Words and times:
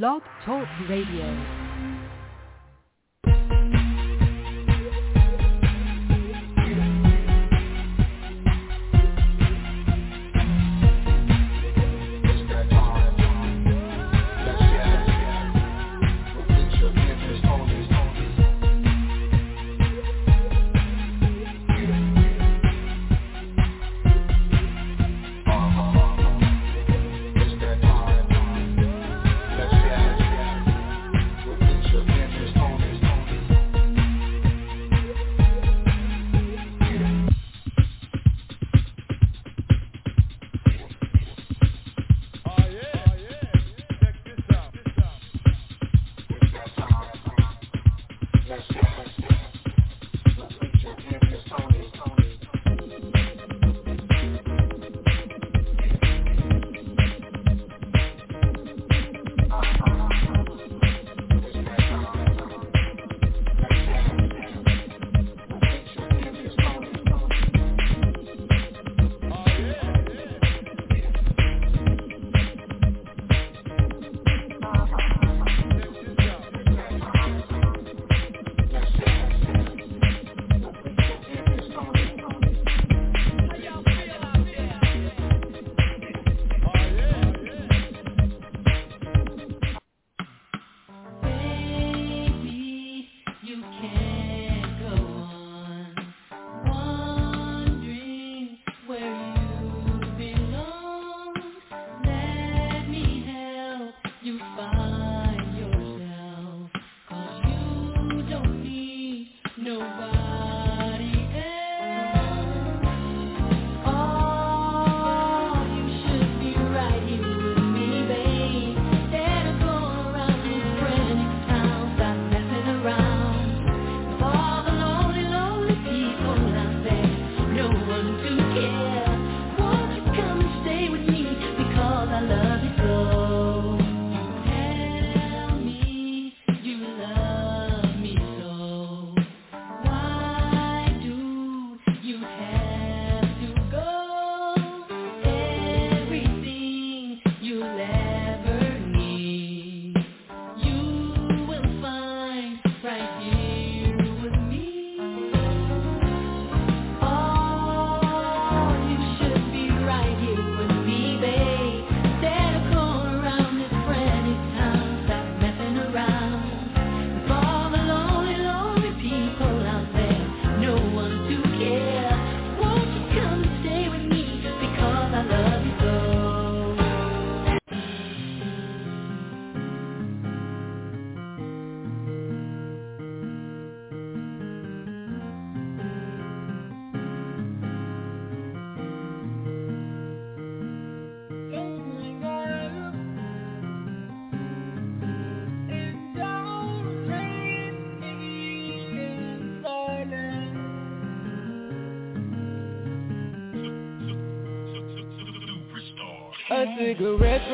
Blog 0.00 0.22
Talk 0.46 0.66
Radio. 0.88 1.61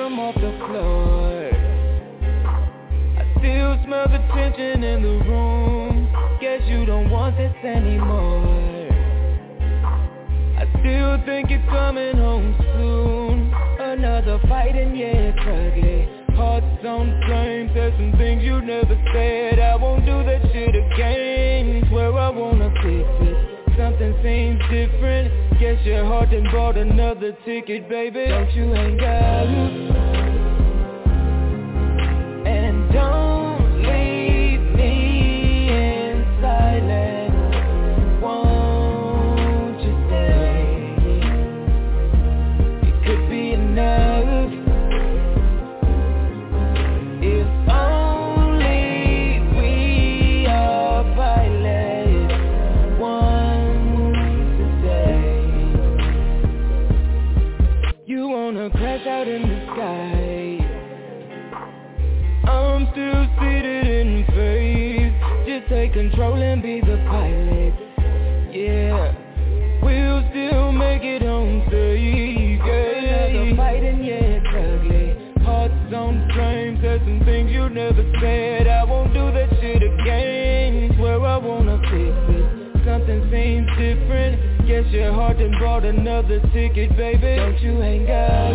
From 0.09 0.21
off 0.21 0.35
the 0.37 0.53
floor. 0.65 1.51
I 3.19 3.25
still 3.39 3.77
smell 3.85 4.09
the 4.09 4.19
tension 4.33 4.83
in 4.83 5.03
the 5.03 5.17
room. 5.29 6.09
Guess 6.41 6.63
you 6.67 6.87
don't 6.87 7.11
want 7.11 7.37
this 7.37 7.55
anymore. 7.63 8.89
I 10.57 10.65
still 10.81 11.21
think 11.27 11.51
you're 11.51 11.67
coming 11.69 12.17
home 12.17 12.57
soon. 12.73 13.53
Another 13.81 14.41
fight 14.49 14.77
and 14.77 14.97
yeah, 14.97 15.33
it's 15.33 15.41
ugly 15.41 16.09
Hearts 16.37 16.85
on 16.87 17.21
flame, 17.27 17.71
there's 17.75 17.93
some 17.99 18.13
things 18.17 18.43
you 18.43 18.63
never 18.63 18.97
said. 19.13 19.59
I 19.59 19.77
won't 19.77 20.07
do 20.07 20.25
that 20.25 20.41
shit 20.53 20.75
again. 20.75 21.85
Swear 21.91 22.17
I 22.17 22.31
wanna 22.31 22.71
fix 22.81 23.09
it. 23.29 23.77
Something 23.77 24.15
seems 24.23 24.61
different. 24.71 25.61
Guess 25.61 25.85
your 25.85 26.07
heart 26.07 26.31
done 26.31 26.49
bought 26.51 26.79
another 26.79 27.37
ticket, 27.45 27.89
baby. 27.89 28.27
Don't 28.27 28.51
you 28.55 28.73
hang 28.73 29.01
up 29.01 29.88
don't 32.91 33.28
take 65.89 66.11
control 66.11 66.43
and 66.43 66.63
be 66.63 66.81
the 66.81 66.97
pilot. 67.09 67.75
Yeah. 68.53 69.15
We'll 69.83 70.23
still 70.31 70.73
make 70.73 71.03
it 71.03 71.23
home 71.23 71.63
safe 71.71 72.61
Yeah. 72.65 73.27
Another 73.27 73.57
fight 73.57 73.85
and 73.85 74.05
yeah, 74.05 74.39
it's 74.39 74.47
ugly. 74.49 75.45
Hearts 75.45 75.95
on 75.95 76.31
flame 76.35 76.79
Said 76.83 77.01
some 77.01 77.23
things 77.25 77.51
you 77.51 77.69
never 77.69 78.05
said. 78.21 78.67
I 78.67 78.85
won't 78.85 79.15
do 79.15 79.31
that 79.33 79.49
shit 79.61 79.83
again. 79.83 80.95
Swear 80.97 81.25
I 81.25 81.39
wanna 81.39 81.79
fix 81.79 82.17
it. 82.37 82.85
Something 82.85 83.31
seems 83.31 83.69
different. 83.79 84.67
Guess 84.67 84.87
your 84.93 85.13
heart 85.13 85.39
done 85.39 85.55
bought 85.61 85.85
another 85.85 86.41
ticket, 86.53 86.97
baby. 86.97 87.37
Don't 87.37 87.61
you 87.61 87.79
hang 87.81 88.11
up. 88.11 88.53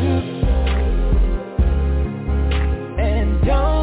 And 3.00 3.46
don't 3.46 3.83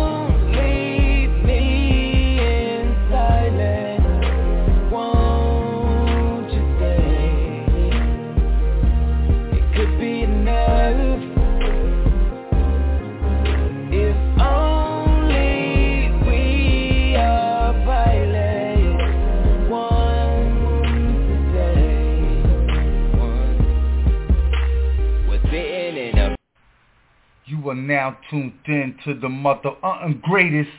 now 27.74 28.18
tuned 28.30 28.52
in 28.66 28.96
to 29.04 29.14
the 29.14 29.28
mother 29.28 29.70
uh, 29.82 30.08
greatest. 30.22 30.70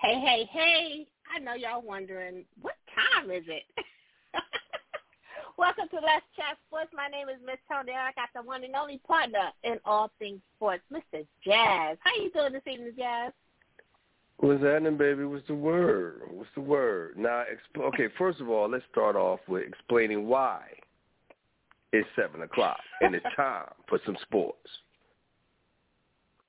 Hey, 0.00 0.20
hey, 0.20 0.48
hey. 0.50 1.06
I 1.34 1.38
know 1.38 1.54
y'all 1.54 1.82
wondering, 1.82 2.44
what 2.60 2.74
time 2.94 3.30
is 3.30 3.44
it? 3.46 3.64
Welcome 5.58 5.88
to 5.90 5.96
Let's 5.96 6.24
Chat 6.34 6.56
Sports. 6.66 6.90
My 6.94 7.08
name 7.08 7.28
is 7.28 7.36
Miss 7.44 7.58
Toni. 7.70 7.92
I 7.92 8.12
got 8.12 8.30
the 8.34 8.42
one 8.42 8.64
and 8.64 8.74
only 8.74 8.98
partner 9.06 9.50
in 9.62 9.78
all 9.84 10.10
things 10.18 10.40
sports, 10.56 10.82
Mr. 10.90 11.26
Jazz. 11.44 11.98
How 12.00 12.14
you 12.20 12.30
doing 12.32 12.54
this 12.54 12.62
evening, 12.66 12.92
Jazz? 12.96 13.32
What's 14.38 14.62
happening, 14.62 14.96
baby? 14.96 15.24
What's 15.24 15.46
the 15.46 15.54
word? 15.54 16.22
What's 16.30 16.48
the 16.54 16.62
word? 16.62 17.18
Now, 17.18 17.44
exp- 17.44 17.84
okay, 17.88 18.08
first 18.16 18.40
of 18.40 18.48
all, 18.48 18.70
let's 18.70 18.84
start 18.90 19.16
off 19.16 19.40
with 19.46 19.64
explaining 19.68 20.26
why 20.26 20.62
it's 21.92 22.08
7 22.16 22.42
o'clock 22.42 22.78
and 23.00 23.14
it's 23.14 23.26
time 23.36 23.66
for 23.88 24.00
some 24.04 24.16
sports. 24.22 24.68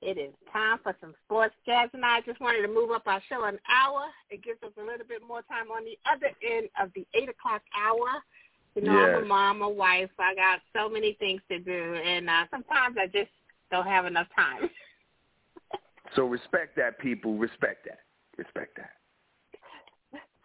It 0.00 0.18
is 0.18 0.32
time 0.52 0.78
for 0.82 0.96
some 1.00 1.14
sports. 1.24 1.54
Jazz 1.64 1.90
and 1.92 2.04
I 2.04 2.20
just 2.22 2.40
wanted 2.40 2.62
to 2.62 2.68
move 2.68 2.90
up 2.90 3.02
our 3.06 3.22
show 3.28 3.44
an 3.44 3.58
hour. 3.70 4.06
It 4.30 4.42
gives 4.42 4.60
us 4.64 4.72
a 4.76 4.82
little 4.82 5.06
bit 5.06 5.22
more 5.26 5.42
time 5.42 5.70
on 5.70 5.84
the 5.84 5.96
other 6.10 6.34
end 6.42 6.68
of 6.80 6.90
the 6.94 7.06
8 7.14 7.28
o'clock 7.28 7.62
hour. 7.78 8.20
You 8.74 8.82
know, 8.82 8.98
yes. 8.98 9.16
I'm 9.18 9.24
a 9.24 9.26
mom, 9.26 9.62
a 9.62 9.68
wife. 9.68 10.10
I 10.18 10.34
got 10.34 10.60
so 10.72 10.88
many 10.88 11.12
things 11.20 11.40
to 11.50 11.58
do, 11.58 11.94
and 11.94 12.28
uh, 12.28 12.46
sometimes 12.50 12.96
I 12.98 13.06
just 13.06 13.30
don't 13.70 13.86
have 13.86 14.06
enough 14.06 14.28
time. 14.34 14.68
So 16.14 16.26
respect 16.26 16.76
that, 16.76 16.98
people. 16.98 17.38
Respect 17.38 17.86
that. 17.86 18.00
Respect 18.36 18.76
that. 18.76 18.90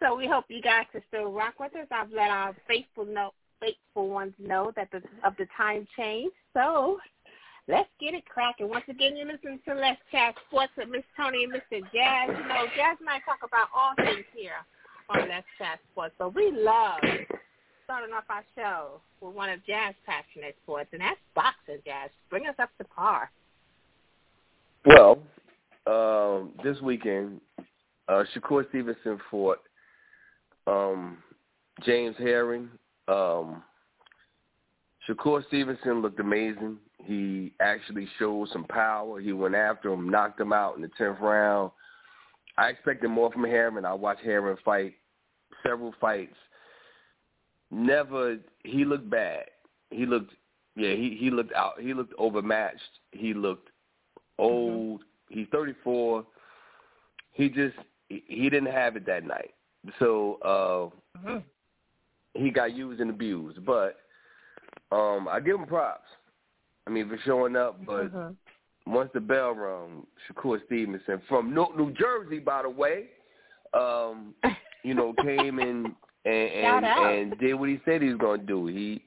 So 0.00 0.14
we 0.14 0.26
hope 0.26 0.46
you 0.48 0.62
guys 0.62 0.86
can 0.92 1.02
still 1.08 1.32
rock 1.32 1.54
with 1.58 1.74
us. 1.74 1.86
I've 1.90 2.10
let 2.10 2.30
our 2.30 2.54
faithful 2.66 3.04
know, 3.04 3.32
faithful 3.60 4.08
ones 4.08 4.32
know 4.38 4.72
that 4.76 4.90
the 4.90 5.02
of 5.24 5.34
the 5.36 5.46
time 5.56 5.86
change. 5.96 6.32
So 6.54 6.98
let's 7.66 7.88
get 8.00 8.14
it 8.14 8.24
cracking. 8.26 8.68
Once 8.68 8.84
again, 8.88 9.16
you 9.16 9.26
listen 9.26 9.60
to 9.66 9.74
Let's 9.74 10.00
Chat 10.10 10.34
Sports 10.48 10.72
with 10.76 10.88
Miss 10.88 11.04
Toni 11.16 11.44
and 11.44 11.52
Mr. 11.52 11.80
Jazz. 11.92 12.28
You 12.28 12.48
know, 12.48 12.66
Jazz 12.76 12.96
and 13.00 13.08
I 13.08 13.20
talk 13.24 13.40
about 13.44 13.68
all 13.74 13.94
things 13.96 14.24
here 14.34 14.64
on 15.10 15.28
Let's 15.28 15.46
Chat 15.58 15.78
Sports. 15.92 16.14
So 16.18 16.28
we 16.28 16.50
love 16.52 17.00
starting 17.84 18.14
off 18.14 18.24
our 18.28 18.44
show 18.54 19.00
with 19.20 19.34
one 19.34 19.48
of 19.50 19.64
Jazz 19.66 19.94
passionate 20.04 20.56
sports, 20.62 20.90
and 20.92 21.00
that's 21.00 21.20
boxing. 21.34 21.78
Jazz, 21.84 22.10
bring 22.30 22.46
us 22.46 22.54
up 22.58 22.70
to 22.78 22.84
par. 22.84 23.30
Well, 24.84 25.18
um, 25.86 26.52
this 26.62 26.80
weekend, 26.82 27.40
uh, 28.08 28.24
Shakur 28.34 28.68
Stevenson 28.68 29.18
fought 29.30 29.60
um, 30.66 31.18
Jamel 31.86 32.16
Herring. 32.16 32.68
Um, 33.08 33.62
Shakur 35.08 35.46
Stevenson 35.46 36.02
looked 36.02 36.20
amazing. 36.20 36.76
He 37.04 37.52
actually 37.60 38.08
showed 38.18 38.48
some 38.52 38.64
power. 38.64 39.20
He 39.20 39.32
went 39.32 39.54
after 39.54 39.92
him, 39.92 40.08
knocked 40.08 40.40
him 40.40 40.52
out 40.52 40.76
in 40.76 40.82
the 40.82 40.90
tenth 40.98 41.18
round. 41.20 41.70
I 42.58 42.68
expected 42.68 43.08
more 43.08 43.32
from 43.32 43.44
Herring. 43.44 43.84
I 43.84 43.94
watched 43.94 44.22
Herring 44.22 44.56
fight 44.64 44.94
several 45.62 45.94
fights. 46.00 46.34
Never 47.70 48.38
he 48.64 48.84
looked 48.84 49.08
bad. 49.08 49.44
He 49.90 50.06
looked 50.06 50.32
yeah, 50.76 50.94
he, 50.94 51.16
he 51.18 51.30
looked 51.30 51.52
out 51.54 51.80
he 51.80 51.94
looked 51.94 52.14
overmatched. 52.18 52.82
He 53.12 53.32
looked 53.32 53.68
old. 54.38 55.00
Mm-hmm. 55.00 55.38
He's 55.38 55.46
34. 55.52 56.24
He 57.32 57.48
just 57.48 57.76
he 58.08 58.48
didn't 58.50 58.72
have 58.72 58.96
it 58.96 59.06
that 59.06 59.24
night. 59.24 59.54
So 59.98 60.38
uh 60.42 61.18
mm-hmm. 61.18 61.38
He 62.38 62.50
got 62.50 62.74
used 62.74 63.00
and 63.00 63.10
abused. 63.10 63.64
But 63.64 63.96
um 64.92 65.28
I 65.28 65.40
give 65.40 65.56
him 65.58 65.66
props. 65.66 66.08
I 66.86 66.90
mean 66.90 67.08
for 67.08 67.18
showing 67.24 67.56
up, 67.56 67.84
but 67.84 68.12
mm-hmm. 68.12 68.92
once 68.92 69.10
the 69.12 69.20
bell 69.20 69.52
rung, 69.52 70.06
Shakur 70.28 70.58
Stevenson 70.66 71.20
from 71.28 71.54
New 71.54 71.92
Jersey, 71.98 72.38
by 72.38 72.62
the 72.62 72.70
way, 72.70 73.06
um, 73.74 74.34
you 74.84 74.94
know, 74.94 75.14
came 75.22 75.58
in 75.58 75.94
and 76.24 76.84
and, 76.84 76.84
and 76.84 77.38
did 77.38 77.54
what 77.54 77.68
he 77.68 77.80
said 77.84 78.02
he 78.02 78.08
was 78.08 78.18
going 78.18 78.40
to 78.40 78.46
do. 78.46 78.66
He 78.66 79.02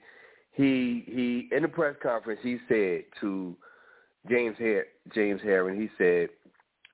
he 0.54 1.04
he 1.08 1.56
in 1.56 1.64
the 1.64 1.68
press 1.68 1.96
conference 2.02 2.40
he 2.44 2.58
said 2.68 3.04
to 3.22 3.56
James 4.30 4.58
Her- 4.58 4.88
Jamel 5.16 5.42
Herring, 5.42 5.80
he 5.80 5.90
said, 5.98 6.30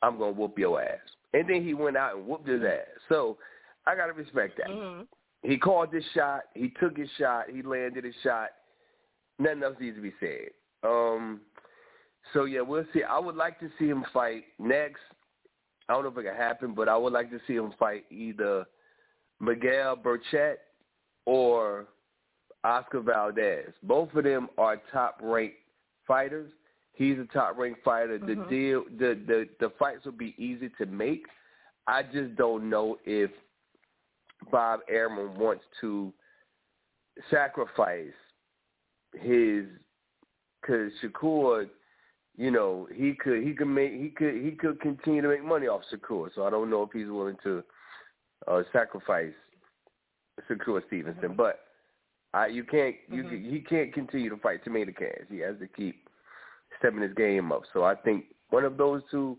"I'm 0.02 0.18
going 0.18 0.34
to 0.34 0.40
whoop 0.40 0.58
your 0.58 0.82
ass," 0.82 1.00
and 1.34 1.50
then 1.50 1.64
he 1.64 1.74
went 1.74 1.98
out 1.98 2.16
and 2.16 2.26
whooped 2.26 2.48
his 2.48 2.64
ass. 2.64 2.88
So 3.10 3.38
I 3.86 3.96
got 3.96 4.08
to 4.08 4.14
respect 4.14 4.58
that. 4.58 4.68
Mm-hmm. 4.68 5.04
He 5.44 5.58
called 5.58 5.92
this 5.92 6.04
shot. 6.14 6.42
He 6.56 6.70
took 6.80 6.98
his 6.98 7.10
shot. 7.18 7.46
He 7.50 7.62
landed 7.62 8.04
his 8.04 8.16
shot. 8.24 8.50
Nothing 9.40 9.64
else 9.64 9.76
needs 9.80 9.96
to 9.96 10.02
be 10.02 10.14
said. 10.20 10.50
Um, 10.84 11.42
so 12.34 12.46
yeah, 12.46 12.62
we'll 12.62 12.86
see. 12.94 13.04
I 13.04 13.20
would 13.20 13.36
like 13.36 13.60
to 13.60 13.70
see 13.78 13.88
him 13.88 14.04
fight 14.14 14.46
next. 14.60 15.02
I 15.88 15.94
don't 15.94 16.04
know 16.04 16.10
if 16.10 16.18
it 16.18 16.24
can 16.24 16.36
happen, 16.36 16.74
but 16.74 16.90
I 16.90 16.98
would 16.98 17.14
like 17.14 17.30
to 17.32 17.40
see 17.48 17.56
him 17.56 17.72
fight 17.80 18.06
either 18.10 18.66
Miguel 19.40 19.96
Berchelt 19.96 20.58
or 21.26 21.86
Oscar 22.64 23.02
Valdez. 23.02 23.74
Both 23.84 24.14
of 24.16 24.24
them 24.24 24.50
are 24.58 24.82
top 24.92 25.20
ranked 25.22 25.58
fighters. 26.06 26.52
He's 26.94 27.20
a 27.20 27.26
top 27.32 27.58
ranked 27.58 27.84
fighter. 27.84 28.18
The 28.18 28.34
Mhm. 28.34 28.50
deal 28.50 28.84
the, 28.98 29.14
the 29.28 29.50
the 29.60 29.70
fights 29.78 30.04
will 30.04 30.12
be 30.14 30.34
easy 30.38 30.70
to 30.78 30.86
make. 30.88 31.28
I 31.86 32.04
just 32.04 32.36
don't 32.36 32.70
know 32.70 32.98
if 33.06 33.32
Bob 34.52 34.82
Arum 34.90 35.38
wants 35.38 35.64
to 35.82 36.14
sacrifice 37.30 38.14
his 39.14 39.66
because 40.62 40.92
Shakur, 41.04 41.68
you 42.36 42.52
know, 42.52 42.88
he 42.94 43.14
could 43.14 43.44
he 43.44 43.54
could 43.54 43.68
make 43.68 43.94
he 43.94 44.10
could 44.10 44.36
he 44.36 44.52
could 44.52 44.80
continue 44.82 45.22
to 45.22 45.28
make 45.28 45.44
money 45.44 45.68
off 45.68 45.82
Shakur. 45.94 46.30
So 46.36 46.46
I 46.46 46.50
don't 46.50 46.70
know 46.70 46.84
if 46.84 46.90
he's 46.92 47.08
willing 47.08 47.38
to 47.44 47.64
uh, 48.48 48.64
sacrifice 48.74 49.34
Shakur 50.50 50.86
Stevenson. 50.88 51.22
Mm-hmm. 51.30 51.36
But 51.36 51.60
I 52.34 52.48
you 52.48 52.64
can't 52.64 52.96
you 53.10 53.24
Mhm. 53.24 53.52
he 53.52 53.60
can't 53.62 53.94
continue 53.94 54.30
to 54.30 54.38
fight 54.38 54.64
tomato 54.64 54.92
cans. 54.92 55.28
He 55.30 55.40
has 55.40 55.58
to 55.60 55.68
keep 55.68 56.08
stepping 56.80 57.02
his 57.02 57.14
game 57.14 57.52
up. 57.52 57.64
So 57.74 57.84
I 57.84 57.96
think 57.96 58.26
one 58.50 58.66
of 58.66 58.78
those 58.78 59.02
two 59.10 59.38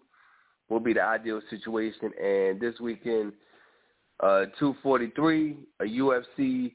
will 0.69 0.81
be 0.81 0.93
the 0.93 1.03
ideal 1.03 1.41
situation. 1.51 2.13
And 2.21 2.61
this 2.61 2.79
weekend, 2.81 3.33
uh, 4.21 4.47
243, 4.59 5.57
a 5.81 5.85
UFC, 5.85 6.73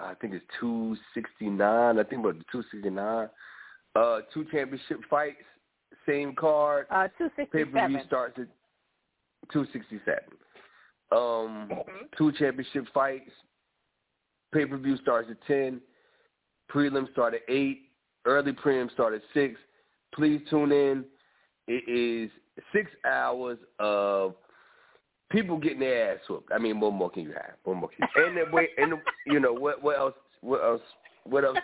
I 0.00 0.14
think 0.20 0.34
it's 0.34 0.44
269. 0.60 1.98
I 1.98 2.02
think 2.02 2.20
about 2.20 2.36
269. 2.52 3.28
Uh, 3.96 4.18
two 4.32 4.44
championship 4.50 5.00
fights, 5.08 5.36
same 6.06 6.34
card. 6.34 6.86
Uh, 6.90 7.06
Pay 7.52 7.64
per 7.64 7.88
view 7.88 7.98
starts 8.06 8.38
at 8.38 8.48
267. 9.52 10.18
Um, 11.12 11.68
Mhm. 11.68 12.10
two 12.16 12.32
championship 12.32 12.88
fights. 12.88 13.30
Pay 14.52 14.66
per 14.66 14.76
view 14.76 14.96
starts 14.96 15.30
at 15.30 15.40
10. 15.46 15.80
Prelim 16.68 17.10
start 17.12 17.34
at 17.34 17.42
8. 17.48 17.90
Early 18.24 18.52
prelim 18.52 18.90
start 18.90 19.14
at 19.14 19.22
6. 19.32 19.60
Please 20.12 20.40
tune 20.48 20.72
in. 20.72 21.04
It 21.68 21.88
is 21.88 22.30
six 22.72 22.90
hours 23.04 23.58
of 23.78 24.34
people 25.30 25.58
getting 25.58 25.80
their 25.80 26.12
ass 26.12 26.20
whooped. 26.28 26.50
I 26.52 26.58
mean, 26.58 26.80
what 26.80 26.92
more 26.92 27.10
can 27.10 27.24
you 27.24 27.32
have? 27.32 27.54
What 27.64 27.76
more 27.76 27.88
can 27.88 28.08
you? 28.16 28.26
And 28.26 28.36
the 28.36 28.54
way, 28.54 28.68
and 28.76 28.94
you 29.26 29.40
know 29.40 29.52
what? 29.52 29.82
What 29.82 29.98
else? 29.98 30.14
What 30.40 30.62
else? 30.62 30.82
What 31.24 31.44
else? 31.44 31.58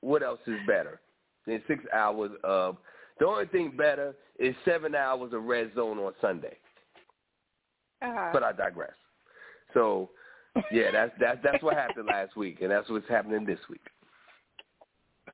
What 0.00 0.22
else 0.22 0.40
is 0.46 0.58
better 0.66 1.00
than 1.46 1.62
six 1.66 1.82
hours 1.92 2.30
of? 2.44 2.76
The 3.18 3.26
only 3.26 3.46
thing 3.46 3.72
better 3.76 4.14
is 4.38 4.54
seven 4.64 4.94
hours 4.94 5.32
of 5.32 5.44
red 5.44 5.72
zone 5.74 5.98
on 5.98 6.12
Sunday. 6.20 6.56
Uh-huh. 8.02 8.30
But 8.32 8.42
I 8.42 8.52
digress. 8.52 8.92
So, 9.72 10.10
yeah, 10.70 10.90
that's 10.92 11.12
that's 11.18 11.38
that's 11.42 11.62
what 11.62 11.74
happened 11.74 12.06
last 12.06 12.36
week, 12.36 12.58
and 12.60 12.70
that's 12.70 12.88
what's 12.90 13.08
happening 13.08 13.46
this 13.46 13.58
week. 13.70 13.80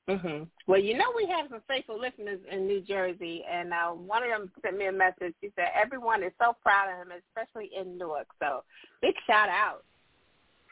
Hmm 0.09 0.43
Well, 0.67 0.81
you 0.81 0.97
know 0.99 1.13
we 1.17 1.27
have 1.27 1.47
some 1.51 1.61
faithful 1.69 1.99
listeners 2.01 2.41
in 2.51 2.67
New 2.67 2.81
Jersey, 2.81 3.45
and 3.51 3.73
uh, 3.73 3.91
one 3.91 4.23
of 4.23 4.31
them 4.31 4.51
sent 4.63 4.77
me 4.77 4.87
a 4.87 4.93
message. 4.93 5.35
She 5.41 5.53
said 5.57 5.67
everyone 5.81 6.23
is 6.23 6.33
so 6.41 6.57
proud 6.63 6.91
of 6.91 7.07
him, 7.07 7.13
especially 7.29 7.71
in 7.79 7.97
Newark. 7.99 8.27
So 8.41 8.65
big 9.01 9.15
shout 9.27 9.49
out 9.49 9.85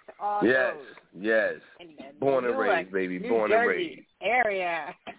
to 0.07 0.13
all 0.21 0.41
yes, 0.45 0.75
those 0.75 1.23
yes. 1.23 1.55
in 1.79 1.89
the 1.97 2.19
Born 2.19 2.45
and 2.45 2.59
raised, 2.59 2.93
baby. 2.93 3.19
New 3.21 3.29
Born 3.29 3.51
Jersey 3.51 3.61
and 3.61 3.69
raised. 3.69 4.07
area. 4.23 4.95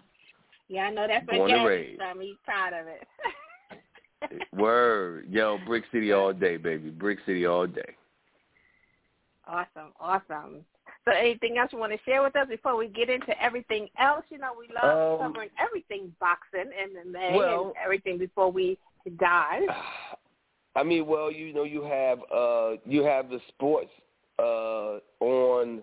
Yeah, 0.68 0.84
I 0.84 0.90
know 0.90 1.06
that's 1.06 1.26
Born 1.26 1.38
what 1.40 1.50
and 1.50 1.60
Gary 1.64 1.76
raised. 1.88 1.98
from. 2.00 2.20
He's 2.20 2.36
proud 2.46 2.72
of 2.72 2.86
it. 2.86 4.40
Word, 4.58 5.26
yo, 5.28 5.58
Brick 5.66 5.84
City 5.92 6.12
all 6.12 6.32
day, 6.46 6.56
baby. 6.56 6.88
Brick 6.88 7.18
City 7.26 7.44
all 7.44 7.66
day. 7.66 7.94
Awesome, 9.46 9.92
awesome. 10.00 10.64
So 11.04 11.10
anything 11.12 11.58
else 11.58 11.72
you 11.72 11.78
want 11.78 11.92
to 11.92 11.98
share 12.04 12.22
with 12.22 12.36
us 12.36 12.46
before 12.48 12.76
we 12.76 12.86
get 12.88 13.10
into 13.10 13.40
everything 13.42 13.88
else? 13.98 14.24
You 14.30 14.38
know, 14.38 14.52
we 14.58 14.68
love 14.72 15.20
Um, 15.20 15.26
covering 15.28 15.50
everything 15.58 16.14
boxing 16.20 16.70
and 16.80 16.96
MMA 17.14 17.36
well- 17.36 17.66
and 17.68 17.76
everything 17.82 18.18
before 18.18 18.50
we 18.52 18.78
dive. 19.18 19.64
I 20.76 20.82
mean, 20.82 21.06
well, 21.06 21.30
you 21.30 21.52
know, 21.52 21.64
you 21.64 21.82
have 21.82 22.20
uh 22.32 22.76
you 22.86 23.02
have 23.02 23.28
the 23.28 23.40
sports 23.48 23.90
uh 24.38 25.00
on 25.20 25.82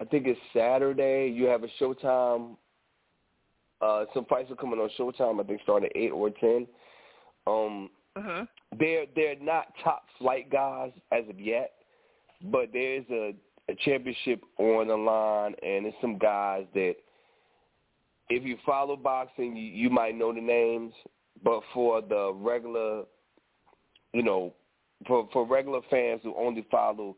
I 0.00 0.04
think 0.04 0.26
it's 0.26 0.40
Saturday. 0.54 1.28
You 1.28 1.46
have 1.46 1.64
a 1.64 1.68
Showtime 1.80 2.56
Uh, 3.80 4.04
some 4.14 4.24
fights 4.26 4.48
are 4.50 4.54
coming 4.56 4.78
on 4.78 4.88
Showtime. 4.96 5.40
I 5.40 5.44
think 5.44 5.60
starting 5.62 5.88
at 5.90 5.96
eight 5.96 6.12
or 6.12 6.30
ten. 6.30 6.68
Um, 7.48 7.90
Mhm. 8.16 8.46
they're 8.78 9.06
they're 9.16 9.34
not 9.36 9.74
top 9.82 10.08
flight 10.18 10.48
guys 10.50 10.92
as 11.10 11.28
of 11.28 11.40
yet, 11.40 11.72
but 12.42 12.72
there's 12.72 13.04
a, 13.10 13.34
a 13.68 13.74
championship 13.84 14.42
on 14.58 14.88
the 14.88 14.96
line, 14.96 15.54
and 15.62 15.84
there's 15.84 15.94
some 16.00 16.18
guys 16.18 16.64
that 16.74 16.94
if 18.28 18.44
you 18.44 18.56
follow 18.64 18.96
boxing, 18.96 19.56
you, 19.56 19.64
you 19.64 19.90
might 19.90 20.16
know 20.16 20.32
the 20.32 20.40
names, 20.40 20.92
but 21.44 21.60
for 21.74 22.00
the 22.00 22.32
regular, 22.34 23.02
you 24.12 24.22
know, 24.22 24.52
for 25.06 25.28
for 25.32 25.46
regular 25.46 25.80
fans 25.90 26.20
who 26.22 26.34
only 26.36 26.66
follow 26.70 27.16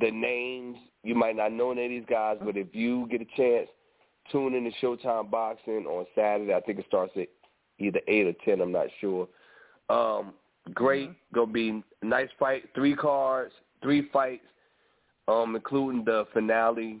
the 0.00 0.10
names, 0.10 0.76
you 1.02 1.14
might 1.14 1.36
not 1.36 1.52
know 1.52 1.72
any 1.72 1.84
of 1.84 1.90
these 1.90 2.04
guys. 2.08 2.38
But 2.42 2.56
if 2.56 2.68
you 2.72 3.06
get 3.10 3.20
a 3.20 3.26
chance, 3.36 3.68
tune 4.30 4.54
in 4.54 4.64
to 4.64 4.70
Showtime 4.82 5.30
Boxing 5.30 5.86
on 5.86 6.06
Saturday. 6.14 6.54
I 6.54 6.60
think 6.60 6.78
it 6.78 6.86
starts 6.88 7.12
at 7.16 7.28
either 7.78 8.00
eight 8.08 8.26
or 8.26 8.34
ten. 8.44 8.60
I'm 8.60 8.72
not 8.72 8.88
sure. 9.00 9.28
Um, 9.88 10.34
great, 10.74 11.10
gonna 11.32 11.52
be 11.52 11.82
nice 12.02 12.28
fight. 12.38 12.64
Three 12.74 12.94
cards, 12.94 13.52
three 13.82 14.08
fights, 14.12 14.44
um, 15.28 15.54
including 15.54 16.04
the 16.04 16.26
finale 16.32 16.98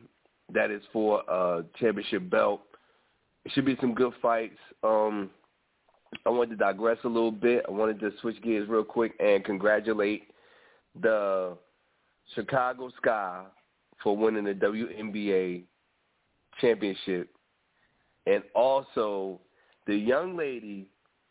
that 0.52 0.70
is 0.70 0.82
for 0.92 1.22
a 1.28 1.64
championship 1.78 2.30
belt. 2.30 2.60
It 3.44 3.52
should 3.52 3.64
be 3.64 3.76
some 3.80 3.94
good 3.94 4.12
fights. 4.20 4.58
Um, 4.84 5.30
I 6.24 6.30
wanted 6.30 6.50
to 6.50 6.56
digress 6.56 6.98
a 7.04 7.08
little 7.08 7.32
bit. 7.32 7.64
I 7.66 7.70
wanted 7.70 8.00
to 8.00 8.12
switch 8.20 8.40
gears 8.42 8.68
real 8.68 8.84
quick 8.84 9.12
and 9.18 9.44
congratulate 9.44 10.28
the 11.00 11.56
Chicago 12.34 12.90
Sky 12.96 13.44
for 14.02 14.16
winning 14.16 14.44
the 14.44 14.54
WNBA 14.54 15.64
championship, 16.60 17.28
and 18.26 18.42
also 18.54 19.40
the 19.86 19.94
young 19.94 20.36
lady 20.36 20.90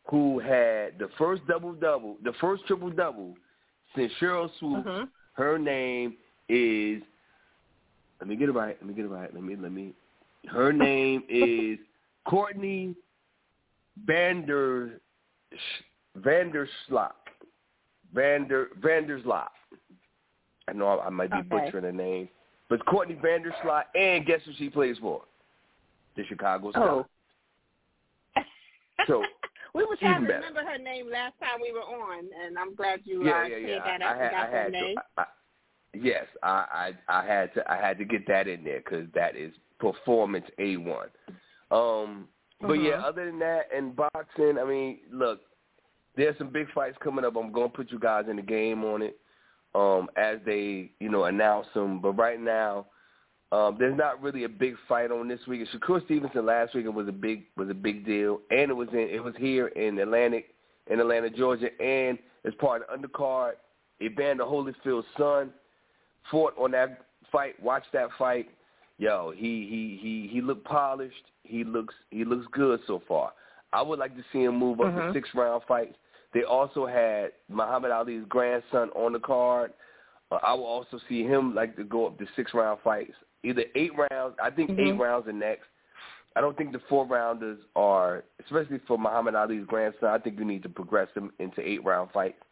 who 0.09 0.39
had 0.39 0.97
the 0.99 1.09
first 1.17 1.45
double 1.47 1.73
double, 1.73 2.17
the 2.23 2.33
first 2.39 2.65
triple 2.65 2.89
double 2.89 3.35
since 3.95 4.11
Sheryl 4.19 4.49
Swoopes. 4.59 4.87
Mhm. 4.87 5.09
Her 5.33 5.59
name 5.59 6.17
is. 6.49 7.01
Let 8.19 8.27
me 8.27 8.35
get 8.35 8.49
it 8.49 8.53
right. 8.53 8.75
Let 8.79 8.87
me 8.87 8.93
get 8.93 9.05
it 9.05 9.09
right. 9.09 9.33
Let 9.33 9.43
me 9.43 9.55
let 9.55 9.71
me. 9.71 9.93
Her 10.47 10.71
name 10.71 11.23
is 11.29 11.77
Courtney 12.25 12.95
Vander 14.05 14.99
Vandersloot. 16.19 17.11
Vander 18.13 18.69
Vandersloot. 18.79 19.47
I 20.67 20.73
know 20.73 20.87
I, 20.87 21.07
I 21.07 21.09
might 21.09 21.31
be 21.31 21.37
Okay. 21.37 21.47
butchering 21.47 21.83
her 21.83 21.91
name, 21.91 22.29
but 22.69 22.85
Courtney 22.85 23.15
Vandersloot, 23.15 23.83
and 23.95 24.25
guess 24.25 24.41
who 24.45 24.53
she 24.57 24.69
plays 24.69 24.97
for? 24.99 25.21
The 26.15 26.23
Chicago 26.25 26.71
Sky. 26.71 26.81
Oh. 26.81 27.05
So, 29.05 29.23
we 29.75 29.85
were 29.85 29.95
trying 29.97 30.21
to 30.21 30.27
better. 30.27 30.39
remember 30.39 30.69
her 30.69 30.77
name 30.77 31.09
last 31.11 31.35
time 31.39 31.61
we 31.61 31.71
were 31.71 31.79
on, 31.81 32.25
and 32.45 32.57
I'm 32.57 32.75
glad 32.75 33.01
you 33.03 33.23
yeah, 33.25 33.43
uh, 33.43 33.47
yeah, 33.47 33.57
yeah. 33.57 33.79
that 33.85 34.01
I, 34.01 34.13
I 34.13 34.17
had, 34.17 34.33
I 34.33 34.45
her 34.47 34.63
had 34.63 34.71
name. 34.71 34.95
to. 34.95 35.01
I, 35.17 35.25
yes, 35.93 36.25
I, 36.43 36.93
I, 37.09 37.19
I 37.21 37.25
had 37.25 37.53
to. 37.55 37.71
I 37.71 37.77
had 37.77 37.97
to 37.97 38.05
get 38.05 38.27
that 38.27 38.47
in 38.47 38.63
there 38.63 38.79
because 38.79 39.07
that 39.13 39.35
is 39.35 39.53
performance 39.79 40.45
a 40.59 40.77
one. 40.77 41.09
Um, 41.71 42.27
but 42.61 42.73
yeah, 42.73 42.97
Mhm. 42.97 43.03
other 43.03 43.25
than 43.25 43.39
that, 43.39 43.69
and 43.73 43.95
boxing, 43.95 44.57
I 44.57 44.63
mean, 44.63 44.99
look, 45.11 45.41
there's 46.15 46.37
some 46.37 46.49
big 46.49 46.69
fights 46.71 46.97
coming 46.99 47.25
up. 47.25 47.35
I'm 47.35 47.51
gonna 47.51 47.69
put 47.69 47.91
you 47.91 47.99
guys 47.99 48.25
in 48.29 48.37
the 48.37 48.41
game 48.41 48.83
on 48.83 49.01
it 49.01 49.19
um, 49.75 50.09
as 50.15 50.39
they, 50.45 50.91
you 50.99 51.09
know, 51.09 51.25
announce 51.25 51.67
them. 51.73 51.99
But 51.99 52.13
right 52.13 52.39
now, 52.39 52.87
um, 53.51 53.77
there's 53.77 53.95
not 53.97 54.21
really 54.21 54.43
a 54.43 54.49
big 54.49 54.75
fight 54.87 55.11
on 55.11 55.27
this 55.27 55.45
week. 55.47 55.67
Shakur 55.69 56.03
Stevenson 56.05 56.45
last 56.45 56.73
week 56.73 56.91
was 56.91 57.07
a 57.07 57.11
big 57.11 57.45
was 57.55 57.69
a 57.69 57.75
big 57.75 58.05
deal, 58.05 58.41
and 58.49 58.71
it 58.71 58.75
was 58.75 58.89
in 58.91 58.99
it 58.99 59.23
was 59.23 59.35
here 59.37 59.67
in 59.67 59.99
Atlantic 59.99 60.55
in 60.87 60.99
Atlanta, 60.99 61.29
Georgia, 61.29 61.69
and 61.81 62.17
as 62.45 62.53
part 62.55 62.81
of 62.83 63.01
the 63.01 63.07
undercard, 63.07 63.53
Evander 64.01 64.45
Holyfield's 64.45 65.05
son 65.17 65.51
fought 66.31 66.53
on 66.57 66.71
that 66.71 67.05
fight. 67.31 67.61
Watch 67.61 67.83
that 67.93 68.09
fight. 68.17 68.49
Yo, 68.97 69.31
he 69.35 69.67
he 69.67 69.99
he 70.01 70.27
he 70.31 70.41
looked 70.41 70.65
polished. 70.65 71.23
He 71.43 71.63
looks 71.63 71.93
he 72.09 72.25
looks 72.25 72.47
good 72.51 72.79
so 72.87 73.01
far. 73.07 73.33
I 73.73 73.81
would 73.81 73.99
like 73.99 74.15
to 74.15 74.23
see 74.31 74.43
him 74.43 74.55
move 74.57 74.79
up 74.79 74.87
Mhm. 74.87 75.07
to 75.07 75.13
six 75.13 75.29
round 75.35 75.63
fights. 75.67 75.95
They 76.33 76.43
also 76.43 76.85
had 76.85 77.31
Muhammad 77.49 77.91
Ali's 77.91 78.25
grandson 78.27 78.89
on 78.91 79.13
the 79.13 79.19
card. 79.19 79.73
Uh, 80.31 80.39
I 80.43 80.53
will 80.53 80.65
also 80.65 80.99
see 81.07 81.23
him 81.23 81.53
like 81.55 81.75
to 81.75 81.83
go 81.83 82.07
up 82.07 82.17
to 82.19 82.27
six 82.35 82.53
round 82.53 82.79
fights, 82.81 83.13
either 83.43 83.63
eight 83.75 83.91
rounds. 83.95 84.35
I 84.41 84.49
think 84.49 84.71
eight 84.71 84.93
Mhm. 84.95 84.99
rounds 84.99 85.27
are 85.27 85.33
next. 85.33 85.67
I 86.35 86.41
don't 86.41 86.55
think 86.57 86.71
the 86.71 86.79
four 86.79 87.05
rounders 87.05 87.59
are, 87.75 88.23
especially 88.43 88.79
for 88.79 88.97
Muhammad 88.97 89.35
Ali's 89.35 89.65
grandson. 89.65 90.09
I 90.09 90.19
think 90.19 90.37
you 90.37 90.45
need 90.45 90.63
to 90.63 90.69
progress 90.69 91.09
him 91.13 91.31
into 91.39 91.67
eight 91.67 91.83
round 91.83 92.11
fights. 92.11 92.43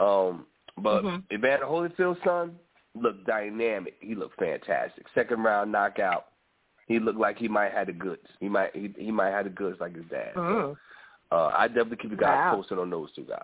Um, 0.00 0.46
but 0.78 1.02
Mhm. 1.04 1.22
Evander 1.32 1.66
Holyfield's 1.66 2.22
son 2.22 2.58
looked 2.96 3.26
dynamic. 3.26 3.94
He 4.00 4.14
looked 4.14 4.38
fantastic. 4.38 5.04
Second 5.14 5.42
round 5.42 5.72
knockout. 5.72 6.26
He 6.86 7.00
looked 7.00 7.18
like 7.18 7.36
he 7.36 7.48
might 7.48 7.72
have 7.72 7.88
the 7.88 7.92
goods. 7.92 8.26
He 8.40 8.48
might 8.48 8.74
he, 8.74 8.94
he 8.96 9.10
might 9.10 9.30
have 9.30 9.44
the 9.44 9.50
goods 9.50 9.78
like 9.80 9.94
his 9.96 10.04
dad. 10.10 10.32
So, 10.34 10.40
Mm. 10.40 10.76
uh, 11.32 11.50
I 11.56 11.66
definitely 11.68 11.96
keep 11.96 12.10
you 12.12 12.16
guys 12.16 12.36
Wow. 12.38 12.56
posted 12.56 12.78
on 12.78 12.90
those 12.90 13.12
two 13.12 13.24
guys. 13.24 13.42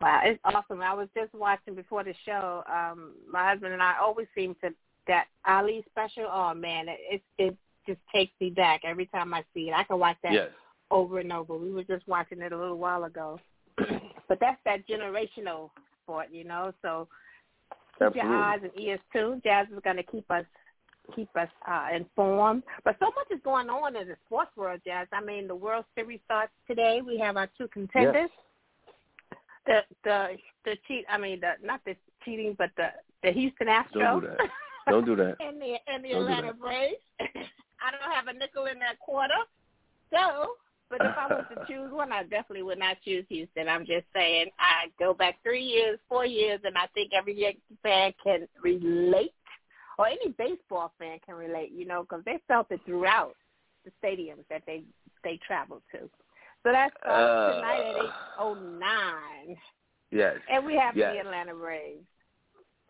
Wow, 0.00 0.20
it's 0.24 0.40
awesome. 0.44 0.82
I 0.82 0.92
was 0.94 1.08
just 1.14 1.34
watching 1.34 1.74
before 1.74 2.04
the 2.04 2.14
show. 2.24 2.62
Um, 2.70 3.14
my 3.30 3.48
husband 3.48 3.72
and 3.72 3.82
I 3.82 3.96
always 4.00 4.26
seem 4.34 4.54
to 4.62 4.70
that 5.08 5.26
Ali 5.46 5.84
special. 5.90 6.28
Oh 6.30 6.54
man, 6.54 6.88
it 6.88 6.98
it, 7.10 7.22
it 7.38 7.56
just 7.86 8.00
takes 8.14 8.32
me 8.40 8.50
back 8.50 8.82
every 8.84 9.06
time 9.06 9.32
I 9.32 9.42
see 9.54 9.68
it. 9.68 9.74
I 9.74 9.84
can 9.84 9.98
watch 9.98 10.18
that 10.22 10.32
Yes. 10.32 10.50
over 10.90 11.18
and 11.18 11.32
over. 11.32 11.56
We 11.56 11.72
were 11.72 11.84
just 11.84 12.06
watching 12.06 12.42
it 12.42 12.52
a 12.52 12.58
little 12.58 12.78
while 12.78 13.04
ago. 13.04 13.40
but 14.28 14.38
that's 14.40 14.58
that 14.64 14.86
generational 14.86 15.70
sport, 16.02 16.28
you 16.30 16.44
know. 16.44 16.72
So 16.82 17.08
keep 17.98 18.06
Absolutely. 18.08 18.30
your 18.30 18.42
eyes 18.42 18.60
and 18.62 18.72
ears 18.78 19.00
too. 19.12 19.40
Jazz 19.44 19.66
is 19.72 19.80
going 19.84 19.96
to 19.96 20.02
keep 20.02 20.30
us 20.30 20.44
keep 21.14 21.28
us 21.36 21.48
uh, 21.68 21.88
informed. 21.94 22.62
But 22.84 22.96
so 22.98 23.06
much 23.06 23.28
is 23.30 23.40
going 23.44 23.68
on 23.68 23.96
in 23.96 24.08
the 24.08 24.16
sports 24.26 24.50
world, 24.56 24.80
Jazz. 24.84 25.06
I 25.12 25.22
mean, 25.22 25.46
the 25.46 25.54
World 25.54 25.84
Series 25.94 26.20
starts 26.24 26.52
today. 26.66 27.00
We 27.04 27.18
have 27.18 27.36
our 27.36 27.48
two 27.58 27.68
contenders. 27.68 28.30
The 29.66 29.80
the 30.04 30.36
the 30.64 30.76
cheat. 30.86 31.04
I 31.10 31.18
mean, 31.18 31.40
the 31.40 31.52
not 31.64 31.80
the 31.84 31.96
cheating, 32.24 32.54
but 32.58 32.70
the 32.76 32.88
the 33.22 33.32
Houston 33.32 33.68
Astros. 33.68 33.92
Don't 33.92 34.20
do 34.20 34.26
that. 34.26 34.50
Don't 34.88 35.04
do 35.06 35.16
that. 35.16 35.36
and 35.40 35.60
the 35.60 35.76
and 35.86 36.04
the 36.04 36.10
Don't 36.10 36.22
Atlanta. 36.22 36.52
Braves. 36.54 36.96
I 37.20 37.90
don't 37.90 38.12
have 38.12 38.28
a 38.28 38.32
nickel 38.32 38.66
in 38.66 38.78
that 38.78 38.98
quarter. 39.00 39.34
So, 40.10 40.54
but 40.90 41.00
if 41.00 41.16
I 41.16 41.26
was 41.28 41.44
to 41.54 41.64
choose 41.66 41.92
one, 41.92 42.12
I 42.12 42.22
definitely 42.22 42.62
would 42.62 42.78
not 42.78 42.96
choose 43.04 43.24
Houston. 43.28 43.68
I'm 43.68 43.84
just 43.86 44.06
saying. 44.14 44.46
I 44.58 44.86
go 44.98 45.14
back 45.14 45.36
three 45.42 45.64
years, 45.64 45.98
four 46.08 46.24
years, 46.26 46.60
and 46.64 46.76
I 46.76 46.86
think 46.94 47.12
every 47.12 47.34
Yankee 47.38 47.60
fan 47.82 48.12
can 48.22 48.46
relate, 48.62 49.32
or 49.98 50.06
any 50.06 50.28
baseball 50.38 50.92
fan 50.98 51.18
can 51.24 51.34
relate. 51.34 51.72
You 51.72 51.86
know, 51.86 52.02
because 52.02 52.24
they 52.24 52.38
felt 52.48 52.68
it 52.70 52.80
throughout 52.86 53.34
the 53.84 53.90
stadiums 54.02 54.44
that 54.50 54.62
they 54.66 54.84
they 55.24 55.38
traveled 55.46 55.82
to. 55.92 56.08
So 56.62 56.72
that's 56.72 56.94
uh, 57.06 57.10
Uh, 57.10 57.54
tonight 57.54 57.80
at 57.80 58.04
eight 58.04 58.10
oh 58.38 58.54
nine, 58.54 59.56
Yes. 60.10 60.36
and 60.50 60.64
we 60.66 60.74
have 60.76 60.96
yes. 60.96 61.12
the 61.14 61.20
Atlanta 61.20 61.54
Braves. 61.54 62.04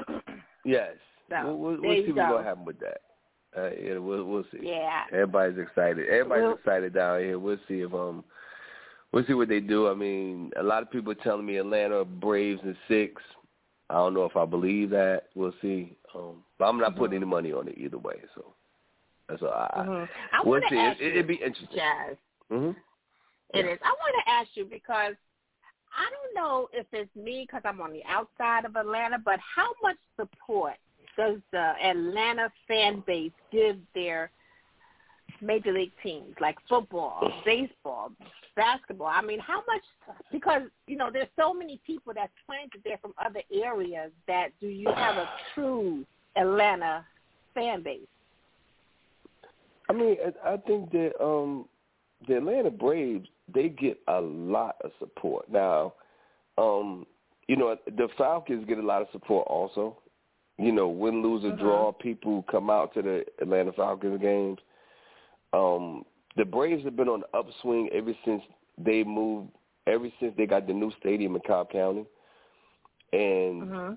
Yes. 0.65 0.97
So, 1.31 1.37
we'll 1.45 1.57
we'll, 1.59 1.81
we'll 1.81 1.93
you 1.95 2.07
see 2.07 2.13
what's 2.13 2.29
go. 2.29 2.37
gonna 2.37 2.45
happen 2.45 2.65
with 2.65 2.79
that. 2.81 2.99
Uh, 3.57 3.71
yeah, 3.83 3.99
we'll 3.99 4.25
we'll 4.25 4.45
see. 4.53 4.59
Yeah. 4.63 5.05
Everybody's 5.13 5.59
excited. 5.59 6.07
Everybody's 6.09 6.43
Well- 6.45 6.55
excited 6.55 6.93
down 6.95 7.21
here. 7.21 7.39
We'll 7.39 7.59
see 7.69 7.81
if 7.81 7.95
um 7.95 8.23
we'll 9.13 9.25
see 9.27 9.35
what 9.35 9.49
they 9.49 9.61
do. 9.61 9.89
I 9.89 9.95
mean, 9.95 10.51
a 10.57 10.63
lot 10.63 10.83
of 10.83 10.91
people 10.91 11.13
are 11.13 11.17
telling 11.17 11.47
me 11.47 11.57
Atlanta 11.57 12.05
Braves 12.05 12.61
in 12.65 12.77
six. 12.89 13.23
I 13.89 13.95
don't 13.95 14.15
know 14.15 14.25
if 14.25 14.37
I 14.37 14.45
believe 14.45 14.91
that. 14.91 15.29
We'll 15.35 15.55
see. 15.63 15.97
Um 16.15 16.45
but 16.59 16.67
I'm 16.67 16.79
not 16.79 16.97
putting 16.97 17.17
any 17.17 17.27
money 17.27 17.53
on 17.53 17.69
it 17.69 17.79
either 17.79 17.99
way, 17.99 18.17
so 18.35 18.55
that's 19.29 19.43
all 19.43 19.49
I 19.51 19.85
Mhm. 19.87 20.09
I 20.33 20.43
we'll 20.45 20.61
see. 20.69 20.77
ask 20.77 21.01
It, 21.01 21.05
you, 21.05 21.11
it'd 21.13 21.27
be 21.27 21.35
interesting. 21.37 21.77
Jazz. 21.79 22.17
Mhm. 22.51 22.77
It 23.55 23.65
Yeah. 23.65 23.73
is. 23.73 23.79
I 23.83 23.89
want 23.89 24.15
to 24.25 24.31
ask 24.31 24.55
you 24.57 24.65
because 24.67 25.15
I 25.99 26.11
don't 26.11 26.35
know 26.35 26.69
if 26.75 26.87
it's 26.93 27.15
me 27.17 27.45
because 27.47 27.63
I'm 27.65 27.81
on 27.81 27.93
the 27.93 28.05
outside 28.05 28.67
of 28.67 28.77
Atlanta, 28.77 29.19
but 29.19 29.41
how 29.41 29.73
much 29.83 29.97
support 30.17 30.75
does 31.17 31.37
the 31.53 31.73
Atlanta 31.83 32.51
fan 32.69 33.03
base 33.07 33.33
give 33.51 33.79
their 33.95 34.31
major 35.41 35.73
league 35.73 35.93
teams 36.03 36.35
like 36.41 36.57
football, 36.69 37.31
baseball, 37.45 38.13
basketball? 38.55 39.09
I 39.09 39.23
mean, 39.23 39.41
how 39.41 39.63
much? 39.67 40.17
Because 40.31 40.63
you 40.87 40.97
know, 40.97 41.11
there's 41.13 41.29
so 41.39 41.53
many 41.53 41.81
people 41.87 42.13
that's 42.15 42.33
planted 42.47 42.81
there 42.85 42.99
from 42.99 43.13
other 43.25 43.41
areas. 43.53 44.11
That 44.27 44.49
do 44.61 44.69
you 44.69 44.89
have 44.95 45.17
a 45.17 45.29
true 45.55 46.05
Atlanta 46.37 47.05
fan 47.55 47.83
base? 47.83 48.01
I 49.89 49.93
mean, 49.93 50.17
I 50.45 50.55
I 50.55 50.57
think 50.59 50.91
that 50.93 51.13
um, 51.23 51.67
the 52.29 52.37
Atlanta 52.39 52.71
Braves 52.71 53.29
they 53.53 53.69
get 53.69 53.99
a 54.09 54.21
lot 54.21 54.77
of 54.83 54.91
support 54.99 55.51
now. 55.51 55.95
Um, 56.59 57.07
you 57.49 57.57
know, 57.57 57.77
the 57.87 58.09
Falcons 58.19 58.65
get 58.67 58.79
a 58.79 58.83
lot 58.83 59.03
of 59.03 59.09
support 59.13 59.47
also. 59.49 59.99
You 60.59 60.73
know, 60.73 60.89
win, 60.89 61.23
lose, 61.23 61.45
or 61.45 61.53
Mhm. 61.53 61.59
draw, 61.59 61.93
people 61.93 62.43
come 62.51 62.71
out 62.71 62.95
to 62.95 63.03
the 63.03 63.25
Atlanta 63.41 63.73
Falcons 63.73 64.21
games. 64.21 64.59
Um, 65.53 66.05
the 66.37 66.45
Braves 66.45 66.85
have 66.85 66.97
been 66.97 67.09
on 67.09 67.21
the 67.21 67.39
upswing 67.39 67.91
ever 67.93 68.15
since 68.25 68.43
they 68.79 69.05
moved, 69.05 69.51
ever 69.87 70.09
since 70.21 70.35
they 70.37 70.47
got 70.47 70.67
the 70.67 70.73
new 70.73 70.91
stadium 71.01 71.35
in 71.37 71.43
Cobb 71.47 71.71
County, 71.71 72.07
and 73.13 73.63
Mm-hmm. 73.63 73.95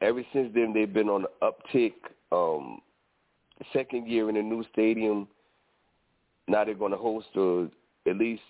ever 0.00 0.22
since 0.32 0.52
then 0.54 0.72
they've 0.72 0.92
been 0.92 1.08
on 1.08 1.22
the 1.22 1.30
uptick. 1.42 1.94
Um, 2.32 2.80
second 3.72 4.06
year 4.08 4.28
in 4.28 4.34
the 4.36 4.42
new 4.42 4.64
stadium. 4.72 5.28
Now 6.48 6.64
they're 6.64 6.74
going 6.74 6.92
to 6.92 6.98
host 6.98 7.26
uh, 7.36 7.62
at 8.08 8.16
least, 8.16 8.42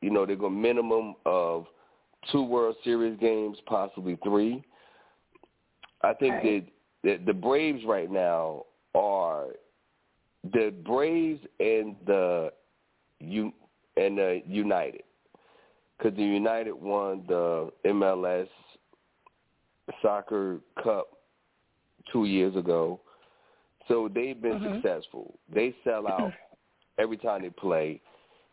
you 0.00 0.10
know, 0.10 0.24
they're 0.24 0.36
going 0.36 0.54
to 0.54 0.58
minimum 0.58 1.14
of 1.26 1.66
two 2.30 2.42
World 2.42 2.76
Series 2.84 3.18
games, 3.18 3.58
possibly 3.66 4.16
three. 4.22 4.64
I 6.02 6.14
think 6.14 6.36
Okay. 6.36 6.60
that, 6.60 6.66
that 7.04 7.26
the 7.26 7.32
Braves 7.32 7.84
right 7.86 8.10
now 8.10 8.64
are 8.94 9.46
the 10.52 10.72
Braves 10.84 11.40
and 11.60 11.96
the 12.06 12.52
U 13.20 13.52
and 13.96 14.18
the 14.18 14.42
United, 14.46 15.02
because 15.98 16.16
the 16.16 16.22
United 16.22 16.72
won 16.72 17.24
the 17.28 17.70
MLS 17.86 18.48
Soccer 20.00 20.58
Cup 20.82 21.08
two 22.12 22.24
years 22.24 22.56
ago, 22.56 23.00
so 23.88 24.08
they've 24.08 24.40
been 24.40 24.58
Mhm. 24.60 24.76
successful. 24.76 25.34
They 25.48 25.74
sell 25.84 26.06
out 26.08 26.32
every 26.98 27.16
time 27.16 27.42
they 27.42 27.50
play 27.50 28.00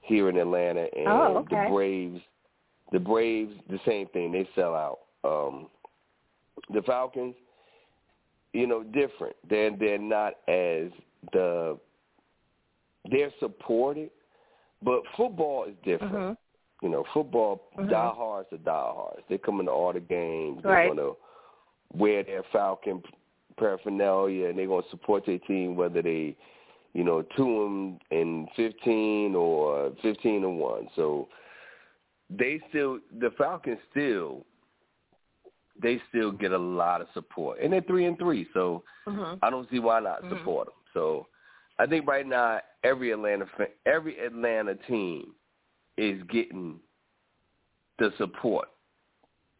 here 0.01 0.29
in 0.29 0.37
Atlanta, 0.37 0.87
and 0.95 1.07
Oh, 1.07 1.37
okay. 1.37 1.65
the 1.65 1.69
Braves, 1.71 2.21
the 2.91 2.99
Braves, 2.99 3.53
the 3.69 3.79
same 3.85 4.07
thing. 4.07 4.31
They 4.31 4.47
sell 4.55 4.73
out. 4.75 4.99
Um, 5.23 5.69
the 6.73 6.81
Falcons, 6.83 7.35
you 8.53 8.67
know, 8.67 8.83
different. 8.83 9.35
They're 9.49 9.75
they're 9.75 9.97
not 9.97 10.33
as 10.47 10.91
the 11.33 11.77
they're 13.09 13.31
supported, 13.39 14.09
but 14.81 15.01
football 15.15 15.65
is 15.65 15.75
different. 15.83 16.13
Mhm. 16.13 16.37
You 16.81 16.89
know, 16.89 17.03
football 17.13 17.61
Mhm. 17.77 17.89
diehards 17.89 18.51
are 18.53 18.57
diehards. 18.57 19.23
They 19.27 19.37
come 19.37 19.59
into 19.59 19.71
all 19.71 19.93
the 19.93 19.99
games. 19.99 20.63
They're 20.63 20.87
gonna 20.87 21.13
wear 21.93 22.23
their 22.23 22.43
Falcon 22.43 23.03
paraphernalia, 23.57 24.47
and 24.47 24.57
they're 24.57 24.67
gonna 24.67 24.87
support 24.89 25.25
their 25.25 25.39
team 25.39 25.75
whether 25.75 26.01
they, 26.01 26.35
you 26.93 27.03
know, 27.03 27.21
two 27.21 27.99
and 28.11 28.49
fifteen 28.51 29.35
or 29.35 29.91
fifteen 30.01 30.43
and 30.43 30.59
one. 30.59 30.89
So 30.95 31.27
they 32.29 32.59
still 32.69 32.99
the 33.11 33.31
Falcons 33.31 33.79
still 33.91 34.45
they 35.81 36.01
still 36.09 36.31
get 36.31 36.51
a 36.51 36.57
lot 36.57 37.01
of 37.01 37.07
support, 37.13 37.59
and 37.59 37.71
they're 37.73 37.81
three 37.81 38.05
and 38.05 38.17
three. 38.17 38.47
So 38.53 38.83
Mhm. 39.07 39.39
I 39.41 39.49
don't 39.49 39.69
see 39.69 39.79
why 39.79 39.99
not 39.99 40.21
Mhm. 40.23 40.29
support 40.37 40.67
them. 40.67 40.75
So 40.93 41.27
I 41.77 41.85
think 41.85 42.07
right 42.07 42.25
now 42.25 42.61
every 42.83 43.11
Atlanta 43.11 43.47
every 43.85 44.19
Atlanta 44.19 44.75
team 44.75 45.33
is 45.97 46.21
getting 46.23 46.79
the 47.97 48.11
support. 48.17 48.69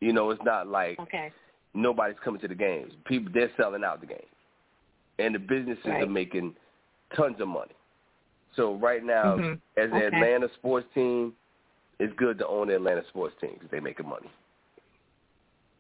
You 0.02 0.14
know, 0.14 0.30
it's 0.32 0.44
not 0.44 0.68
like 0.68 1.00
Okay. 1.00 1.32
nobody's 1.74 2.20
coming 2.20 2.42
to 2.42 2.48
the 2.48 2.56
games. 2.56 2.94
People 3.06 3.32
they're 3.32 3.52
selling 3.58 3.84
out 3.84 4.00
the 4.02 4.08
game, 4.08 4.30
and 5.20 5.36
the 5.36 5.40
businesses 5.40 5.86
Right. 5.86 6.04
are 6.04 6.08
making 6.08 6.56
tons 7.14 7.40
of 7.42 7.48
money. 7.48 7.76
So 8.56 8.76
right 8.76 9.04
now, 9.04 9.38
Mhm. 9.38 9.62
as 9.78 9.92
an 9.92 9.98
Okay. 9.98 10.06
Atlanta 10.08 10.50
sports 10.56 10.88
team, 10.94 11.36
it's 12.00 12.14
good 12.14 12.38
to 12.40 12.48
own 12.48 12.68
the 12.68 12.76
Atlanta 12.76 13.06
sports 13.08 13.36
team 13.40 13.54
because 13.54 13.70
they're 13.70 13.82
making 13.82 14.08
money. 14.08 14.30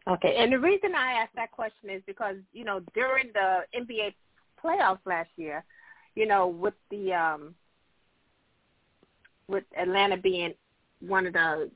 Okay, 0.07 0.35
and 0.38 0.51
the 0.51 0.59
reason 0.59 0.95
I 0.95 1.13
asked 1.13 1.35
that 1.35 1.51
question 1.51 1.89
is 1.89 2.01
because 2.05 2.35
you 2.53 2.63
know 2.63 2.81
during 2.93 3.31
the 3.33 3.62
NBA 3.75 4.13
playoffs 4.63 5.05
last 5.05 5.29
year, 5.35 5.63
you 6.15 6.25
know 6.25 6.47
with 6.47 6.73
the 6.89 7.13
um 7.13 7.55
with 9.47 9.63
Atlanta 9.77 10.17
being 10.17 10.53
one 11.01 11.25
of 11.25 11.33
the 11.33 11.69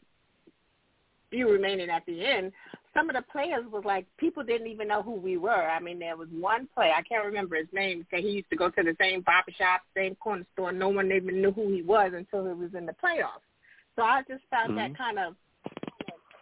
few 1.29 1.49
remaining 1.49 1.89
at 1.89 2.05
the 2.05 2.25
end, 2.25 2.51
some 2.93 3.09
of 3.09 3.15
the 3.15 3.23
players 3.31 3.65
was 3.71 3.83
like 3.85 4.05
people 4.17 4.43
didn't 4.43 4.67
even 4.67 4.87
know 4.87 5.01
who 5.01 5.13
we 5.13 5.37
were. 5.37 5.49
I 5.69 5.79
mean, 5.79 5.99
there 5.99 6.15
was 6.15 6.29
one 6.31 6.67
player 6.73 6.93
I 6.95 7.01
can't 7.01 7.25
remember 7.25 7.55
his 7.55 7.67
name. 7.73 8.05
Said 8.09 8.19
he 8.21 8.29
used 8.29 8.49
to 8.51 8.55
go 8.55 8.69
to 8.69 8.83
the 8.83 8.95
same 8.99 9.21
barber 9.21 9.51
shop, 9.51 9.81
same 9.95 10.15
corner 10.15 10.45
store. 10.53 10.71
No 10.71 10.89
one 10.89 11.11
even 11.11 11.41
knew 11.41 11.51
who 11.51 11.73
he 11.73 11.81
was 11.81 12.13
until 12.15 12.45
it 12.47 12.57
was 12.57 12.73
in 12.75 12.85
the 12.85 12.93
playoffs. 12.93 13.45
So 13.95 14.03
I 14.03 14.21
just 14.27 14.43
found 14.49 14.77
that 14.77 14.93
Mhm. 14.93 14.97
kind 14.97 15.19
of 15.19 15.35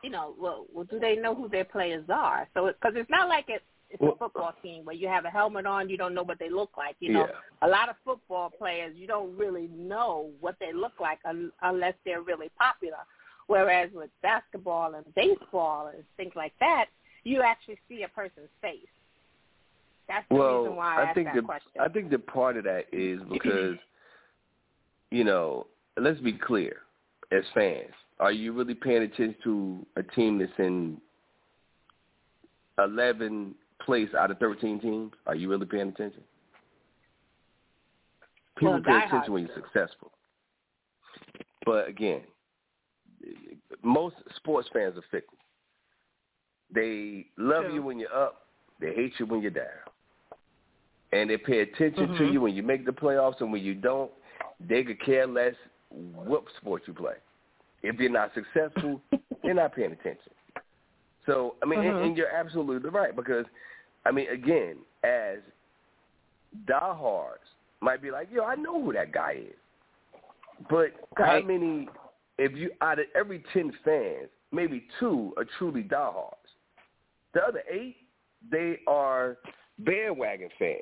you 0.04 0.10
know, 0.10 0.34
well, 0.40 0.66
well, 0.74 0.86
do 0.86 1.00
they 1.00 1.16
know 1.16 1.36
who 1.36 1.48
their 1.50 1.66
players 1.66 2.06
are? 2.10 2.48
So, 2.54 2.68
because 2.68 2.94
it's 2.96 3.10
not 3.10 3.28
like 3.30 3.46
it, 3.50 3.62
it's 3.90 4.02
Well- 4.02 4.14
a 4.14 4.18
football 4.18 4.54
uh, 4.58 4.62
team 4.62 4.86
where 4.86 4.96
you 4.96 5.08
have 5.08 5.26
a 5.26 5.30
helmet 5.30 5.66
on, 5.66 5.90
you 5.90 5.98
don't 5.98 6.14
know 6.14 6.24
what 6.24 6.40
they 6.40 6.50
look 6.50 6.72
like. 6.78 6.96
You 7.00 7.14
know, 7.14 7.28
Yeah. 7.28 7.68
a 7.68 7.68
lot 7.68 7.90
of 7.90 7.96
football 8.06 8.50
players, 8.50 8.96
you 8.96 9.08
don't 9.08 9.36
really 9.38 9.68
know 9.74 10.32
what 10.40 10.56
they 10.60 10.72
look 10.74 11.00
like 11.00 11.20
un- 11.26 11.52
unless 11.62 11.94
they're 12.06 12.22
really 12.22 12.50
popular. 12.58 13.00
Whereas 13.48 13.92
with 13.94 14.10
basketball 14.22 14.96
and 14.96 15.06
baseball 15.14 15.88
and 15.88 16.04
things 16.16 16.34
like 16.36 16.54
that, 16.60 16.86
you 17.24 17.42
actually 17.42 17.78
see 17.90 18.04
a 18.04 18.08
person's 18.08 18.50
face. 18.62 18.80
That's 20.08 20.28
the 20.30 20.36
well, 20.36 20.62
reason 20.64 20.76
why 20.78 20.96
I, 20.96 21.00
I 21.00 21.04
asked 21.06 21.16
think 21.16 21.28
that 21.28 21.36
the 21.36 21.42
question. 21.42 21.72
I 21.82 21.88
think 21.90 22.10
the 22.10 22.20
part 22.20 22.58
of 22.58 22.64
that 22.64 22.86
is 22.92 23.22
because, 23.32 23.78
you 25.10 25.24
know, 25.24 25.68
let's 25.98 26.20
be 26.22 26.34
clear, 26.34 26.78
as 27.32 27.44
fans, 27.54 27.92
are 28.22 28.32
you 28.32 28.54
really 28.54 28.76
paying 28.76 29.02
attention 29.02 29.36
to 29.44 29.86
a 29.98 30.04
team 30.04 30.38
that's 30.40 30.52
in 30.60 31.02
eleven 32.78 33.56
place 33.84 34.10
out 34.18 34.32
of 34.32 34.38
thirteen 34.38 34.80
teams? 34.80 35.12
Are 35.26 35.36
you 35.36 35.50
really 35.50 35.66
paying 35.66 35.90
attention? 35.90 36.22
People 38.58 38.74
Well, 38.74 38.84
pay 38.84 39.06
attention 39.06 39.34
when 39.34 39.48
you're 39.48 39.56
successful. 39.56 40.12
But 41.66 41.88
again, 41.88 42.22
most 43.82 44.16
sports 44.36 44.70
fans 44.72 44.96
are 44.98 45.04
fickle. 45.10 45.38
They 46.74 47.26
love 47.38 47.66
True. 47.66 47.74
you 47.74 47.82
when 47.82 48.00
you're 48.00 48.14
up. 48.14 48.48
They 48.80 48.94
hate 48.94 49.14
you 49.20 49.26
when 49.26 49.42
you're 49.42 49.52
down. 49.52 49.66
And 51.12 51.30
they 51.30 51.38
pay 51.38 51.62
attention 51.62 52.08
to 52.14 52.24
Mhm. 52.24 52.34
you 52.34 52.42
when 52.42 52.56
you 52.56 52.64
make 52.64 52.86
the 52.86 52.94
playoffs, 52.94 53.42
and 53.42 53.52
when 53.52 53.64
you 53.64 53.74
don't, 53.74 54.12
they 54.60 54.84
could 54.84 55.00
care 55.02 55.28
less 55.28 55.56
what 55.90 56.46
sport 56.58 56.88
you 56.88 56.94
play. 56.94 57.16
If 57.84 58.00
you're 58.00 58.12
not 58.12 58.32
successful, 58.34 59.02
they're 59.44 59.54
not 59.54 59.76
paying 59.76 59.92
attention. 59.92 60.32
So, 61.26 61.56
I 61.62 61.66
mean, 61.66 61.80
and, 61.80 61.94
Mhm. 61.96 62.06
and 62.06 62.18
you're 62.18 62.30
absolutely 62.34 62.90
right 62.90 63.16
because, 63.16 63.46
I 64.06 64.12
mean, 64.12 64.28
again, 64.30 64.78
as 65.04 65.40
diehards 66.66 67.44
might 67.80 68.02
be 68.02 68.12
like, 68.12 68.30
yo, 68.32 68.44
I 68.44 68.56
know 68.56 68.82
who 68.84 68.94
that 68.94 69.12
guy 69.12 69.34
is. 69.50 69.56
But 70.70 70.92
how 71.18 71.42
many, 71.42 71.90
if 72.38 72.54
you, 72.54 72.72
out 72.82 73.00
of 73.00 73.06
every 73.16 73.44
10 73.54 73.72
fans, 73.84 74.30
maybe 74.52 74.88
two 75.00 75.34
are 75.38 75.46
truly 75.58 75.82
diehards. 75.82 76.36
The 77.34 77.42
other 77.44 77.64
eight, 77.70 77.98
they 78.52 78.80
are 78.88 79.38
bandwagon 79.80 80.50
fans. 80.60 80.82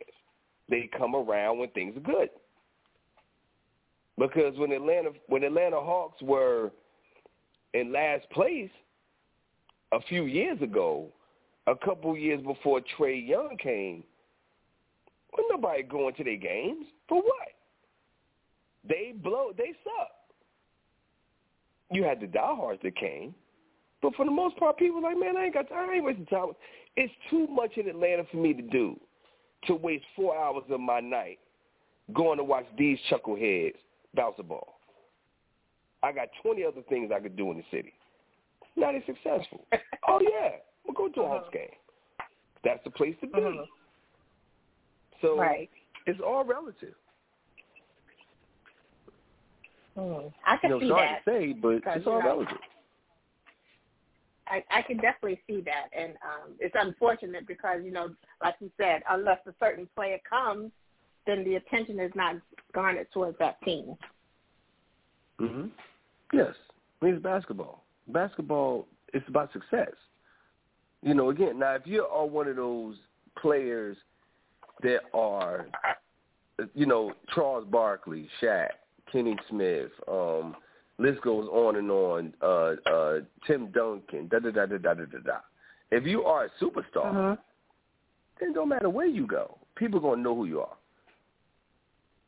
They 0.69 0.89
come 0.97 1.15
around 1.15 1.59
when 1.59 1.69
things 1.69 1.95
are 1.95 2.01
good. 2.01 2.29
Because 4.17 4.57
when 4.57 4.71
Atlanta 4.71 5.11
when 5.27 5.43
Atlanta 5.43 5.79
Hawks 5.79 6.21
were 6.21 6.71
in 7.73 7.91
last 7.91 8.29
place 8.31 8.69
a 9.91 10.01
few 10.01 10.25
years 10.25 10.61
ago, 10.61 11.07
a 11.67 11.75
couple 11.75 12.17
years 12.17 12.41
before 12.41 12.81
Trae 12.97 13.27
Young 13.27 13.57
came, 13.61 14.03
was 15.33 15.45
nobody 15.49 15.83
going 15.83 16.15
to 16.15 16.23
their 16.23 16.37
games 16.37 16.85
for 17.07 17.21
what? 17.21 17.49
They 18.87 19.13
blow. 19.15 19.51
They 19.55 19.73
suck. 19.83 20.11
You 21.91 22.03
had 22.03 22.19
the 22.19 22.27
diehards 22.27 22.81
that 22.83 22.95
came, 22.95 23.33
but 24.01 24.15
for 24.15 24.25
the 24.25 24.31
most 24.31 24.57
part, 24.57 24.77
people 24.77 25.01
like, 25.01 25.17
man, 25.17 25.37
I 25.37 25.45
ain't 25.45 25.53
got 25.53 25.69
time. 25.69 25.89
I 25.89 25.95
ain't 25.95 26.05
wasting 26.05 26.25
time. 26.27 26.51
It's 26.95 27.13
too 27.29 27.47
much 27.47 27.77
in 27.77 27.87
Atlanta 27.87 28.23
for 28.31 28.37
me 28.37 28.53
to 28.53 28.61
do 28.61 28.99
to 29.67 29.75
waste 29.75 30.05
four 30.15 30.37
hours 30.37 30.63
of 30.69 30.79
my 30.79 30.99
night 30.99 31.39
going 32.13 32.37
to 32.37 32.43
watch 32.43 32.65
these 32.77 32.97
chuckleheads 33.11 33.75
bounce 34.15 34.35
a 34.39 34.43
ball. 34.43 34.78
I 36.03 36.11
got 36.11 36.29
20 36.43 36.63
other 36.63 36.81
things 36.87 37.11
I 37.13 37.19
could 37.19 37.35
do 37.35 37.51
in 37.51 37.57
the 37.57 37.63
city. 37.71 37.93
Now 38.75 38.91
they're 38.91 39.03
successful. 39.05 39.65
oh, 40.07 40.19
yeah. 40.21 40.51
We'll 40.85 40.95
go 40.95 41.09
to 41.13 41.21
a 41.21 41.27
Hawks 41.27 41.49
game. 41.53 41.69
That's 42.63 42.83
the 42.83 42.91
place 42.91 43.15
to 43.21 43.27
be. 43.27 43.39
Mhm. 43.39 43.65
So 45.21 45.37
Right. 45.39 45.69
it's 46.05 46.19
all 46.21 46.43
relative. 46.43 46.95
Mhm. 49.97 50.33
I 50.45 50.53
You 50.53 50.59
can 50.59 50.69
know, 50.69 50.79
see 50.79 50.87
sorry 50.87 51.07
that. 51.07 51.25
to 51.25 51.31
say, 51.31 51.53
but 51.53 51.83
it's 51.85 52.07
all 52.07 52.19
know, 52.19 52.25
relative. 52.27 52.57
I, 54.47 54.63
I 54.71 54.81
can 54.81 54.97
definitely 54.97 55.41
see 55.45 55.61
that, 55.61 55.89
and 55.93 56.13
um, 56.23 56.55
it's 56.59 56.75
unfortunate 56.77 57.45
because 57.45 57.83
you 57.83 57.91
know, 57.91 58.15
like 58.41 58.55
you 58.59 58.71
said, 58.77 59.03
unless 59.09 59.39
a 59.45 59.53
certain 59.59 59.87
player 59.95 60.17
comes, 60.27 60.71
then 61.27 61.43
the 61.43 61.55
attention 61.55 61.99
is 61.99 62.11
not 62.15 62.35
garnered 62.73 63.11
towards 63.11 63.37
that 63.37 63.61
team. 63.61 63.95
hmm 65.37 65.67
Yes. 66.31 66.53
I 67.01 67.05
mean, 67.05 67.15
it's 67.15 67.23
basketball. 67.23 67.83
Basketball, 68.07 68.87
it's 69.13 69.27
about 69.27 69.51
success. 69.53 69.93
You 71.01 71.13
know, 71.13 71.29
again, 71.29 71.59
now 71.59 71.75
if 71.75 71.85
you 71.85 72.03
are 72.03 72.25
one 72.25 72.47
of 72.47 72.55
those 72.55 72.95
players 73.41 73.95
that 74.83 74.99
are, 75.13 75.67
you 76.73 76.85
know, 76.85 77.13
Charles 77.33 77.65
Barkley, 77.69 78.27
Shaq, 78.41 78.67
Kenny 79.11 79.35
Smith. 79.49 79.91
Um, 80.07 80.55
list 80.97 81.21
goes 81.21 81.47
on 81.51 81.77
and 81.77 81.89
on. 81.89 82.33
Uh, 82.41 82.89
uh, 82.89 83.19
Tim 83.47 83.71
Duncan. 83.71 84.27
Da 84.27 84.39
da 84.39 84.51
da 84.51 84.65
da 84.65 84.77
da 84.77 84.93
da 84.93 85.05
da. 85.05 85.17
da. 85.25 85.37
If 85.91 86.05
you 86.05 86.23
are 86.23 86.45
a 86.45 86.49
superstar, 86.63 87.13
Mhm. 87.13 87.37
then 88.39 88.53
don't 88.53 88.69
matter 88.69 88.89
where 88.89 89.07
you 89.07 89.25
go, 89.25 89.57
people 89.75 89.99
gonna 89.99 90.21
know 90.21 90.35
who 90.35 90.45
you 90.45 90.61
are. 90.61 90.77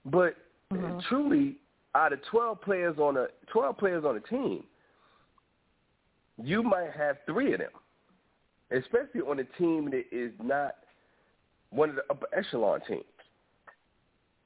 But 0.06 0.36
Mhm. 0.72 1.04
truly, 1.04 1.58
out 1.96 2.14
of 2.14 2.20
twelve 2.30 2.62
players 2.62 2.98
on 2.98 3.18
a 3.18 3.28
twelve 3.52 3.78
players 3.78 4.06
on 4.06 4.18
a 4.18 4.22
team, 4.22 4.64
you 6.42 6.64
might 6.64 6.92
have 6.92 7.18
three 7.26 7.54
of 7.54 7.60
them, 7.60 7.72
especially 8.72 9.22
on 9.22 9.40
a 9.40 9.44
team 9.58 9.92
that 9.92 10.06
is 10.12 10.32
not 10.42 10.76
one 11.72 11.90
of 11.90 11.96
the 11.96 12.04
upper 12.10 12.28
echelon 12.34 12.82
teams. 12.88 13.04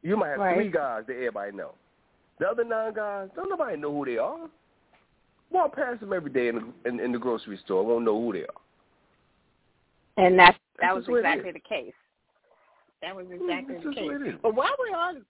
You 0.02 0.18
might 0.18 0.30
have 0.30 0.40
Right. 0.40 0.56
three 0.56 0.70
guys 0.70 1.06
that 1.08 1.16
everybody 1.16 1.52
know. 1.52 1.74
The 2.40 2.48
other 2.50 2.64
nine 2.64 2.94
guys, 2.94 3.30
don't 3.36 3.50
nobody 3.50 3.78
know 3.78 3.92
who 3.92 4.06
they 4.06 4.18
are. 4.18 4.50
Walk 5.52 5.76
past 5.76 6.02
them 6.02 6.14
every 6.14 6.32
day 6.32 6.50
in 6.50 6.56
the, 6.56 6.90
in, 6.90 7.00
in 7.00 7.12
the 7.12 7.18
grocery 7.18 7.58
store, 7.58 7.86
won't 7.86 8.04
know 8.06 8.20
who 8.20 8.34
they 8.34 8.44
are. 8.44 8.62
And 10.18 10.38
that 10.40 10.58
that 10.80 10.94
was 10.94 11.04
just 11.04 11.12
what 11.12 11.18
it 11.18 11.28
exactly 11.28 11.52
the 11.52 11.60
case. 11.60 11.94
That 13.02 13.16
was 13.16 13.26
Mm, 13.28 13.42
exactly 13.42 13.76
the 13.78 13.84
just 13.94 14.06
what 14.06 14.22
it 14.22 14.24
case. 14.24 14.40
But 14.42 14.56
while 14.56 14.76
we're 14.80 14.98
on, 14.98 15.26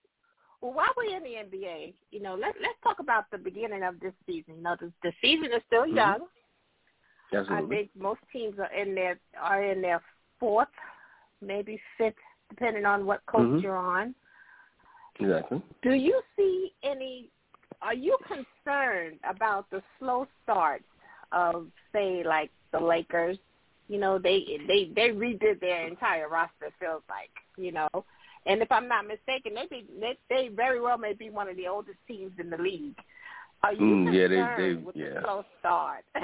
well, 0.66 0.74
while 0.74 0.94
we're 0.98 1.16
in 1.16 1.24
the 1.24 1.58
NBA, 1.58 1.94
you 2.12 2.22
know, 2.22 2.34
let 2.36 2.56
let's 2.62 2.80
talk 2.84 3.00
about 3.00 3.26
the 3.32 3.38
beginning 3.38 3.84
of 3.84 4.00
this 4.00 4.14
season. 4.26 4.56
You 4.58 4.64
know, 4.64 4.76
the, 4.80 4.92
the 5.04 5.12
season 5.22 5.52
is 5.54 5.62
still 5.68 5.86
Mhm. 5.86 5.96
young. 5.96 6.28
I 7.50 7.62
think 7.68 7.90
most 7.96 8.22
teams 8.32 8.58
are 8.60 8.72
in 8.74 8.96
their 8.96 9.20
are 9.40 9.64
in 9.64 9.82
their 9.82 10.02
fourth, 10.40 10.70
maybe 11.42 11.80
fifth, 11.98 12.16
depending 12.50 12.86
on 12.86 13.06
what 13.06 13.26
coach 13.28 13.46
Mhm. 13.46 13.62
you're 13.62 13.78
on. 13.78 14.16
Exactly. 15.20 15.62
Do 15.82 15.94
you 15.94 16.22
see 16.36 16.74
any? 16.84 17.30
Are 17.82 17.94
you 17.94 18.18
concerned 18.26 19.20
about 19.24 19.70
the 19.70 19.84
slow 20.00 20.28
starts 20.44 20.86
of, 21.32 21.72
say, 21.92 22.24
like 22.24 22.52
the 22.72 22.80
Lakers? 22.80 23.38
You 23.88 24.00
know, 24.00 24.18
they 24.18 24.60
they 24.68 24.86
they 24.96 25.10
redid 25.10 25.60
their 25.60 25.88
entire 25.88 26.28
roster. 26.28 26.66
it 26.66 26.74
Feels 26.80 27.04
like 27.08 27.32
you 27.58 27.72
know, 27.72 27.90
and 28.46 28.62
if 28.62 28.72
I'm 28.72 28.88
not 28.88 29.08
mistaken, 29.08 29.54
they 29.56 29.66
be, 29.70 29.88
they 30.00 30.18
they 30.30 30.48
very 30.50 30.80
well 30.80 30.98
may 30.98 31.14
be 31.14 31.30
one 31.30 31.50
of 31.50 31.58
the 31.58 31.68
oldest 31.68 31.98
teams 32.08 32.32
in 32.40 32.50
the 32.50 32.58
league. 32.58 32.98
Are 33.64 33.74
you 33.74 33.80
Mm, 33.82 34.14
yeah, 34.14 34.28
they- 34.28 34.64
they- 34.74 34.82
with 34.82 34.96
yeah. 34.96 35.06
the 35.16 35.22
slow 35.22 35.46
start? 35.60 36.06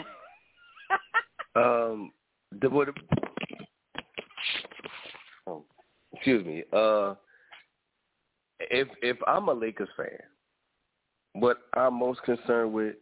Um, 1.53 2.13
the 2.61 2.69
what? 2.69 2.87
Oh, 5.45 5.65
excuse 6.13 6.45
me. 6.45 6.63
Uh, 6.71 7.15
if 8.59 8.87
if 9.01 9.17
I'm 9.27 9.49
a 9.49 9.53
Lakers 9.53 9.89
fan, 9.97 10.17
what 11.33 11.57
I'm 11.75 11.95
most 11.95 12.23
concerned 12.23 12.71
with. 12.71 12.95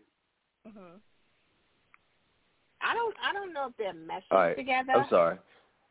hmm 0.66 0.98
I 2.82 2.96
don't 2.96 3.16
I 3.24 3.34
don't 3.34 3.54
know 3.54 3.68
if 3.68 3.78
they're 3.78 3.94
meshing 3.94 4.22
right, 4.32 4.56
together. 4.58 4.94
I'm 4.94 5.06
sorry. 5.10 5.38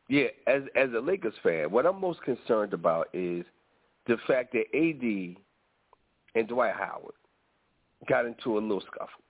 Yeah, 0.09 0.27
as 0.47 0.63
as 0.75 0.89
a 0.93 0.99
Lakers 0.99 1.35
fan, 1.43 1.71
what 1.71 1.85
I'm 1.85 2.01
most 2.01 2.21
concerned 2.23 2.73
about 2.73 3.09
is 3.13 3.45
the 4.07 4.17
fact 4.27 4.53
that 4.53 4.65
AD 4.75 5.37
and 6.35 6.47
Dwight 6.47 6.73
Howard 6.73 7.13
got 8.07 8.25
into 8.25 8.57
a 8.57 8.59
little 8.59 8.81
scuffle. 8.81 9.23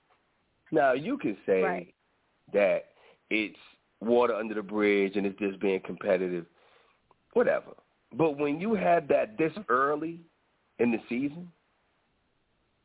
Now 0.72 0.94
you 0.94 1.18
can 1.18 1.38
say 1.46 1.62
Right. 1.62 1.94
that 2.54 2.86
it's 3.30 3.60
water 4.00 4.34
under 4.34 4.54
the 4.56 4.64
bridge 4.64 5.18
and 5.18 5.26
it's 5.26 5.38
just 5.38 5.60
being 5.60 5.82
competitive, 5.82 6.46
whatever. 7.34 7.72
But 8.14 8.38
when 8.38 8.62
you 8.62 8.74
have 8.74 9.08
that 9.10 9.38
this 9.38 9.54
early 9.68 10.20
in 10.80 10.92
the 10.92 11.02
season, 11.10 11.52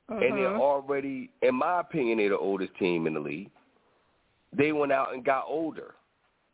and 0.09 0.21
they're 0.21 0.51
Mhm. 0.51 0.61
already, 0.61 1.31
in 1.43 1.55
my 1.55 1.81
opinion, 1.81 2.19
they're 2.19 2.31
the 2.31 2.39
oldest 2.39 2.75
team 2.75 3.07
in 3.07 3.15
the 3.15 3.21
league. 3.21 3.51
They 4.53 4.73
went 4.73 4.93
out 4.93 5.15
and 5.15 5.25
got 5.25 5.45
older. 5.47 5.95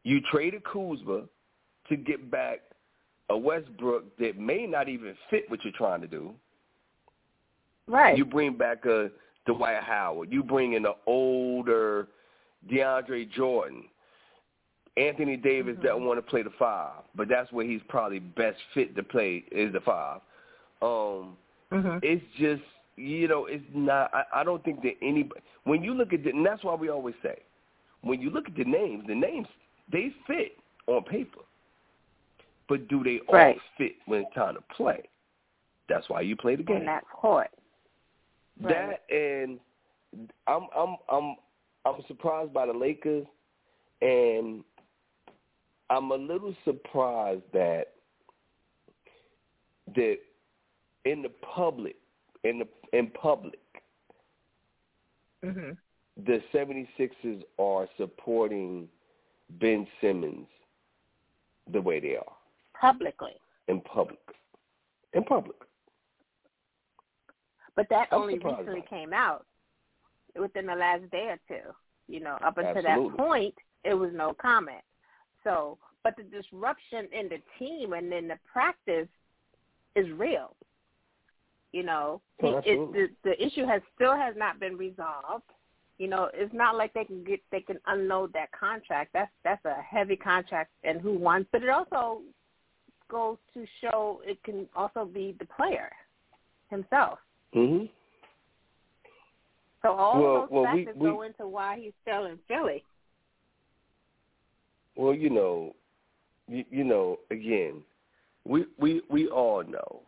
You 0.04 0.20
traded 0.30 0.62
Kuzma 0.64 1.22
to 1.88 1.96
get 1.96 2.30
back 2.30 2.60
a 3.28 3.36
Westbrook 3.36 4.16
that 4.18 4.38
may 4.38 4.66
not 4.66 4.88
even 4.88 5.14
fit 5.30 5.48
what 5.50 5.62
you're 5.64 5.72
trying 5.76 6.00
to 6.00 6.08
do. 6.08 6.34
right. 7.86 8.16
You 8.16 8.24
bring 8.24 8.56
back 8.56 8.84
a 8.86 9.10
Dwight 9.46 9.82
Howard. 9.82 10.32
You 10.32 10.42
bring 10.42 10.74
in 10.74 10.86
an 10.86 10.94
older 11.06 12.08
DeAndre 12.70 13.30
Jordan. 13.32 13.84
Anthony 14.96 15.36
Davis 15.36 15.76
Mhm. 15.76 15.82
doesn't 15.82 16.04
want 16.04 16.18
to 16.18 16.22
play 16.22 16.42
the 16.42 16.50
five, 16.50 17.02
but 17.14 17.28
that's 17.28 17.50
where 17.52 17.64
he's 17.64 17.82
probably 17.88 18.18
best 18.18 18.60
fit 18.74 18.94
to 18.96 19.02
play 19.02 19.44
is 19.50 19.72
the 19.72 19.80
five. 19.80 20.20
Um, 20.82 21.36
hmm 21.70 21.98
it's 22.02 22.24
just 22.36 22.62
you 22.96 23.28
know 23.28 23.46
it's 23.46 23.64
not. 23.72 24.12
I, 24.12 24.24
I 24.40 24.44
don't 24.44 24.62
think 24.64 24.82
that 24.82 24.94
any 25.02 25.28
when 25.64 25.82
you 25.82 25.94
look 25.94 26.12
at 26.12 26.24
the, 26.24 26.30
and 26.30 26.44
that's 26.44 26.64
why 26.64 26.74
we 26.74 26.88
always 26.88 27.14
say 27.22 27.38
when 28.02 28.20
you 28.20 28.30
look 28.30 28.48
at 28.48 28.56
the 28.56 28.64
names, 28.64 29.06
the 29.06 29.14
names 29.14 29.46
they 29.90 30.14
fit 30.26 30.56
on 30.86 31.04
paper, 31.04 31.40
but 32.68 32.88
do 32.88 33.02
they 33.02 33.20
all 33.28 33.34
Right. 33.34 33.60
fit 33.76 33.96
when 34.06 34.22
it's 34.22 34.34
time 34.34 34.54
to 34.54 34.62
play? 34.74 35.08
That's 35.88 36.08
why 36.08 36.20
you 36.20 36.36
play 36.36 36.56
the 36.56 36.62
game. 36.62 36.78
And 36.78 36.88
that 36.88 37.04
court. 37.08 37.50
Right. 38.60 38.98
That 39.08 39.14
and 39.14 39.60
I'm 40.46 40.66
I'm 40.76 40.96
I'm 41.10 41.36
I'm 41.84 42.02
surprised 42.06 42.52
by 42.52 42.66
the 42.66 42.72
Lakers, 42.72 43.26
and 44.02 44.62
I'm 45.88 46.10
a 46.10 46.16
little 46.16 46.54
surprised 46.64 47.42
that 47.52 47.94
that 49.94 50.18
in 51.04 51.22
the 51.22 51.30
public 51.54 51.96
in 52.44 52.58
the 52.58 52.68
in 52.96 53.08
public 53.08 53.58
hmm 55.42 55.70
the 56.26 56.42
76ers 56.52 57.42
are 57.58 57.88
supporting 57.96 58.88
Ben 59.58 59.86
Simmons 60.00 60.46
the 61.72 61.80
way 61.80 62.00
they 62.00 62.16
are 62.16 62.32
Publicly. 62.80 63.32
in 63.68 63.80
public. 63.80 64.18
In 65.12 65.24
public. 65.24 65.56
But 67.76 67.88
that 67.90 68.08
I'm 68.12 68.22
only 68.22 68.38
recently 68.38 68.84
came 68.88 69.12
out 69.12 69.46
within 70.38 70.66
the 70.66 70.74
last 70.74 71.10
day 71.10 71.28
or 71.30 71.38
two. 71.48 71.70
You 72.08 72.20
know, 72.20 72.36
up 72.44 72.58
until 72.58 72.76
Absolutely. 72.76 73.10
that 73.10 73.16
point, 73.16 73.54
it 73.84 73.94
was 73.94 74.10
no 74.14 74.34
comment. 74.40 74.82
So, 75.44 75.78
but 76.02 76.16
the 76.16 76.24
disruption 76.24 77.06
in 77.12 77.28
the 77.28 77.38
team 77.58 77.92
and 77.92 78.12
in 78.12 78.28
the 78.28 78.38
practice 78.52 79.08
is 79.94 80.10
real. 80.12 80.54
You 81.72 81.84
know, 81.84 82.20
Oh, 82.42 82.60
it, 82.64 82.92
the 82.92 83.08
the 83.22 83.44
issue 83.46 83.64
has 83.66 83.80
still 83.94 84.16
has 84.16 84.34
not 84.36 84.58
been 84.58 84.76
resolved. 84.76 85.44
You 86.00 86.08
know, 86.08 86.30
it's 86.32 86.54
not 86.54 86.76
like 86.76 86.94
they 86.94 87.04
can 87.04 87.22
get 87.24 87.40
they 87.52 87.60
can 87.60 87.78
unload 87.86 88.32
that 88.32 88.50
contract. 88.52 89.10
That's 89.12 89.30
that's 89.44 89.62
a 89.66 89.82
heavy 89.82 90.16
contract, 90.16 90.70
and 90.82 90.98
who 90.98 91.12
wants? 91.12 91.50
But 91.52 91.62
it 91.62 91.68
also 91.68 92.22
goes 93.10 93.36
to 93.52 93.66
show 93.82 94.22
it 94.24 94.42
can 94.42 94.66
also 94.74 95.04
be 95.04 95.36
the 95.38 95.44
player 95.44 95.90
himself. 96.70 97.18
Mhm. 97.54 97.90
So 99.82 99.92
all 99.92 100.22
Well- 100.22 100.40
those 100.40 100.50
well, 100.50 100.74
we- 100.74 100.84
factors 100.86 100.96
we- 101.02 101.10
go 101.10 101.20
into 101.20 101.46
why 101.46 101.78
he's 101.78 101.92
still 102.00 102.24
in 102.24 102.38
Philly. 102.48 102.82
Well, 104.96 105.12
you 105.12 105.28
know, 105.28 105.76
you, 106.48 106.64
you 106.70 106.84
know, 106.84 107.18
again, 107.30 107.84
we 108.44 108.64
we 108.78 109.02
we 109.10 109.28
all 109.28 109.62
know 109.64 110.00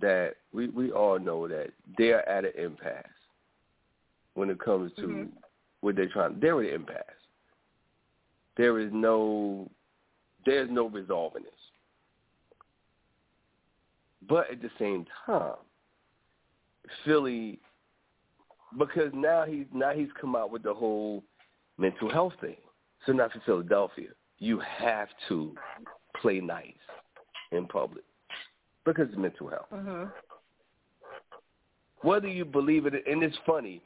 that 0.00 0.36
we 0.52 0.68
we 0.68 0.92
all 0.92 1.18
know 1.18 1.48
that 1.48 1.72
they're 1.96 2.28
at 2.28 2.44
an 2.44 2.52
impasse 2.56 3.06
when 4.38 4.50
it 4.50 4.60
comes 4.60 4.92
to 4.94 5.02
Mhm. 5.02 5.32
what 5.80 5.96
they're 5.96 6.08
trying. 6.08 6.38
They're 6.38 6.60
at 6.62 6.68
an 6.68 6.74
impasse. 6.74 7.26
There 8.56 8.78
is 8.78 8.92
no 8.92 9.70
there's 10.44 10.70
no 10.70 10.86
resolving 10.88 11.42
this. 11.42 11.70
But 14.22 14.50
at 14.50 14.62
the 14.62 14.70
same 14.78 15.04
time, 15.26 15.58
Philly 17.04 17.60
because 18.76 19.12
now 19.12 19.44
he's 19.44 19.66
now 19.72 19.92
he's 19.92 20.12
come 20.12 20.36
out 20.36 20.50
with 20.50 20.62
the 20.62 20.72
whole 20.72 21.24
mental 21.76 22.08
health 22.10 22.34
thing. 22.40 22.56
So 23.04 23.12
now 23.12 23.28
for 23.28 23.40
Philadelphia, 23.40 24.10
you 24.38 24.58
have 24.60 25.08
to 25.28 25.54
play 26.14 26.40
nice 26.40 26.74
in 27.50 27.66
public 27.66 28.04
because 28.84 29.12
of 29.12 29.18
mental 29.18 29.48
health. 29.48 29.70
Mhm. 29.70 30.12
Whether 32.02 32.28
you 32.28 32.44
believe 32.44 32.86
it, 32.86 33.06
and 33.06 33.22
it's 33.22 33.36
funny, 33.38 33.82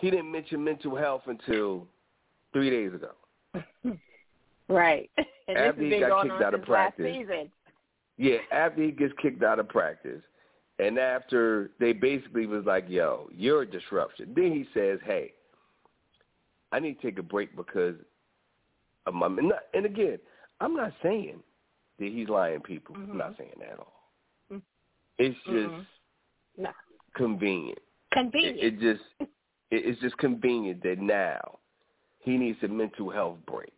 he 0.00 0.10
didn't 0.10 0.30
mention 0.30 0.62
mental 0.62 0.96
health 0.96 1.22
until 1.26 1.86
three 2.52 2.70
days 2.70 2.92
ago. 2.94 3.12
Right. 4.68 5.10
And 5.46 5.58
After 5.58 5.82
he 5.82 6.00
got 6.00 6.22
kicked 6.22 6.42
out 6.42 6.54
of 6.54 6.62
practice. 6.62 7.16
Yeah, 8.16 8.36
after 8.50 8.82
he 8.82 8.92
gets 8.92 9.12
kicked 9.20 9.42
out 9.42 9.58
of 9.58 9.68
practice, 9.68 10.22
and 10.78 10.98
after 10.98 11.70
they 11.78 11.92
basically 11.92 12.46
was 12.46 12.64
like, 12.64 12.86
"Yo, 12.88 13.28
you're 13.30 13.60
a 13.62 13.66
disruption." 13.66 14.32
Then 14.34 14.52
he 14.52 14.66
says, 14.72 15.00
"Hey, 15.04 15.34
I 16.72 16.80
need 16.80 16.98
to 16.98 17.02
take 17.02 17.18
a 17.18 17.22
break 17.22 17.54
because 17.54 17.96
of 19.04 19.12
my." 19.12 19.26
And, 19.26 19.84
again, 19.84 20.18
I'm 20.62 20.74
not 20.74 20.94
saying 21.02 21.42
that 21.98 22.08
he's 22.08 22.30
lying, 22.30 22.60
people. 22.60 22.96
I'm 22.96 23.08
Mhm. 23.08 23.16
not 23.16 23.36
saying 23.36 23.52
that 23.58 23.72
at 23.72 23.78
all. 23.80 24.10
Mm. 24.50 24.62
It's 25.18 25.36
just 25.44 25.74
Mhm. 25.74 25.86
No. 26.56 26.72
convenient. 27.12 27.82
Convenient. 28.12 28.56
It, 28.60 28.64
it 28.64 28.80
just 28.80 29.04
it's 29.76 30.00
just 30.00 30.16
convenient 30.18 30.82
that 30.82 30.98
now 31.00 31.58
he 32.20 32.36
needs 32.36 32.58
a 32.62 32.68
mental 32.68 33.10
health 33.10 33.38
break. 33.46 33.72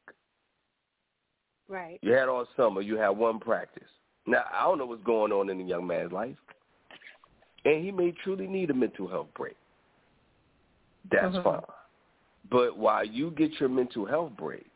right. 1.69 1.99
You 2.03 2.13
had 2.13 2.29
all 2.29 2.47
summer. 2.57 2.81
You 2.81 2.97
had 2.97 3.11
one 3.11 3.39
practice. 3.41 3.89
Now 4.27 4.45
I 4.53 4.63
don't 4.65 4.79
know 4.79 4.87
what's 4.87 5.03
going 5.05 5.33
on 5.33 5.51
in 5.51 5.59
the 5.59 5.65
young 5.65 5.87
man's 5.87 6.13
life, 6.13 6.37
and 7.65 7.85
he 7.85 7.91
may 7.91 8.13
truly 8.25 8.47
need 8.47 8.71
a 8.71 8.75
mental 8.75 9.09
health 9.09 9.29
break. 9.35 9.57
That's 11.11 11.35
Mhm. 11.37 11.43
fine. 11.43 11.63
But 12.51 12.77
while 12.77 13.05
you 13.05 13.31
get 13.33 13.59
your 13.61 13.69
mental 13.69 14.05
health 14.07 14.37
break, 14.37 14.67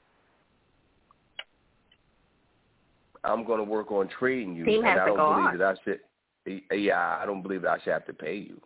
I'm 3.25 3.45
going 3.45 3.59
to 3.59 3.65
work 3.65 3.93
on 3.93 4.09
trading 4.09 4.57
you, 4.57 4.65
Team 4.65 4.77
and 4.81 4.87
has 4.87 4.99
I 5.01 5.07
don't 5.07 5.17
believe 5.17 5.47
on. 5.47 5.59
that 5.59 5.79
I 5.79 5.83
should. 5.85 6.71
Yeah, 6.73 7.19
I 7.21 7.27
don't 7.27 7.43
believe 7.43 7.63
that 7.63 7.73
I 7.73 7.79
should 7.83 7.93
have 7.93 8.07
to 8.07 8.15
pay 8.15 8.37
you. 8.37 8.61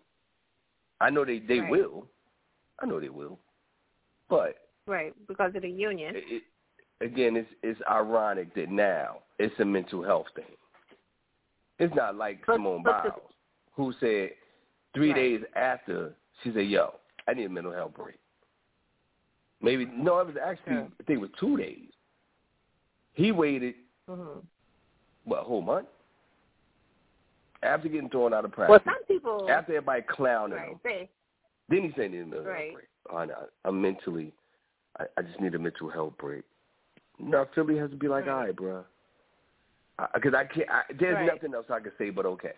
I 1.01 1.11
know 1.11 1.25
they 1.25 1.41
they 1.41 1.61
Right. 1.61 1.71
will. 1.71 2.07
I 2.81 2.87
know 2.87 3.01
they 3.01 3.09
will, 3.09 3.39
but 4.29 4.57
Right. 4.87 5.15
Because 5.27 5.55
of 5.55 5.63
the 5.63 5.71
union. 5.71 6.15
it, 6.17 6.43
again, 7.01 7.37
it's 7.37 7.49
it's 7.63 7.81
ironic 7.89 8.55
that 8.55 8.71
now 8.71 9.19
it's 9.39 9.59
a 9.61 9.65
mental 9.65 10.03
health 10.03 10.27
thing. 10.35 10.57
It's 11.79 11.95
not 11.95 12.17
like 12.17 12.45
But- 12.47 12.55
Simone 12.55 12.83
but 12.83 13.03
the- 13.05 13.11
Biles, 13.11 13.33
who 13.73 13.93
said 13.95 14.31
three 14.95 15.09
Right. 15.13 15.17
days 15.17 15.45
after 15.55 16.15
she 16.43 16.53
said, 16.53 16.67
"Yo, 16.67 16.95
I 17.27 17.35
need 17.35 17.45
a 17.45 17.49
mental 17.49 17.73
health 17.73 17.95
break." 17.95 18.19
Maybe 19.61 19.87
no, 19.87 20.19
it 20.19 20.27
was 20.27 20.37
actually. 20.37 20.77
I 20.77 21.03
think 21.05 21.17
it 21.19 21.21
was 21.21 21.31
two 21.39 21.57
days. 21.57 21.91
He 23.15 23.33
waited 23.33 23.75
hmm 24.07 24.41
what 25.25 25.41
a 25.41 25.45
whole 25.45 25.63
month 25.63 25.89
after 27.63 27.89
getting 27.89 28.11
thrown 28.11 28.35
out 28.35 28.45
of 28.45 28.53
practice. 28.53 28.71
Well, 28.85 28.95
some 28.95 29.05
people. 29.05 29.49
after 29.51 29.73
everybody 29.73 30.03
clowning 30.03 30.59
right. 30.59 30.69
him, 30.73 30.81
They. 30.85 31.11
Then 31.69 31.83
he 31.83 31.93
said, 31.97 32.07
"I 32.07 32.09
need 32.09 32.21
a 32.23 32.27
mental 32.27 32.45
Right. 32.45 32.75
break." 32.75 32.87
Oh, 33.11 33.25
no, 33.25 33.35
I'm 33.65 33.81
mentally, 33.83 34.33
I, 34.99 35.05
I 35.17 35.23
just 35.23 35.41
need 35.41 35.55
a 35.55 35.59
mental 35.59 35.91
health 35.91 36.15
break. 36.19 36.43
No, 37.19 37.47
Philly 37.55 37.77
has 37.79 37.91
to 37.91 37.97
be 37.97 38.09
like, 38.09 38.27
Right. 38.27 38.33
all 38.33 38.41
right, 38.47 38.57
bro. 38.57 38.85
Because 40.15 40.35
I, 40.35 40.45
can't. 40.45 40.69
I, 40.71 40.83
there's 40.99 41.15
Right. 41.15 41.27
nothing 41.27 41.55
else 41.55 41.67
I 41.71 41.81
can 41.81 41.93
say 41.99 42.11
but 42.11 42.27
okay. 42.27 42.53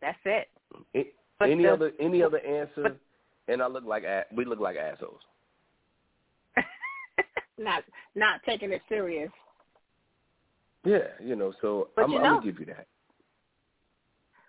That's 0.00 0.18
it. 0.24 0.48
But 1.38 1.48
any 1.50 1.64
the- 1.64 1.72
other 1.72 1.92
any 2.00 2.22
other 2.22 2.38
answer, 2.40 2.82
but- 2.82 2.96
and 3.48 3.60
I 3.62 3.66
look 3.66 3.84
like 3.84 4.04
we 4.34 4.44
look 4.44 4.60
like 4.60 4.76
assholes. 4.76 5.20
not 7.58 7.84
not 8.14 8.40
taking 8.44 8.72
it 8.72 8.82
serious. 8.88 9.30
Yeah, 10.84 11.08
you 11.20 11.36
know. 11.36 11.52
So 11.60 11.88
But 11.94 12.04
I'm, 12.06 12.10
you 12.12 12.18
I'm 12.18 12.34
gonna 12.36 12.44
give 12.46 12.58
you 12.60 12.66
that. 12.66 12.86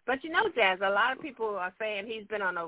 But 0.05 0.23
you 0.23 0.29
know, 0.29 0.49
Jazz, 0.55 0.79
a 0.83 0.89
lot 0.89 1.15
of 1.15 1.21
people 1.21 1.47
are 1.47 1.73
saying 1.79 2.05
he's 2.07 2.27
been 2.27 2.41
on 2.41 2.57
a 2.57 2.67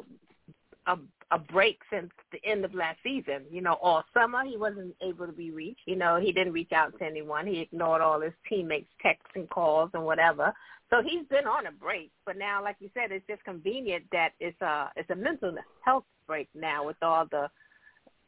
a 0.88 0.98
a 1.32 1.40
break 1.40 1.80
since 1.92 2.12
the 2.32 2.40
end 2.50 2.64
of 2.64 2.74
last 2.76 3.00
season. 3.04 3.44
You 3.50 3.62
know, 3.62 3.78
all 3.82 4.04
summer 4.14 4.44
he 4.46 4.58
wasn't 4.58 4.96
able 5.02 5.26
to 5.26 5.32
be 5.32 5.52
reached. 5.52 5.82
You 5.86 5.96
know, 5.96 6.20
he 6.20 6.32
didn't 6.32 6.54
reach 6.54 6.72
out 6.72 6.98
to 7.00 7.06
anyone. 7.06 7.48
He 7.48 7.60
ignored 7.60 8.02
all 8.02 8.22
his 8.22 8.34
teammates' 8.48 8.92
texts 9.02 9.32
and 9.36 9.50
calls 9.50 9.90
and 9.94 10.06
whatever. 10.06 10.54
So 10.90 11.02
he's 11.02 11.26
been 11.28 11.48
on 11.48 11.66
a 11.66 11.72
break. 11.72 12.12
But 12.26 12.38
now, 12.38 12.64
like 12.64 12.76
you 12.80 12.90
said, 12.94 13.12
it's 13.12 13.26
just 13.28 13.44
convenient 13.44 14.04
that 14.12 14.34
it's 14.40 14.60
a 14.62 14.92
it's 14.96 15.10
a 15.10 15.16
mental 15.16 15.56
health 15.82 16.06
break 16.28 16.48
now 16.54 16.86
with 16.86 16.98
all 17.02 17.26
the 17.32 17.50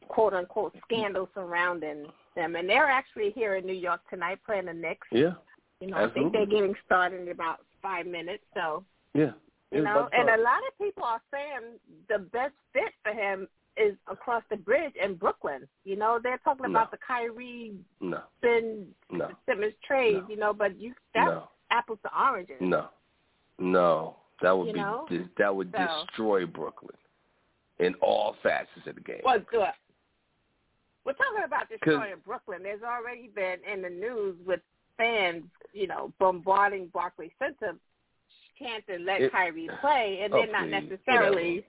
quote 0.08 0.34
unquote 0.34 0.74
scandal 0.84 1.28
surrounding 1.34 2.06
them. 2.34 2.56
And 2.56 2.68
they're 2.68 2.90
actually 2.90 3.30
here 3.30 3.56
in 3.56 3.66
New 3.66 3.72
York 3.74 4.00
tonight 4.10 4.40
playing 4.44 4.66
the 4.66 4.74
Knicks. 4.74 5.06
Yeah, 5.12 5.34
You 5.80 5.88
know, 5.88 5.98
I 5.98 6.10
think 6.10 6.32
they're 6.32 6.46
getting 6.46 6.74
started 6.84 7.22
in 7.22 7.28
about 7.28 7.60
five 7.80 8.06
minutes. 8.06 8.42
So 8.54 8.84
yeah. 9.14 9.32
you 9.70 9.82
know, 9.82 10.08
and 10.12 10.28
a 10.28 10.42
lot 10.42 10.60
of 10.68 10.78
people 10.78 11.04
are 11.04 11.20
saying 11.32 11.78
the 12.08 12.18
best 12.18 12.54
fit 12.72 12.92
for 13.02 13.12
him 13.12 13.46
is 13.76 13.94
across 14.10 14.42
the 14.50 14.56
bridge 14.56 14.92
in 15.02 15.14
Brooklyn. 15.14 15.68
You 15.84 15.96
know, 15.96 16.18
they're 16.22 16.38
talking 16.38 16.64
No. 16.72 16.78
about 16.78 16.90
the 16.90 16.98
Kyrie 17.06 17.76
no, 18.00 18.22
Ben 18.42 18.86
no, 19.10 19.30
Simmons 19.46 19.74
trade. 19.86 20.22
No. 20.22 20.28
You 20.28 20.36
know, 20.36 20.52
but 20.52 20.78
you 20.78 20.94
that's 21.14 21.26
no, 21.30 21.48
apples 21.70 21.98
to 22.02 22.10
oranges. 22.20 22.56
no, 22.60 22.88
no. 23.58 24.16
That 24.40 24.56
would 24.56 24.68
You 24.68 24.72
be 24.74 24.78
know? 24.80 25.06
that 25.38 25.54
would 25.54 25.72
So- 25.76 26.04
destroy 26.06 26.46
Brooklyn 26.46 26.96
in 27.78 27.94
all 27.96 28.34
facets 28.42 28.86
of 28.86 28.94
the 28.96 29.00
game. 29.00 29.20
Well, 29.24 29.38
good. 29.40 29.68
We're 31.04 31.12
talking 31.14 31.44
about 31.44 31.68
destroying 31.68 32.16
Brooklyn. 32.24 32.62
There's 32.62 32.82
already 32.82 33.28
been 33.28 33.58
in 33.64 33.82
the 33.82 33.88
news 33.90 34.36
with 34.44 34.60
fans, 34.96 35.44
you 35.72 35.86
know, 35.86 36.12
bombarding 36.18 36.88
Barclays 36.88 37.30
Center, 37.38 37.76
chanting 38.58 39.04
"Let 39.04 39.22
It- 39.22 39.32
Kyrie 39.32 39.68
play," 39.80 40.20
and 40.22 40.32
Oh, 40.34 40.38
they're 40.42 40.52
not 40.52 40.68
necessarily. 40.68 41.66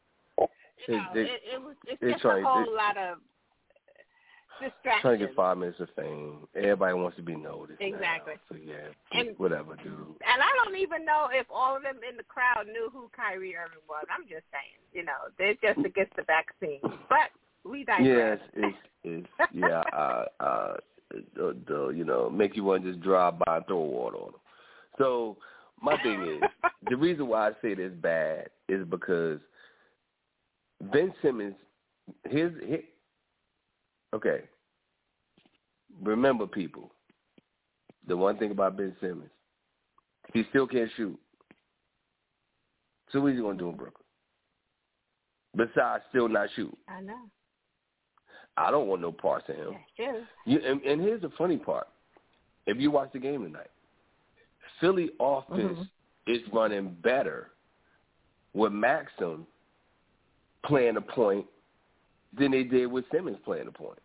You 0.88 0.96
know, 0.98 1.06
They- 1.14 1.22
it, 1.22 1.42
it 1.54 1.62
was 1.62 1.76
it's 1.86 2.02
just 2.02 2.26
a 2.26 2.42
whole 2.42 2.66
they- 2.66 2.72
lot 2.72 2.98
of 2.98 3.18
distractions. 4.60 5.02
trying 5.02 5.20
to 5.20 5.26
get 5.28 5.36
five 5.36 5.58
minutes 5.58 5.80
of 5.80 5.90
fame. 5.96 6.48
Everybody 6.56 6.94
wants 6.94 7.16
to 7.18 7.24
be 7.24 7.36
noticed. 7.36 7.80
now. 7.80 7.88
Exactly. 7.88 8.34
So 8.50 8.56
yeah, 8.56 8.76
And- 9.12 9.38
whatever, 9.40 9.76
dude. 9.78 9.94
And 9.94 10.42
I 10.42 10.50
don't 10.64 10.76
even 10.78 11.06
know 11.06 11.30
if 11.32 11.46
all 11.50 11.76
of 11.76 11.84
them 11.84 12.00
in 12.10 12.18
the 12.18 12.24
crowd 12.24 12.68
knew 12.68 12.90
who 12.92 13.10
Kyrie 13.16 13.56
Irving 13.56 13.80
was. 13.88 14.06
I'm 14.10 14.24
just 14.24 14.44
saying, 14.52 14.80
you 14.94 15.04
know, 15.04 15.30
they're 15.38 15.56
just 15.56 15.86
against 15.86 16.16
the 16.16 16.24
vaccine. 16.24 16.80
But 17.10 17.32
we 17.64 17.84
digress. 17.84 18.06
Yes, 18.06 18.40
it's 18.54 18.78
it's 19.04 19.28
yeah. 19.54 19.82
Uh, 19.94 20.26
uh, 20.40 20.78
the, 21.36 21.56
the 21.68 21.90
you 21.90 22.04
know 22.04 22.30
make 22.30 22.56
you 22.56 22.64
want 22.64 22.84
to 22.84 22.92
just 22.92 23.02
drive 23.04 23.40
by 23.40 23.58
and 23.58 23.66
throw 23.68 23.80
water 23.80 24.18
on 24.18 24.32
them. 24.32 24.42
So 24.98 25.38
my 25.82 26.02
thing 26.02 26.22
is 26.22 26.72
the 26.90 26.96
reason 26.96 27.28
why 27.28 27.50
I 27.50 27.52
say 27.62 27.74
this 27.74 27.94
bad 28.02 28.50
is 28.68 28.86
because 28.88 29.40
Ben 30.92 31.14
Simmons, 31.22 31.56
his, 32.26 32.52
his 32.66 32.80
okay. 34.14 34.42
Remember, 36.02 36.48
people, 36.48 36.92
the 38.08 38.16
one 38.16 38.38
thing 38.38 38.52
about 38.52 38.78
Ben 38.78 38.96
Simmons, 39.02 39.32
he 40.34 40.44
still 40.50 40.68
can't 40.68 40.90
shoot. 40.96 41.20
So 43.12 43.22
what 43.22 43.32
is 43.32 43.38
he 43.38 43.42
gonna 43.42 43.58
do 43.58 43.70
in 43.70 43.76
Brooklyn? 43.76 44.06
Besides, 45.56 46.04
still 46.10 46.30
not 46.30 46.50
shoot. 46.56 46.76
I 46.88 47.02
know. 47.02 47.18
I 48.56 48.72
don't 48.72 48.88
want 48.88 49.02
no 49.02 49.12
parts 49.12 49.50
of 49.50 49.56
him. 49.56 49.72
That's 49.72 49.84
true. 50.12 50.24
You, 50.46 50.60
and, 50.66 50.82
and 50.84 51.02
here's 51.02 51.22
the 51.22 51.32
funny 51.38 51.58
part: 51.58 51.88
if 52.68 52.78
you 52.78 52.92
watch 52.92 53.10
the 53.14 53.20
game 53.20 53.44
tonight, 53.44 53.72
Philly 54.80 55.12
offense 55.20 55.78
Mhm. 55.80 55.90
is 56.28 56.48
running 56.54 56.94
better 56.96 57.52
with 58.54 58.72
Maxim 58.74 59.46
playing 60.64 60.96
the 60.96 61.02
point 61.02 61.46
than 62.34 62.52
they 62.52 62.64
did 62.64 62.88
with 62.88 63.10
Simmons 63.12 63.38
playing 63.44 63.66
the 63.66 63.72
point. 63.72 64.00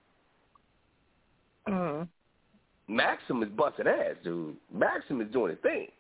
Mm-hmm. 1.69 2.95
Maxim 2.95 3.43
is 3.43 3.49
busting 3.51 3.87
ass, 3.87 4.17
dude. 4.23 4.57
Maxim 4.71 5.21
is 5.21 5.31
doing 5.33 5.51
his 5.51 5.61
thing. 5.61 5.91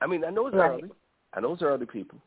I 0.00 0.06
mean, 0.06 0.24
I 0.24 0.30
know 0.30 0.46
it's 0.48 0.56
Right. 0.56 0.70
early. 0.82 0.90
I 1.32 1.40
know 1.40 1.52
it's 1.52 1.62
early, 1.62 1.86
people. 1.86 2.20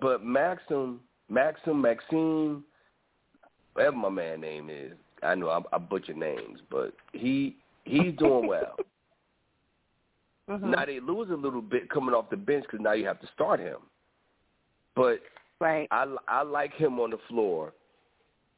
But 0.00 0.22
Maxim, 0.22 1.00
Maxim, 1.28 1.80
Maxime, 1.80 2.64
whatever 3.74 3.96
my 3.96 4.08
man 4.08 4.40
name 4.40 4.70
is, 4.70 4.96
I 5.22 5.34
know 5.34 5.48
I, 5.50 5.62
I 5.72 5.78
butcher 5.78 6.14
names, 6.14 6.60
but 6.70 6.94
he 7.12 7.56
he's 7.84 8.14
doing 8.16 8.46
well. 8.46 8.76
Mm-hmm. 10.48 10.70
Now 10.70 10.84
they 10.86 11.00
lose 11.00 11.30
a 11.30 11.34
little 11.34 11.62
bit 11.62 11.90
coming 11.90 12.14
off 12.14 12.30
the 12.30 12.36
bench 12.36 12.64
because 12.64 12.80
now 12.82 12.92
you 12.92 13.06
have 13.06 13.20
to 13.20 13.28
start 13.34 13.60
him. 13.60 13.78
But 14.94 15.20
Right. 15.60 15.88
I 15.90 16.06
I 16.28 16.42
like 16.42 16.72
him 16.74 17.00
on 17.00 17.10
the 17.10 17.18
floor, 17.28 17.72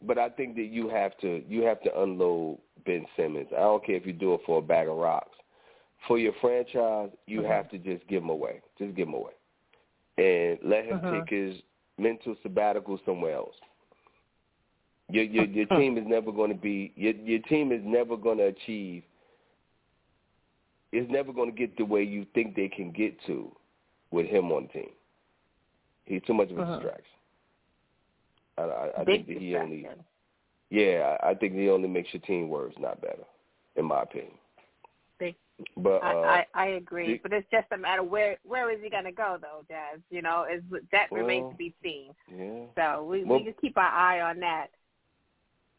but 0.03 0.19
I 0.19 0.29
think 0.29 0.55
that 0.57 0.67
you 0.67 0.89
have 0.89 1.17
to 1.19 1.43
you 1.49 1.63
have 1.63 1.81
to 1.83 2.03
unload 2.03 2.59
Ben 2.85 3.07
Simmons. 3.17 3.49
I 3.53 3.61
don't 3.61 3.85
care 3.85 3.97
if 3.97 4.07
you 4.07 4.13
do 4.13 4.35
it 4.35 4.41
for 4.45 4.59
a 4.59 4.63
bag 4.63 4.87
of 4.87 4.97
rocks. 4.97 5.37
For 6.07 6.19
your 6.19 6.35
franchise, 6.41 7.11
you 7.27 7.41
Mhm. 7.41 7.49
have 7.49 7.71
to 7.71 7.79
just 7.79 8.07
give 8.07 8.23
him 8.23 8.29
away. 8.29 8.61
Just 8.79 8.95
give 8.95 9.09
him 9.09 9.15
away, 9.15 9.33
and 10.19 10.59
let 10.63 10.85
him 10.85 11.01
Mhm. 11.01 11.11
take 11.11 11.31
his 11.31 11.63
mental 11.97 12.35
sabbatical 12.43 12.99
somewhere 12.99 13.35
else. 13.35 13.59
Your 15.09 15.25
your 15.25 15.45
your 15.45 15.67
team 15.67 15.97
is 15.97 16.07
never 16.07 16.33
going 16.33 16.51
to 16.51 16.57
be 16.57 16.93
your 16.97 17.15
your 17.15 17.41
team 17.41 17.73
is 17.73 17.83
never 17.83 18.17
going 18.17 18.39
to 18.39 18.45
achieve. 18.45 19.05
Is 20.93 21.07
never 21.09 21.33
going 21.33 21.51
to 21.51 21.57
get 21.57 21.77
the 21.77 21.85
way 21.85 22.03
you 22.03 22.27
think 22.35 22.57
they 22.57 22.69
can 22.69 22.91
get 22.91 23.15
to 23.27 23.55
with 24.11 24.27
him 24.27 24.51
on 24.51 24.65
the 24.67 24.81
team. 24.81 24.91
He's 26.05 26.23
too 26.27 26.35
much 26.35 26.51
of 26.51 26.59
a 26.59 26.63
Uh-huh. 26.63 26.75
distraction. 26.81 27.05
I, 28.59 28.63
I, 28.63 29.01
I 29.01 29.05
think 29.05 29.27
that 29.29 29.37
he 29.39 29.55
only, 29.57 29.87
yeah, 30.71 31.17
I 31.23 31.31
I 31.31 31.35
think 31.35 31.55
he 31.55 31.71
only 31.71 31.89
makes 31.89 32.13
your 32.13 32.21
team 32.23 32.49
worse, 32.49 32.75
not 32.79 33.01
better, 33.01 33.23
in 33.77 33.85
my 33.85 34.03
opinion. 34.03 34.33
Big. 35.19 35.37
But 35.77 36.03
uh, 36.03 36.07
I, 36.07 36.47
I 36.55 36.63
I 36.63 36.67
agree, 36.71 37.13
the- 37.15 37.19
but 37.23 37.33
it's 37.33 37.47
just 37.51 37.69
a 37.71 37.77
matter 37.77 38.03
where 38.03 38.37
where 38.45 38.71
is 38.71 38.81
he 38.83 38.91
going 38.91 39.05
to 39.05 39.13
go 39.13 39.39
though, 39.41 39.65
Jazz? 39.69 40.01
You 40.11 40.23
know, 40.23 40.45
is 40.53 40.63
that 40.91 41.13
remains 41.13 41.51
to 41.53 41.57
be 41.57 41.73
seen. 41.83 42.11
yeah, 42.35 42.65
So 42.77 43.05
we 43.05 43.23
well- 43.25 43.39
we 43.39 43.45
just 43.45 43.61
keep 43.61 43.77
our 43.79 43.85
eye 43.85 44.21
on 44.23 44.41
that. 44.41 44.69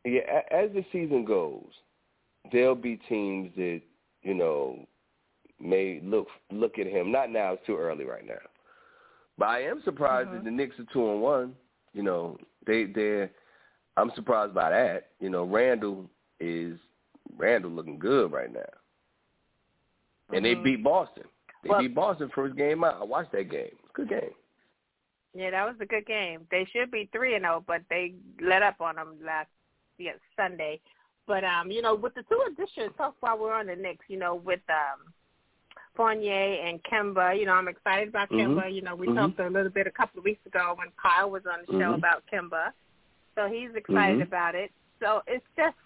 yeah. 0.06 0.41
As 0.52 0.71
the 0.71 0.86
season 0.91 1.26
goes, 1.26 1.71
there'll 2.52 2.76
be 2.76 2.95
teams 3.10 3.52
that 3.58 3.82
you 4.24 4.34
know 4.36 4.88
may 5.62 6.00
look 6.04 6.28
look 6.52 6.80
at 6.80 6.88
him. 6.88 7.12
Not 7.12 7.30
now; 7.32 7.54
it's 7.54 7.65
too 7.65 7.78
early 7.78 8.06
right 8.06 8.26
now. 8.26 8.39
But 9.38 9.50
I 9.50 9.63
am 9.63 9.82
surprised 9.84 10.30
Mhm. 10.30 10.34
that 10.34 10.43
the 10.43 10.52
Knicks 10.52 10.80
are 10.80 10.86
two 10.93 11.12
and 11.12 11.21
one. 11.21 11.56
You 11.93 12.04
know, 12.04 12.38
they 12.65 12.86
they 12.86 13.30
I'm 13.97 14.12
surprised 14.12 14.54
by 14.54 14.69
that. 14.69 15.10
You 15.19 15.30
know, 15.30 15.43
Randle 15.43 16.10
is 16.39 16.80
Randle 17.38 17.71
looking 17.71 18.00
good 18.00 18.32
right 18.32 18.52
now. 18.52 18.69
And 20.34 20.45
they 20.45 20.56
Mhm. 20.56 20.63
beat 20.63 20.84
Boston. 20.84 21.28
They 21.63 21.69
Well- 21.69 21.80
beat 21.82 21.93
Boston 21.93 22.30
first 22.30 22.56
game 22.56 22.84
out. 22.84 23.02
I 23.02 23.04
watched 23.04 23.32
that 23.34 23.50
game. 23.50 23.78
It's 23.82 23.89
a 23.89 23.93
good 23.93 24.10
game. 24.10 24.34
Yeah, 25.34 25.52
that 25.52 25.65
was 25.65 25.80
a 25.80 25.86
good 25.86 26.06
game. 26.06 26.47
They 26.50 26.65
should 26.65 26.91
be 26.91 27.06
three 27.08 27.36
and 27.36 27.43
zero, 27.43 27.62
but 27.65 27.88
they 27.89 28.15
let 28.39 28.63
up 28.63 28.82
on 28.82 28.95
them 28.95 29.17
last 29.24 29.50
yeah, 29.97 30.13
Sunday. 30.36 30.82
But 31.28 31.43
um, 31.43 31.71
you 31.71 31.82
know, 31.82 31.95
with 31.95 32.13
the 32.15 32.24
two 32.24 32.41
additions, 32.47 32.95
talk 32.97 33.15
while 33.19 33.38
we're 33.38 33.54
on 33.54 33.67
the 33.67 33.76
Knicks, 33.76 34.10
you 34.10 34.17
know, 34.17 34.36
with 34.36 34.62
um 34.69 35.13
Fournier 35.96 36.62
and 36.64 36.82
Kemba, 36.84 37.38
you 37.38 37.46
know, 37.46 37.54
I'm 37.54 37.68
excited 37.68 38.10
about 38.10 38.30
Mhm. 38.30 38.56
Kemba. 38.56 38.74
You 38.74 38.82
know, 38.82 38.96
we 38.96 39.08
Mhm. 39.08 39.16
talked 39.16 39.40
a 39.40 39.50
little 39.50 39.72
bit 39.72 39.88
a 39.88 39.92
couple 39.92 40.20
of 40.20 40.26
weeks 40.26 40.46
ago 40.46 40.74
when 40.78 40.92
Kyle 40.92 41.30
was 41.30 41.46
on 41.46 41.62
the 41.62 41.74
show 41.74 41.92
Mhm. 41.92 41.96
about 41.96 42.26
Kemba. 42.28 42.74
So 43.36 43.48
he's 43.48 43.74
excited 43.76 44.20
Mhm. 44.20 44.24
about 44.24 44.56
it. 44.56 44.72
So 45.00 45.24
it's 45.28 45.46
just 45.56 45.78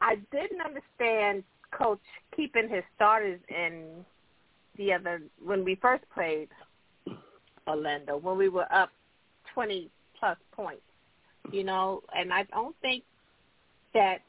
I 0.00 0.16
didn't 0.30 0.60
understand 0.60 1.44
coach 1.70 2.02
keeping 2.32 2.68
his 2.68 2.84
starters 2.94 3.40
in 3.48 4.04
the 4.76 4.92
other 4.92 5.22
when 5.38 5.64
we 5.64 5.76
first 5.76 6.06
played 6.10 6.50
Orlando 7.66 8.18
when 8.18 8.36
we 8.36 8.48
were 8.48 8.70
up 8.70 8.90
twenty 9.46 9.90
plus 10.14 10.38
points. 10.52 10.84
You 11.50 11.64
know, 11.64 12.02
and 12.12 12.34
I 12.34 12.42
don't 12.44 12.76
think 12.80 13.04
that 13.94 14.22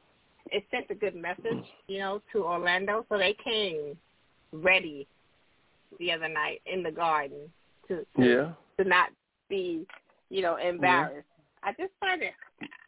it 0.52 0.70
sent 0.70 0.90
a 0.92 0.96
good 0.96 1.16
message, 1.16 1.66
you 1.88 2.00
know, 2.00 2.22
to 2.32 2.46
Orlando. 2.46 3.06
So 3.10 3.18
they 3.18 3.34
came 3.34 3.98
ready 4.62 5.08
the 6.00 6.12
other 6.12 6.28
night 6.28 6.62
in 6.66 6.84
the 6.84 6.92
garden 6.92 7.52
to 7.88 8.06
to, 8.16 8.24
Yeah. 8.24 8.54
to 8.78 8.84
not 8.88 9.10
be, 9.50 9.86
you 10.30 10.42
know, 10.42 10.56
embarrassed. 10.58 11.28
I 11.64 11.72
just 11.74 11.94
find 12.00 12.22
it 12.22 12.34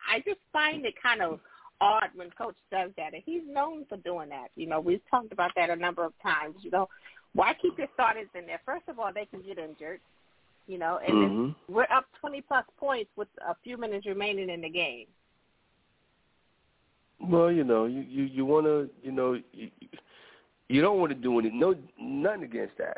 I 0.10 0.19
just 0.19 0.39
find 0.53 0.86
it 0.86 0.93
kind 1.01 1.21
of 1.21 1.39
odd 1.80 2.10
when 2.15 2.30
coach 2.32 2.56
does 2.71 2.91
that 2.97 3.13
and 3.13 3.21
he's 3.25 3.43
known 3.47 3.86
for 3.88 3.97
doing 3.97 4.30
that. 4.30 4.47
You 4.56 4.67
know, 4.67 4.80
we've 4.80 5.01
talked 5.10 5.32
about 5.32 5.51
that 5.56 5.69
a 5.69 5.75
number 5.75 6.03
of 6.03 6.13
times, 6.21 6.56
you 6.62 6.71
know. 6.71 6.89
Why 7.34 7.53
keep 7.62 7.77
your 7.77 7.88
starters 7.93 8.30
in 8.34 8.47
there? 8.47 8.60
First 8.65 8.88
of 8.88 8.97
all, 8.97 9.12
they 9.13 9.25
can 9.25 9.41
get 9.41 9.60
injured, 9.60 9.99
you 10.65 10.80
know, 10.80 10.97
and 11.06 11.21
then 11.21 11.30
Mhm. 11.30 11.56
we're 11.67 11.88
up 11.91 12.06
20 12.19 12.41
plus 12.41 12.65
points 12.77 13.12
with 13.15 13.27
a 13.45 13.53
few 13.63 13.77
minutes 13.77 14.08
remaining 14.08 14.49
in 14.49 14.62
the 14.62 14.69
game. 14.69 15.08
Well, 17.19 17.51
you 17.51 17.63
know, 17.63 17.86
you 17.86 18.01
you 18.01 18.23
you 18.23 18.45
want 18.45 18.65
to, 18.65 18.89
you 19.03 19.12
know, 19.12 19.34
you, 19.51 19.71
you 20.69 20.82
don't 20.82 20.99
want 20.99 21.12
to 21.12 21.15
do 21.15 21.39
any 21.39 21.49
no 21.49 21.75
nothing 21.99 22.43
against 22.43 22.77
that, 22.77 22.97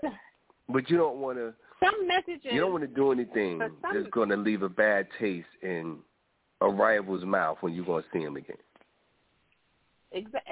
but 0.67 0.89
you 0.89 0.97
don't 0.97 1.17
want 1.17 1.37
to 1.37 1.53
Some 1.83 2.07
messages. 2.07 2.41
you 2.51 2.59
don't 2.59 2.71
want 2.71 2.83
to 2.83 2.87
do 2.87 3.11
anything 3.11 3.59
that's 3.59 4.07
going 4.11 4.29
to 4.29 4.37
leave 4.37 4.63
a 4.63 4.69
bad 4.69 5.07
taste 5.19 5.47
in 5.61 5.97
a 6.61 6.67
rival's 6.69 7.23
mouth 7.23 7.57
when 7.61 7.73
you're 7.73 7.85
going 7.85 8.03
to 8.03 8.09
see 8.11 8.19
him 8.23 8.35
again. 8.35 8.57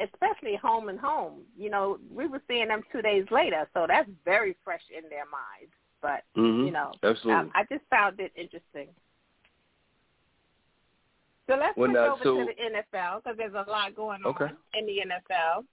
especially 0.04 0.56
home 0.56 0.88
and 0.90 1.00
home. 1.00 1.42
You 1.58 1.70
know, 1.70 1.98
we 2.14 2.28
were 2.28 2.42
seeing 2.48 2.68
them 2.68 2.82
two 2.92 3.02
days 3.02 3.26
later, 3.32 3.68
so 3.74 3.86
that's 3.88 4.10
very 4.24 4.56
fresh 4.64 4.84
in 4.96 5.10
their 5.10 5.26
minds. 5.26 5.74
But 6.02 6.24
Mm-hmm. 6.40 6.66
you 6.68 6.72
know, 6.72 6.92
absolutely. 7.04 7.52
I, 7.56 7.62
I 7.62 7.64
just 7.72 7.84
found 7.90 8.20
it 8.20 8.32
interesting. 8.36 8.88
So 11.50 11.56
let's 11.56 11.76
Well, 11.78 11.88
switch 11.88 11.96
now, 11.96 12.14
over 12.14 12.24
so- 12.24 12.38
to 12.40 12.46
the 12.46 12.78
NFL 12.78 13.24
because 13.24 13.38
there's 13.38 13.54
a 13.54 13.70
lot 13.70 13.96
going 13.96 14.24
Okay. 14.26 14.46
on 14.46 14.58
in 14.76 14.86
the 14.86 14.98
NFL. 15.08 15.64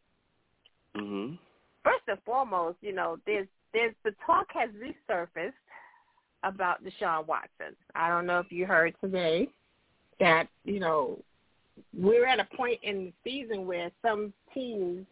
Mm-hmm. 0.97 1.35
First 1.83 2.03
and 2.09 2.19
foremost, 2.25 2.79
you 2.81 2.93
know, 2.93 3.19
there's 3.27 3.47
there's 3.73 3.95
the 4.05 4.15
talk 4.25 4.47
has 4.55 4.71
resurfaced 4.71 5.53
about 6.43 6.83
Deshaun 6.85 7.27
Watson. 7.27 7.77
I 7.95 8.09
don't 8.09 8.27
know 8.27 8.39
if 8.39 8.51
you 8.51 8.67
heard 8.67 8.95
today 9.03 9.49
that 10.21 10.49
you 10.65 10.81
know 10.81 11.19
we're 11.93 12.27
at 12.27 12.41
a 12.41 12.57
point 12.57 12.79
in 12.83 13.07
the 13.07 13.13
season 13.25 13.67
where 13.67 13.91
some 14.03 14.33
teams 14.53 15.07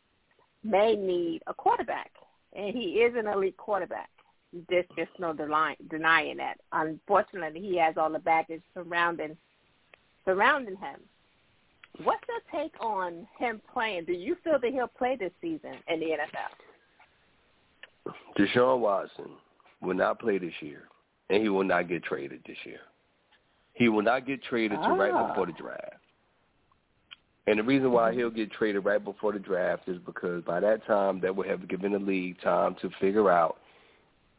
may 0.64 0.94
need 0.94 1.42
a 1.46 1.54
quarterback, 1.54 2.10
and 2.54 2.74
he 2.74 3.00
is 3.00 3.14
an 3.16 3.26
elite 3.26 3.56
quarterback. 3.56 4.08
There's 4.68 4.86
just 4.96 5.10
no 5.18 5.32
deny, 5.32 5.76
denying 5.90 6.36
that. 6.36 6.58
Unfortunately, 6.72 7.60
he 7.60 7.76
has 7.78 7.96
all 7.96 8.10
the 8.10 8.18
baggage 8.18 8.62
surrounding 8.74 9.36
surrounding 10.24 10.76
him. 10.76 11.00
What's 12.04 12.22
your 12.28 12.62
take 12.62 12.72
on 12.80 13.26
him 13.38 13.60
playing? 13.72 14.06
Do 14.06 14.12
you 14.12 14.36
feel 14.42 14.58
that 14.60 14.72
he'll 14.72 14.88
play 14.88 15.16
this 15.16 15.32
season 15.40 15.74
in 15.88 16.00
the 16.00 16.06
NFL? 16.06 18.12
Deshaun 18.38 18.80
Watson 18.80 19.30
will 19.80 19.94
not 19.94 20.18
play 20.18 20.38
this 20.38 20.54
year, 20.60 20.84
and 21.30 21.42
he 21.42 21.48
will 21.48 21.64
not 21.64 21.88
get 21.88 22.02
traded 22.02 22.40
this 22.46 22.56
year. 22.64 22.80
He 23.74 23.88
will 23.88 24.02
not 24.02 24.26
get 24.26 24.42
traded 24.42 24.80
to 24.82 24.88
right 24.88 25.12
Ah. 25.12 25.28
before 25.28 25.46
the 25.46 25.52
draft. 25.52 25.96
And 27.46 27.58
the 27.58 27.62
reason 27.62 27.90
why 27.90 28.12
he'll 28.12 28.30
get 28.30 28.52
traded 28.52 28.84
right 28.84 29.02
before 29.02 29.32
the 29.32 29.38
draft 29.38 29.88
is 29.88 29.98
because 29.98 30.44
by 30.44 30.60
that 30.60 30.84
time 30.86 31.20
that 31.20 31.34
will 31.34 31.48
have 31.48 31.66
given 31.68 31.92
the 31.92 31.98
league 31.98 32.40
time 32.40 32.74
to 32.76 32.90
figure 33.00 33.30
out 33.30 33.58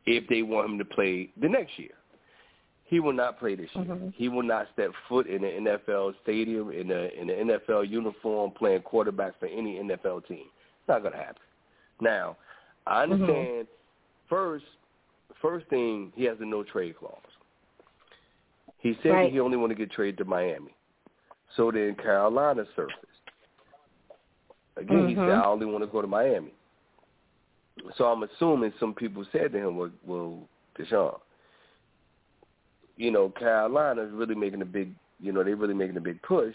if 0.05 0.27
they 0.27 0.41
want 0.41 0.69
him 0.69 0.77
to 0.77 0.85
play 0.85 1.29
the 1.37 1.49
next 1.49 1.77
year. 1.77 1.91
He 2.85 2.99
will 2.99 3.13
not 3.13 3.39
play 3.39 3.55
this 3.55 3.73
year. 3.75 3.85
Mhm. 3.85 4.13
He 4.13 4.29
will 4.29 4.43
not 4.43 4.67
step 4.73 4.93
foot 5.07 5.25
in 5.27 5.43
an 5.43 5.51
NFL 5.63 6.13
stadium 6.21 6.71
in 6.71 6.91
a 6.91 7.07
in 7.19 7.29
an 7.29 7.49
NFL 7.49 7.89
uniform 7.89 8.51
playing 8.51 8.81
quarterback 8.83 9.39
for 9.39 9.47
any 9.47 9.79
NFL 9.79 10.21
team. 10.27 10.45
It's 10.79 10.87
not 10.87 11.01
going 11.01 11.13
to 11.13 11.17
happen. 11.19 11.41
Now, 11.99 12.37
I 12.85 13.03
understand. 13.03 13.67
First, 14.27 14.65
first 15.41 15.67
thing 15.67 16.11
he 16.15 16.25
has 16.25 16.39
a 16.41 16.45
no 16.45 16.63
trade 16.63 16.97
clause. 16.97 17.17
He 18.79 18.95
said 19.01 19.11
Right. 19.13 19.31
he 19.31 19.39
only 19.39 19.57
want 19.57 19.69
to 19.71 19.75
get 19.75 19.91
traded 19.91 20.17
to 20.17 20.25
Miami. 20.25 20.73
So 21.55 21.71
then 21.71 21.95
Carolina 21.95 22.65
surfaced. 22.75 22.99
Again, 24.75 25.07
he 25.07 25.15
said 25.15 25.29
Mhm. 25.29 25.41
I 25.41 25.45
only 25.45 25.65
want 25.65 25.83
to 25.83 25.87
go 25.87 26.01
to 26.01 26.07
Miami. 26.07 26.53
So 27.95 28.11
I'm 28.11 28.23
assuming 28.23 28.73
some 28.79 28.93
people 28.93 29.23
said 29.25 29.51
to 29.51 29.57
him, 29.57 29.77
"Well, 29.77 29.91
well 30.03 30.49
Deshaun, 30.75 31.19
you 32.97 33.11
know, 33.11 33.29
Carolina's 33.29 34.11
really 34.13 34.35
making 34.35 34.61
a 34.61 34.65
big, 34.65 34.93
you 35.19 35.31
know, 35.31 35.43
they're 35.43 35.55
really 35.55 35.73
making 35.73 35.97
a 35.97 36.01
big 36.01 36.21
push. 36.21 36.53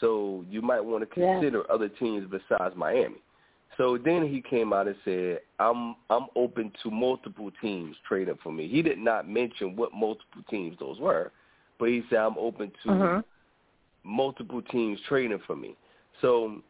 So 0.00 0.44
you 0.50 0.62
might 0.62 0.80
want 0.80 1.08
to 1.08 1.20
Yeah. 1.20 1.34
consider 1.34 1.70
other 1.70 1.88
teams 1.88 2.28
besides 2.30 2.74
Miami." 2.76 3.22
So 3.78 3.96
then 3.96 4.26
he 4.26 4.42
came 4.42 4.72
out 4.72 4.86
and 4.86 4.96
said, 5.04 5.40
"I'm 5.58 5.96
I'm 6.10 6.26
open 6.36 6.72
to 6.82 6.90
multiple 6.90 7.50
teams 7.60 7.96
trading 8.06 8.36
for 8.42 8.52
me." 8.52 8.68
He 8.68 8.82
did 8.82 8.98
not 8.98 9.28
mention 9.28 9.76
what 9.76 9.94
multiple 9.94 10.42
teams 10.50 10.78
those 10.78 10.98
were, 11.00 11.32
but 11.78 11.88
he 11.88 12.02
said, 12.10 12.18
"I'm 12.18 12.36
open 12.36 12.70
to 12.82 12.88
Mhm. 12.88 13.24
multiple 14.04 14.60
teams 14.62 15.00
trading 15.02 15.38
for 15.40 15.56
me." 15.56 15.76
So 16.20 16.62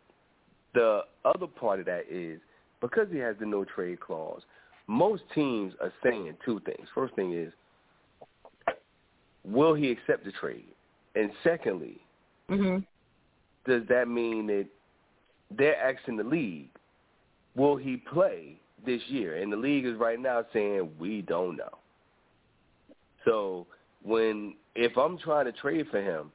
the 0.75 1.05
other 1.25 1.47
part 1.47 1.81
of 1.81 1.87
that 1.87 2.07
is 2.09 2.41
because 2.81 3.11
he 3.11 3.19
has 3.19 3.37
the 3.39 3.47
no 3.47 3.65
trade 3.65 4.01
clause, 4.01 4.43
most 4.87 5.29
teams 5.35 5.75
are 5.81 5.93
saying 6.03 6.37
two 6.45 6.61
things. 6.61 6.89
First 6.95 7.15
thing 7.15 7.33
is, 7.33 7.53
will 9.45 9.75
he 9.75 9.91
accept 9.91 10.25
the 10.25 10.33
trade? 10.33 10.75
And 11.15 11.33
secondly, 11.43 12.01
Mhm. 12.49 12.85
does 13.65 13.87
that 13.89 14.09
mean 14.09 14.47
that 14.47 14.67
they're 15.51 15.77
asking 15.77 16.17
the 16.17 16.25
league, 16.25 16.71
will 17.55 17.77
he 17.77 17.97
play 17.97 18.61
this 18.85 19.03
year? 19.09 19.37
And 19.37 19.53
the 19.53 19.57
league 19.57 19.85
is 19.85 19.97
right 19.97 20.19
now 20.19 20.45
saying 20.53 20.97
we 20.99 21.23
don't 21.23 21.57
know. 21.57 21.79
So 23.25 23.67
when 24.03 24.57
if 24.75 24.97
I'm 24.97 25.19
trying 25.19 25.45
to 25.45 25.53
trade 25.53 25.87
for 25.89 26.01
him 26.01 26.33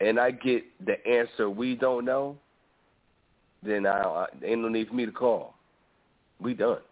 and 0.00 0.18
I 0.18 0.30
get 0.30 0.64
the 0.84 1.06
answer 1.06 1.50
we 1.50 1.74
don't 1.74 2.04
know, 2.04 2.38
then 3.62 3.86
I, 3.86 4.00
I 4.00 4.26
ain't 4.42 4.62
no 4.62 4.68
need 4.68 4.88
for 4.88 4.94
me 4.94 5.06
to 5.06 5.12
call. 5.12 5.54
We 6.40 6.54
done 6.54 6.82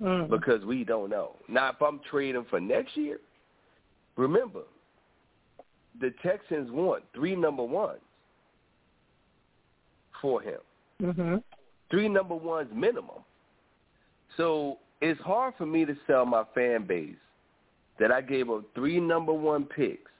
Mhm. 0.00 0.28
because 0.28 0.64
we 0.64 0.84
don't 0.84 1.10
know. 1.10 1.36
Now, 1.48 1.70
if 1.70 1.80
I'm 1.80 2.00
trading 2.00 2.44
for 2.44 2.60
next 2.60 2.96
year, 2.96 3.20
remember, 4.16 4.62
the 6.00 6.10
Texans 6.22 6.70
want 6.70 7.04
three 7.14 7.34
number 7.34 7.62
ones 7.62 8.00
for 10.20 10.40
him, 10.40 10.60
Mhm. 11.00 11.42
three 11.90 12.08
number 12.08 12.34
ones 12.34 12.72
minimum. 12.72 13.24
So 14.36 14.78
it's 15.00 15.20
hard 15.20 15.54
for 15.56 15.66
me 15.66 15.84
to 15.84 15.94
sell 16.06 16.26
my 16.26 16.44
fan 16.54 16.84
base 16.84 17.18
that 17.98 18.12
I 18.12 18.20
gave 18.20 18.50
up 18.50 18.64
three 18.74 19.00
number 19.00 19.32
one 19.32 19.66
picks 19.66 20.10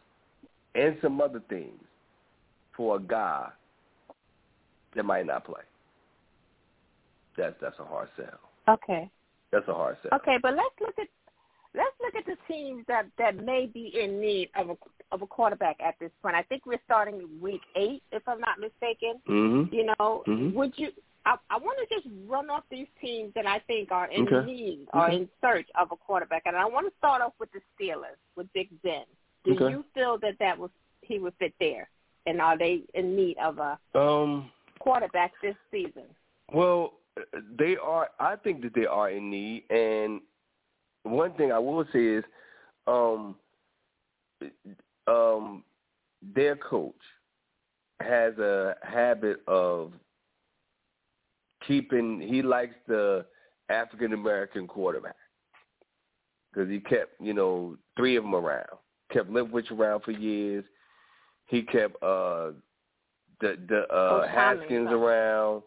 and 0.74 1.00
some 1.00 1.20
other 1.20 1.40
things 1.40 1.82
for 2.72 2.96
a 2.96 3.00
guy 3.00 3.50
that 4.94 5.04
might 5.04 5.26
not 5.26 5.44
play. 5.44 5.62
That's 7.36 7.58
that's 7.60 7.78
a 7.78 7.84
hard 7.84 8.08
sell. 8.16 8.38
Okay. 8.68 9.10
That's 9.50 9.68
a 9.68 9.74
hard 9.74 9.96
sell. 10.02 10.12
Okay, 10.14 10.38
but 10.38 10.54
let's 10.54 10.80
look 10.80 10.98
at 10.98 11.08
let's 11.76 11.94
look 12.00 12.14
at 12.16 12.26
the 12.26 12.36
teams 12.52 12.84
that 12.88 13.06
that 13.18 13.36
may 13.44 13.66
be 13.66 13.92
in 14.00 14.20
need 14.20 14.50
of 14.56 14.70
a 14.70 14.76
of 15.12 15.22
a 15.22 15.26
quarterback 15.26 15.76
at 15.80 15.94
this 16.00 16.10
point. 16.20 16.34
I 16.34 16.42
think 16.42 16.66
we're 16.66 16.80
starting 16.84 17.28
week 17.40 17.60
eight, 17.76 18.02
if 18.10 18.26
I'm 18.26 18.40
not 18.40 18.58
mistaken. 18.58 19.20
Mhm. 19.28 19.72
You 19.72 19.84
know, 19.84 20.24
Mhm. 20.26 20.54
would 20.54 20.76
you 20.78 20.90
I, 21.26 21.36
I 21.50 21.58
want 21.58 21.76
to 21.88 21.92
just 21.92 22.06
run 22.28 22.50
off 22.50 22.62
these 22.70 22.86
teams 23.00 23.34
that 23.34 23.46
I 23.46 23.58
think 23.60 23.90
are 23.90 24.06
in 24.06 24.28
Okay. 24.28 24.46
need 24.46 24.88
or 24.94 25.06
Okay. 25.06 25.16
in 25.16 25.28
search 25.40 25.68
of 25.74 25.90
a 25.90 25.96
quarterback, 25.96 26.42
and 26.46 26.56
I 26.56 26.64
want 26.66 26.86
to 26.88 26.96
start 26.98 27.20
off 27.20 27.32
with 27.40 27.50
the 27.50 27.60
Steelers 27.74 28.16
with 28.36 28.52
Big 28.52 28.68
Ben. 28.82 29.04
Do 29.44 29.52
Okay. 29.54 29.70
you 29.70 29.84
feel 29.92 30.18
that 30.18 30.38
that 30.38 30.56
was 30.56 30.70
he 31.02 31.18
would 31.18 31.34
fit 31.34 31.52
there, 31.58 31.88
and 32.26 32.40
are 32.40 32.56
they 32.56 32.82
in 32.94 33.16
need 33.16 33.38
of 33.38 33.58
a 33.58 33.78
Um. 33.94 34.50
quarterback 34.78 35.32
this 35.40 35.56
season? 35.70 36.04
Well, 36.52 36.94
they 37.56 37.76
are. 37.76 38.10
I 38.20 38.36
think 38.36 38.62
that 38.62 38.74
they 38.74 38.86
are 38.86 39.10
in 39.10 39.28
need, 39.30 39.64
and 39.70 40.20
one 41.10 41.32
thing 41.34 41.52
I 41.52 41.58
will 41.58 41.84
say 41.92 42.04
is, 42.04 42.24
um, 42.86 43.36
um, 45.06 45.64
their 46.34 46.56
coach 46.56 46.94
has 48.00 48.36
a 48.38 48.74
habit 48.82 49.42
of 49.46 49.92
keeping. 51.66 52.20
He 52.20 52.42
likes 52.42 52.74
the 52.86 53.24
African 53.68 54.12
American 54.12 54.66
quarterback 54.66 55.16
because 56.52 56.70
he 56.70 56.80
kept, 56.80 57.20
you 57.20 57.34
know, 57.34 57.76
three 57.96 58.16
of 58.16 58.24
them 58.24 58.34
around. 58.34 58.66
Kept 59.12 59.30
Leftwich 59.30 59.70
around 59.70 60.02
for 60.02 60.10
years. 60.10 60.64
He 61.46 61.62
kept 61.62 62.02
uh 62.02 62.50
the 63.40 63.56
the 63.68 63.86
uh 63.92 64.26
Haskins 64.26 64.88
around. 64.90 65.62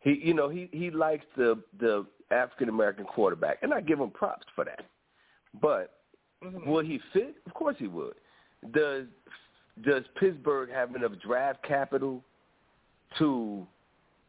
He 0.00 0.20
you 0.22 0.34
know, 0.34 0.48
he 0.48 0.68
he 0.72 0.90
likes 0.90 1.24
the 1.36 1.62
the 1.78 2.06
African 2.32 2.68
American 2.68 3.04
quarterback 3.04 3.58
and 3.62 3.72
I 3.72 3.80
give 3.80 4.00
him 4.00 4.10
props 4.10 4.46
for 4.54 4.64
that. 4.64 4.86
But 5.60 5.98
Mhm. 6.42 6.66
will 6.66 6.84
he 6.84 6.98
fit? 7.12 7.36
Of 7.46 7.54
course 7.54 7.76
he 7.78 7.86
would. 7.88 8.16
Does 8.72 9.06
does 9.82 10.06
Pittsburgh 10.16 10.70
have 10.70 10.94
enough 10.94 11.12
draft 11.18 11.62
capital 11.62 12.22
to 13.18 13.66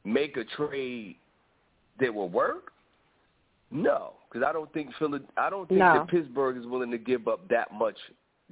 make 0.05 0.37
a 0.37 0.45
trade 0.45 1.17
that 1.99 2.13
will 2.13 2.29
work? 2.29 2.71
No, 3.71 4.13
because 4.29 4.45
I 4.47 4.53
don't 4.53 4.71
think 4.71 4.93
Philly, 4.95 5.19
I 5.35 5.49
don't 5.49 5.67
think 5.67 5.79
No. 5.79 5.93
that 5.93 6.07
Pittsburgh 6.07 6.57
is 6.57 6.65
willing 6.65 6.91
to 6.91 6.97
give 6.97 7.27
up 7.27 7.47
that 7.49 7.73
much 7.73 7.97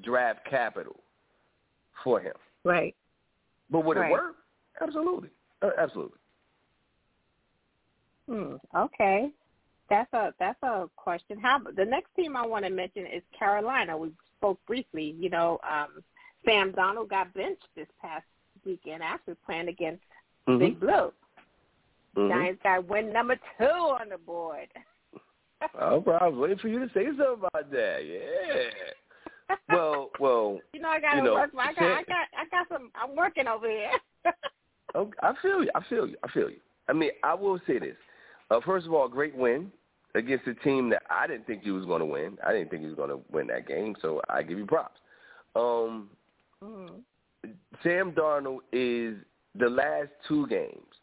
draft 0.02 0.44
capital 0.46 1.00
for 2.04 2.20
him. 2.20 2.36
Right. 2.64 2.96
But 3.70 3.86
would 3.86 3.98
Right. 3.98 4.10
it 4.10 4.12
work? 4.12 4.36
Absolutely, 4.82 5.30
uh, 5.62 5.72
absolutely. 5.78 6.18
Hmm. 8.28 8.56
Okay. 8.76 9.32
That's 9.92 10.14
a 10.14 10.34
that's 10.40 10.64
a 10.64 10.90
question. 10.96 11.38
How 11.38 11.60
the 11.60 11.84
next 11.84 12.16
team 12.16 12.38
I 12.38 12.48
want 12.48 12.64
to 12.64 12.72
mention 12.72 13.06
is 13.06 13.22
Carolina. 13.38 13.98
We 13.98 14.14
spoke 14.38 14.58
briefly. 14.66 15.18
You 15.20 15.30
know, 15.30 15.60
um, 15.70 16.02
Sam 16.46 16.72
Darnold 16.72 17.10
got 17.10 17.34
benched 17.34 17.68
this 17.76 17.90
past 18.02 18.24
weekend 18.66 19.04
after 19.04 19.36
playing 19.46 19.68
against 19.68 20.02
Mhm. 20.48 20.60
Big 20.60 20.80
Blue. 20.80 21.12
Mhm. 22.16 22.30
Giants 22.30 22.64
got 22.64 22.86
win 22.86 23.12
number 23.12 23.36
two 23.58 23.66
on 23.66 24.08
the 24.08 24.18
board. 24.18 24.70
Oh, 25.76 26.00
bro, 26.00 26.16
I 26.16 26.28
was 26.28 26.38
waiting 26.38 26.58
for 26.58 26.70
you 26.70 26.80
to 26.80 26.90
say 26.94 27.06
something 27.08 27.44
about 27.44 27.70
that. 27.72 28.06
Yeah. 28.06 28.72
Well, 29.68 30.10
well, 30.18 30.62
you 30.72 30.80
know, 30.80 30.88
I 30.88 31.02
got 31.02 31.12
to 31.12 31.18
you 31.18 31.24
know, 31.24 31.34
work. 31.34 31.52
I 31.58 31.74
got, 31.74 31.84
I 31.84 32.04
got, 32.04 32.28
I 32.38 32.46
got 32.46 32.70
some. 32.70 32.90
I'm 32.96 33.18
working 33.18 33.48
over 33.48 33.70
here. 33.70 33.92
Okay, 34.96 35.18
I 35.22 35.34
feel 35.42 35.64
you. 35.64 35.72
I 35.76 35.82
feel 35.84 36.08
you. 36.08 36.18
I 36.24 36.28
feel 36.30 36.50
you. 36.50 36.60
I 36.90 36.94
mean, 36.94 37.12
I 37.24 37.34
will 37.34 37.60
say 37.66 37.80
this. 37.80 37.96
Uh, 38.50 38.60
first 38.66 38.86
of 38.86 38.94
all, 38.94 39.08
great 39.08 39.34
win 39.34 39.72
against 40.16 40.48
a 40.48 40.54
team 40.56 40.90
that 40.90 41.04
I 41.10 41.28
didn't 41.28 41.48
think 41.48 41.66
you 41.66 41.74
was 41.74 41.86
going 41.86 42.00
to 42.00 42.06
win. 42.06 42.38
I 42.46 42.52
didn't 42.52 42.70
think 42.70 42.82
he 42.82 42.88
was 42.88 42.96
going 42.96 43.10
to 43.10 43.22
win 43.32 43.48
that 43.48 43.68
game, 43.68 43.96
so 44.02 44.22
I 44.30 44.44
give 44.44 44.58
you 44.58 44.66
props. 44.66 45.00
Um, 45.56 46.10
Mhm. 46.62 47.04
Sam 47.82 48.12
Darnold 48.14 48.62
is 48.72 49.18
the 49.56 49.70
last 49.70 50.10
two 50.28 50.46
games, 50.48 51.02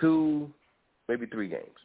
two, 0.00 0.52
maybe 1.08 1.26
three 1.26 1.48
games. 1.48 1.78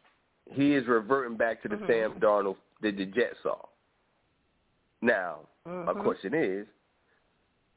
He 0.50 0.74
is 0.74 0.86
reverting 0.86 1.36
back 1.36 1.62
to 1.62 1.68
the 1.68 1.76
Mhm. 1.76 1.86
Sam 1.86 2.20
Darnold 2.20 2.58
that 2.80 2.96
the 2.96 3.06
Jets 3.06 3.40
saw. 3.42 3.58
Now, 5.00 5.48
my 5.64 5.92
Mhm. 5.92 6.02
question 6.02 6.34
is, 6.34 6.66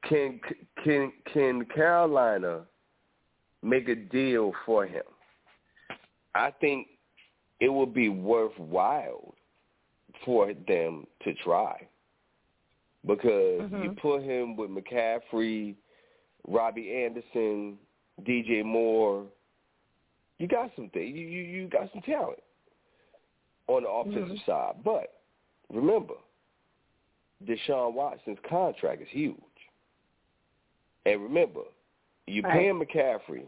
can 0.04 0.40
can 0.84 1.12
can 1.26 1.66
Carolina 1.66 2.68
make 3.64 3.90
a 3.90 3.96
deal 3.96 4.52
for 4.66 4.86
him? 4.86 5.06
I 6.36 6.52
think 6.52 6.95
it 7.60 7.70
would 7.70 7.94
be 7.94 8.10
worthwhile 8.10 9.34
for 10.24 10.54
them 10.68 11.06
to 11.24 11.34
try 11.36 11.88
because 13.06 13.72
you 13.72 13.92
Mhm. 13.92 13.98
put 13.98 14.24
him 14.24 14.56
with 14.56 14.70
McCaffrey, 14.72 15.76
Robbie 16.48 16.94
Anderson, 16.94 17.80
DJ 18.24 18.64
Moore. 18.64 19.26
You 20.38 20.48
got 20.48 20.74
some 20.76 20.90
things. 20.90 21.16
You 21.16 21.28
you, 21.28 21.44
you 21.44 21.68
got 21.68 21.92
some 21.92 22.02
talent 22.02 22.42
on 23.68 23.84
the 23.84 23.90
offensive 23.90 24.38
Mhm. 24.38 24.46
side, 24.46 24.84
but 24.84 25.22
remember, 25.70 26.16
Deshaun 27.44 27.94
Watson's 27.94 28.40
contract 28.42 29.02
is 29.02 29.10
huge. 29.10 29.38
And 31.06 31.22
remember, 31.22 31.64
you 32.28 32.42
Right. 32.42 32.54
paying 32.54 32.80
McCaffrey. 32.80 33.46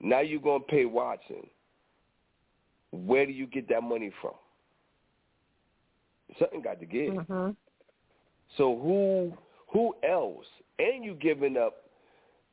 Now 0.00 0.20
you're 0.20 0.40
gonna 0.40 0.64
pay 0.64 0.84
Watson. 0.84 1.48
Where 2.92 3.26
do 3.26 3.32
you 3.32 3.46
get 3.46 3.68
that 3.70 3.82
money 3.82 4.12
from? 4.20 4.34
Something 6.38 6.62
got 6.62 6.78
to 6.80 6.86
give. 6.86 7.14
Mhm. 7.14 7.56
So 8.56 8.78
who 8.78 9.36
who 9.68 9.96
else? 10.02 10.46
And 10.78 11.04
you 11.04 11.14
giving 11.14 11.56
up 11.56 11.88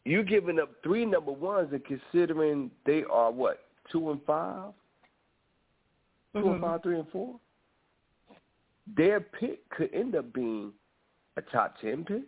you 0.06 0.24
giving 0.24 0.60
up 0.60 0.82
three 0.82 1.06
number 1.06 1.32
ones 1.32 1.72
and 1.74 1.84
considering 1.86 2.72
they 2.86 3.04
are 3.04 3.32
what, 3.32 3.66
two 3.92 4.12
and 4.12 4.24
5 4.24 4.74
Two 6.34 6.40
and 6.52 6.60
Mhm. 6.60 6.62
five, 6.62 6.84
three 6.84 7.00
and 7.00 7.10
four? 7.10 7.40
Their 8.88 9.20
pick 9.20 9.68
could 9.70 9.94
end 9.94 10.16
up 10.16 10.32
being 10.32 10.74
a 11.38 11.42
top 11.42 11.78
ten 11.80 12.06
pick, 12.06 12.24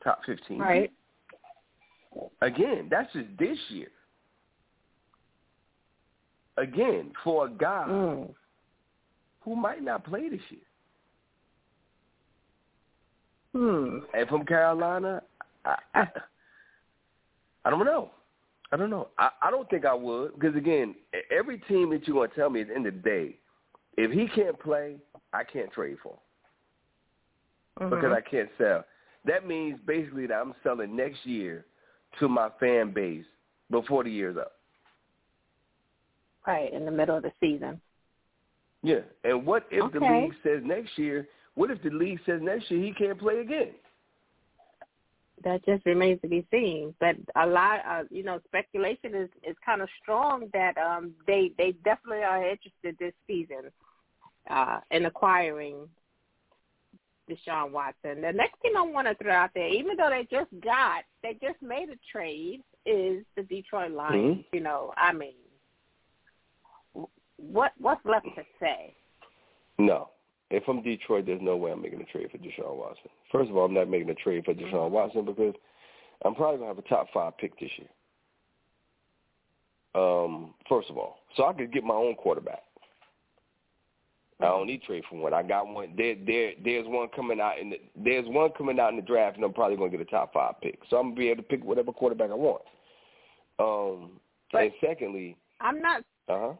top 0.00 0.24
fifteen. 0.24 0.58
pick. 0.58 0.66
Right. 0.66 0.92
Again, 2.40 2.88
that's 2.88 3.12
just 3.12 3.36
this 3.36 3.58
year. 3.70 3.90
Again, 6.60 7.12
for 7.24 7.46
a 7.46 7.50
guy 7.50 7.86
Mm. 7.88 8.34
who 9.40 9.56
might 9.56 9.82
not 9.82 10.04
play 10.04 10.28
this 10.28 10.40
year. 10.50 10.60
Hmm. 13.52 13.98
And 14.14 14.28
from 14.28 14.44
Carolina, 14.44 15.22
I, 15.64 15.76
I, 15.94 16.08
I 17.64 17.70
don't 17.70 17.84
know. 17.84 18.10
I 18.72 18.76
don't 18.76 18.90
know. 18.90 19.08
I, 19.18 19.30
I 19.42 19.50
don't 19.50 19.68
think 19.68 19.84
I 19.84 19.94
would 19.94 20.34
because 20.34 20.54
again, 20.54 20.94
every 21.36 21.58
team 21.60 21.90
that 21.90 22.06
you're 22.06 22.14
going 22.14 22.30
to 22.30 22.36
tell 22.36 22.50
me 22.50 22.60
at 22.60 22.68
the 22.68 22.74
end 22.74 22.86
of 22.86 22.94
the 22.94 23.00
day, 23.00 23.36
if 23.96 24.12
he 24.12 24.28
can't 24.28 24.58
play, 24.60 24.96
I 25.32 25.42
can't 25.42 25.72
trade 25.72 25.96
for 26.02 26.12
him 27.80 27.88
Mhm. 27.88 27.90
because 27.90 28.12
I 28.12 28.20
can't 28.20 28.50
sell. 28.58 28.84
That 29.24 29.46
means 29.46 29.80
basically 29.84 30.26
that 30.26 30.34
I'm 30.34 30.54
selling 30.62 30.94
next 30.94 31.26
year 31.26 31.64
to 32.20 32.28
my 32.28 32.50
fan 32.60 32.92
base 32.92 33.24
before 33.70 34.04
the 34.04 34.10
year's 34.10 34.36
up. 34.36 34.59
Right 36.46 36.72
in 36.72 36.84
the 36.84 36.90
middle 36.90 37.16
of 37.16 37.22
the 37.22 37.32
season. 37.40 37.80
Yeah. 38.82 39.00
And 39.24 39.44
what 39.44 39.66
if 39.70 39.92
the 39.92 40.00
league 40.00 40.34
says 40.42 40.62
next 40.64 40.96
year? 40.96 41.28
What 41.54 41.70
if 41.70 41.82
the 41.82 41.90
league 41.90 42.20
says 42.24 42.40
next 42.42 42.70
year 42.70 42.82
he 42.82 42.92
can't 42.92 43.18
play 43.18 43.40
again? 43.40 43.72
that 45.44 45.64
just 45.64 45.84
remains 45.86 46.20
to 46.22 46.28
be 46.28 46.46
seen. 46.50 46.94
But 47.00 47.16
a 47.36 47.46
lot, 47.46 47.80
uh, 47.88 48.02
you 48.10 48.22
know, 48.22 48.40
speculation 48.46 49.14
is 49.14 49.28
is 49.42 49.56
kind 49.64 49.82
of 49.82 49.88
strong 50.02 50.48
that 50.52 50.76
um 50.78 51.12
they 51.26 51.52
they 51.58 51.72
definitely 51.84 52.24
are 52.24 52.48
interested 52.48 52.96
this 52.98 53.14
season 53.26 53.70
uh 54.48 54.80
in 54.90 55.06
acquiring 55.06 55.88
Deshaun 57.28 57.70
Watson. 57.70 58.20
The 58.22 58.32
next 58.32 58.60
team 58.62 58.76
I 58.76 58.82
want 58.82 59.06
to 59.06 59.14
throw 59.22 59.32
out 59.32 59.50
there, 59.54 59.68
even 59.68 59.96
though 59.96 60.10
they 60.10 60.26
just 60.30 60.50
got, 60.62 61.04
they 61.22 61.34
just 61.40 61.62
made 61.62 61.88
a 61.88 61.98
trade, 62.10 62.62
is 62.84 63.24
the 63.36 63.42
Detroit 63.42 63.92
Lions. 63.92 64.38
Mhm. 64.38 64.44
You 64.52 64.60
know, 64.60 64.92
I 64.96 65.12
mean, 65.12 65.34
what 67.50 67.72
what's 67.78 68.04
left 68.04 68.26
to 68.36 68.42
say? 68.58 68.94
No. 69.78 70.10
If 70.50 70.64
I'm 70.66 70.82
Detroit, 70.82 71.26
there's 71.26 71.40
no 71.40 71.56
way 71.56 71.70
I'm 71.70 71.80
making 71.80 72.00
a 72.00 72.04
trade 72.04 72.28
for 72.30 72.38
Deshaun 72.38 72.76
Watson. 72.76 73.08
First 73.30 73.50
of 73.50 73.56
all, 73.56 73.66
I'm 73.66 73.74
not 73.74 73.88
making 73.88 74.10
a 74.10 74.14
trade 74.14 74.44
for 74.44 74.52
Deshaun 74.52 74.90
Watson 74.90 75.24
because 75.24 75.54
I'm 76.24 76.34
probably 76.34 76.58
gonna 76.58 76.68
have 76.74 76.78
a 76.78 76.88
top 76.88 77.06
five 77.14 77.38
pick 77.38 77.58
this 77.60 77.70
year. 77.78 77.88
Um, 79.94 80.54
first 80.68 80.90
of 80.90 80.98
all, 80.98 81.18
so 81.36 81.46
I 81.46 81.52
could 81.52 81.72
get 81.72 81.84
my 81.84 81.94
own 81.94 82.14
quarterback. 82.16 82.62
I 84.40 84.46
don't 84.46 84.66
need 84.66 84.82
trade 84.82 85.04
for 85.08 85.18
one. 85.18 85.34
I 85.34 85.42
got 85.42 85.68
one. 85.68 85.92
There, 85.96 86.14
there, 86.26 86.52
there's 86.64 86.86
one 86.86 87.08
coming 87.14 87.40
out 87.40 87.58
in 87.58 87.70
the. 87.70 87.80
There's 87.94 88.26
one 88.26 88.50
coming 88.56 88.80
out 88.80 88.90
in 88.90 88.96
the 88.96 89.02
draft, 89.02 89.36
and 89.36 89.44
I'm 89.44 89.52
probably 89.52 89.76
going 89.76 89.90
to 89.90 89.98
get 89.98 90.06
a 90.06 90.10
top 90.10 90.32
five 90.32 90.54
pick. 90.62 90.78
So 90.88 90.96
I'm 90.96 91.08
gonna 91.08 91.16
be 91.16 91.28
able 91.28 91.42
to 91.42 91.48
pick 91.48 91.62
whatever 91.62 91.92
quarterback 91.92 92.30
I 92.30 92.34
want. 92.34 92.62
Um, 93.58 94.20
But- 94.50 94.62
and 94.62 94.72
secondly, 94.80 95.36
I'm 95.60 95.80
not 95.80 96.02
uh 96.28 96.38
huh. 96.38 96.52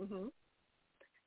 Hmm 0.00 0.26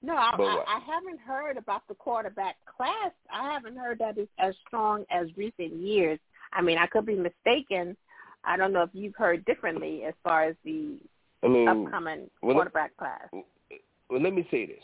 No, 0.01 0.15
I, 0.15 0.34
But 0.38 0.43
I. 0.43 0.63
I 0.67 0.80
haven't 0.86 1.19
heard 1.19 1.57
about 1.57 1.88
the 1.88 1.95
quarterback 1.95 2.55
class. 2.65 3.11
I 3.32 3.51
haven't 3.51 3.78
heard 3.78 3.99
that 3.99 4.17
it's 4.17 4.32
as 4.39 4.55
strong 4.67 5.05
as 5.09 5.28
recent 5.38 5.74
years. 5.74 6.19
I 6.51 6.61
mean, 6.61 6.78
I 6.78 6.88
could 6.88 7.05
be 7.05 7.15
mistaken. 7.15 7.95
I 8.43 8.57
don't 8.57 8.74
know 8.74 8.84
if 8.84 8.89
you've 8.93 9.15
heard 9.15 9.45
differently 9.45 10.03
as 10.03 10.13
far 10.24 10.43
as 10.43 10.55
the 10.65 10.97
I 11.43 11.47
mean, 11.47 11.67
upcoming 11.67 12.30
well, 12.41 12.55
quarterback 12.55 12.95
class? 12.97 13.28
Well, 13.32 14.21
let 14.21 14.34
me 14.34 14.47
say 14.51 14.65
this 14.65 14.84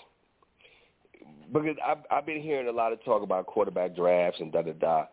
because 1.52 1.76
I've, 1.86 2.00
I've 2.12 2.26
been 2.26 2.42
hearing 2.42 2.68
a 2.68 2.72
lot 2.72 2.94
of 2.94 3.04
talk 3.04 3.24
about 3.24 3.48
quarterback 3.48 3.96
drafts 3.96 4.40
and 4.40 4.52
da 4.52 4.62
da 4.62 4.74
da. 4.74 5.06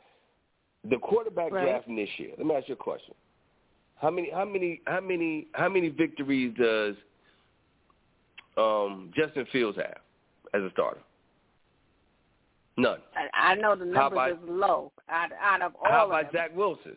The 0.89 0.99
quarterback 0.99 1.53
Right. 1.53 1.65
draft 1.65 1.89
this 1.89 2.09
year. 2.19 2.31
Let 2.39 2.47
me 2.47 2.55
ask 2.55 2.69
you 2.69 2.75
a 2.75 2.77
question. 2.77 3.15
How 3.97 4.11
many? 4.11 4.31
How 4.31 4.45
many? 4.45 4.81
How 4.87 5.01
many? 5.01 5.49
How 5.53 5.69
many 5.69 5.89
victories 5.89 6.55
does 6.59 6.95
um, 8.57 9.11
Justin 9.17 9.47
Fields 9.53 9.77
have 9.79 9.99
as 10.55 10.63
a 10.63 10.71
starter? 10.73 11.01
None. 12.79 12.99
I, 13.15 13.53
I 13.53 13.55
know 13.55 13.75
the 13.75 13.85
numbers 13.87 14.13
about- 14.13 14.31
is 14.33 14.37
low 14.47 14.93
out, 15.09 15.31
out 15.41 15.63
of 15.63 15.75
all 15.77 15.91
How 15.91 16.05
of 16.05 16.11
about 16.11 16.33
them. 16.33 16.41
Zach 16.41 16.57
Wilson? 16.57 16.97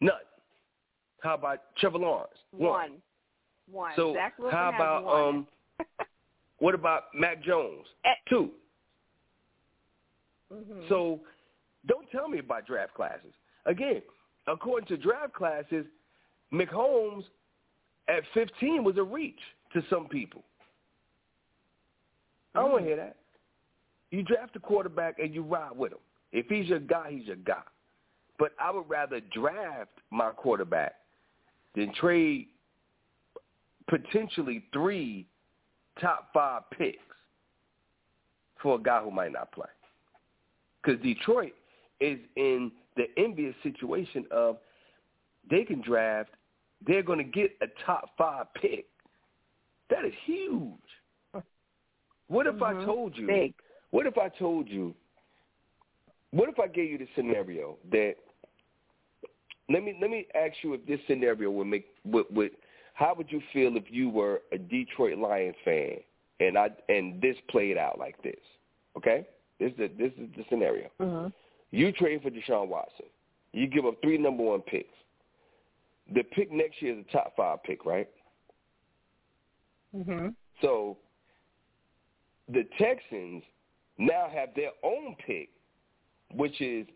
None. 0.00 0.14
How 1.22 1.34
about 1.34 1.58
Trevor 1.76 1.98
Lawrence? 1.98 2.32
One. 2.52 2.92
One. 3.70 3.92
So 3.96 4.14
Zach 4.14 4.38
Wilson 4.38 4.56
how 4.58 4.68
about 4.74 5.04
one. 5.04 5.22
um? 5.22 5.46
What 6.58 6.74
about 6.74 7.04
Mac 7.14 7.42
Jones? 7.42 7.86
Eh. 8.04 8.10
Two. 8.28 8.50
Mhm. 10.52 10.88
So 10.90 11.20
don't 11.86 12.10
tell 12.10 12.28
me 12.28 12.38
about 12.38 12.66
draft 12.66 12.92
classes. 12.94 13.32
Again, 13.66 14.02
according 14.46 14.86
to 14.88 14.96
draft 14.98 15.32
classes, 15.32 15.86
Mac 16.50 16.70
Jones 16.70 17.24
at 18.08 18.22
15 18.34 18.84
was 18.84 18.96
a 18.98 19.02
reach 19.02 19.38
to 19.72 19.82
some 19.88 20.06
people. 20.08 20.42
I 22.54 22.60
don't 22.60 22.72
want 22.72 22.84
to 22.84 22.88
hear 22.88 22.96
that. 22.96 23.16
You 24.10 24.22
draft 24.22 24.56
a 24.56 24.60
quarterback 24.60 25.18
and 25.18 25.34
you 25.34 25.42
ride 25.42 25.76
with 25.76 25.92
him. 25.92 25.98
If 26.32 26.46
he's 26.46 26.66
your 26.66 26.80
guy, 26.80 27.12
he's 27.12 27.26
your 27.26 27.36
guy. 27.36 27.62
But 28.38 28.52
I 28.60 28.70
would 28.70 28.88
rather 28.88 29.20
draft 29.32 29.90
my 30.10 30.30
quarterback 30.30 30.94
than 31.76 31.92
trade 31.94 32.48
potentially 33.88 34.64
three 34.72 35.26
top 36.00 36.28
five 36.32 36.62
picks 36.76 36.98
for 38.62 38.76
a 38.76 38.82
guy 38.82 39.02
who 39.02 39.10
might 39.10 39.32
not 39.32 39.52
play. 39.52 39.66
Because 40.82 41.00
Detroit 41.02 41.52
is 42.00 42.18
in 42.36 42.72
the 42.96 43.06
envious 43.16 43.54
situation 43.62 44.24
of 44.30 44.58
they 45.50 45.64
can 45.64 45.82
draft, 45.82 46.30
they're 46.86 47.02
going 47.02 47.18
to 47.18 47.24
get 47.24 47.52
a 47.60 47.66
top 47.84 48.10
five 48.16 48.46
pick. 48.54 48.86
That 49.90 50.04
is 50.04 50.12
huge. 50.24 50.72
What 52.30 52.46
if 52.46 52.62
I 52.62 52.74
Mhm. 52.74 52.84
told 52.84 53.16
you? 53.16 53.26
Big. 53.26 53.54
What 53.90 54.06
if 54.06 54.16
I 54.16 54.28
told 54.28 54.68
you? 54.68 54.94
What 56.30 56.48
if 56.48 56.60
I 56.60 56.68
gave 56.68 56.88
you 56.92 56.98
the 56.98 57.08
scenario 57.16 57.76
that? 57.90 58.16
Let 59.68 59.82
me 59.82 59.96
let 60.00 60.10
me 60.10 60.28
ask 60.34 60.62
you 60.62 60.74
if 60.74 60.86
this 60.86 61.00
scenario 61.08 61.50
would 61.50 61.66
make 61.66 61.88
would, 62.04 62.26
would 62.30 62.56
how 62.94 63.14
would 63.14 63.32
you 63.32 63.40
feel 63.52 63.76
if 63.76 63.90
you 63.90 64.08
were 64.08 64.42
a 64.52 64.58
Detroit 64.58 65.18
Lions 65.18 65.56
fan 65.64 65.98
and 66.38 66.56
I 66.56 66.70
and 66.88 67.20
this 67.20 67.36
played 67.48 67.76
out 67.76 67.98
like 67.98 68.20
this? 68.22 68.40
Okay, 68.96 69.26
this 69.58 69.72
is 69.72 69.78
the, 69.78 69.88
this 69.88 70.12
is 70.16 70.28
the 70.36 70.44
scenario. 70.48 70.88
Mhm. 71.00 71.32
You 71.72 71.90
trade 71.90 72.22
for 72.22 72.30
Deshaun 72.30 72.68
Watson. 72.68 73.06
You 73.52 73.66
give 73.66 73.86
up 73.86 74.00
three 74.02 74.18
number 74.18 74.44
one 74.44 74.62
picks. 74.62 74.94
The 76.12 76.22
pick 76.22 76.52
next 76.52 76.80
year 76.80 76.96
is 76.96 77.04
a 77.08 77.10
top 77.10 77.34
five 77.34 77.60
pick, 77.64 77.84
right? 77.84 78.08
Mhm. 79.92 80.36
So 80.60 80.96
the 82.52 82.66
Texans 82.78 83.42
now 83.98 84.28
have 84.32 84.50
their 84.54 84.70
own 84.82 85.16
pick, 85.26 85.50
which 86.34 86.60
is 86.60 86.86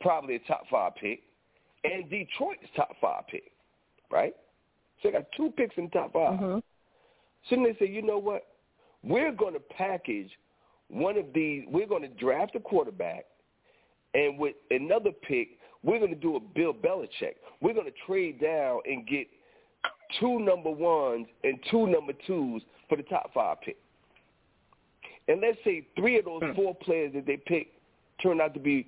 probably 0.00 0.36
a 0.36 0.38
top 0.40 0.64
five 0.70 0.94
pick, 0.96 1.22
and 1.84 2.08
Detroit's 2.08 2.62
top 2.74 2.96
five 3.00 3.26
pick, 3.28 3.52
right? 4.10 4.34
So 5.02 5.08
they 5.08 5.12
got 5.12 5.26
two 5.36 5.50
picks 5.56 5.76
in 5.76 5.88
top 5.90 6.12
5 6.12 6.38
Mhm. 6.38 6.62
So 7.44 7.56
then 7.56 7.64
they 7.64 7.74
say, 7.74 7.86
you 7.86 8.02
know 8.02 8.18
what? 8.18 8.46
We're 9.02 9.32
going 9.32 9.54
to 9.54 9.60
package 9.60 10.30
one 10.88 11.16
of 11.16 11.32
these. 11.32 11.64
We're 11.66 11.86
going 11.86 12.02
to 12.02 12.08
draft 12.08 12.54
a 12.54 12.60
quarterback, 12.60 13.26
and 14.12 14.38
with 14.38 14.56
another 14.70 15.12
pick, 15.12 15.58
we're 15.82 15.98
going 15.98 16.10
to 16.10 16.20
do 16.20 16.36
a 16.36 16.40
Bill 16.40 16.74
Belichick. 16.74 17.36
We're 17.62 17.72
going 17.72 17.86
to 17.86 17.98
trade 18.06 18.40
down 18.40 18.80
and 18.84 19.06
get 19.06 19.26
two 20.18 20.38
number 20.40 20.70
ones 20.70 21.26
and 21.44 21.58
two 21.70 21.86
number 21.86 22.12
twos 22.26 22.62
for 22.88 22.96
the 22.96 23.02
top 23.04 23.32
five 23.32 23.60
pick. 23.62 23.78
And 25.30 25.40
let's 25.40 25.58
say 25.62 25.86
three 25.96 26.18
of 26.18 26.24
those 26.24 26.42
Hmm. 26.42 26.52
four 26.54 26.74
players 26.74 27.12
that 27.12 27.24
they 27.24 27.36
pick 27.36 27.72
turn 28.20 28.40
out 28.40 28.52
to 28.54 28.60
be 28.60 28.86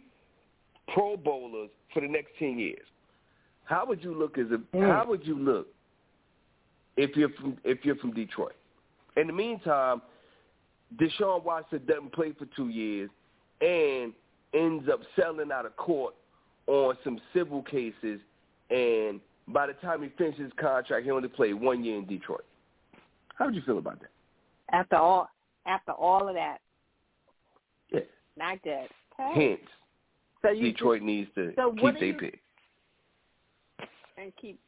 Pro 0.88 1.16
Bowlers 1.16 1.70
for 1.95 2.01
the 2.01 2.09
next 2.09 2.36
ten 2.36 2.59
years. 2.59 2.84
How 3.64 3.86
would 3.86 4.03
you 4.03 4.12
look 4.12 4.38
as 4.38 4.51
a? 4.51 4.57
Hmm. 4.57 4.82
How 4.82 5.07
would 5.07 5.24
you 5.24 5.38
look 5.38 5.68
if 6.97 7.16
you're 7.16 7.28
from 7.30 7.57
if 7.62 7.84
you're 7.84 7.97
from 7.97 8.12
Detroit? 8.12 8.57
In 9.16 9.28
the 9.28 9.32
meantime, 9.32 10.03
Deshaun 10.97 11.45
Watson 11.45 11.80
doesn't 11.86 12.12
play 12.12 12.32
for 12.32 12.47
two 12.57 12.70
years 12.70 13.09
and 13.61 14.12
ends 14.53 14.88
up 14.88 15.01
selling 15.14 15.53
out 15.53 15.64
of 15.64 15.76
court 15.76 16.14
on 16.66 16.99
some 17.05 17.20
civil 17.32 17.62
cases, 17.62 18.20
and 18.70 19.20
by 19.49 19.68
the 19.68 19.74
time 19.74 20.03
he 20.03 20.09
finishes 20.18 20.45
his 20.45 20.53
contract, 20.55 21.05
he 21.05 21.11
only 21.12 21.28
played 21.28 21.55
one 21.55 21.84
year 21.84 21.99
in 21.99 22.07
Detroit. 22.07 22.45
How 23.36 23.47
would 23.47 23.55
you 23.55 23.62
feel 23.62 23.78
about 23.78 24.01
that? 24.01 24.11
After 24.72 24.97
all, 24.97 25.28
after 25.66 25.92
all 25.92 26.28
of 26.28 26.34
that, 26.34 26.58
Yeah. 27.90 28.00
not 28.36 28.62
good. 28.62 28.88
Okay. 29.18 29.50
Hence, 29.58 29.70
so 30.42 30.50
you 30.50 30.72
Detroit 30.72 31.02
needs 31.02 31.32
to 31.34 31.52
so 31.54 31.72
keep 31.72 31.98
their 31.98 32.14
pick. 32.14 32.40
and 34.16 34.34
keep 34.36 34.58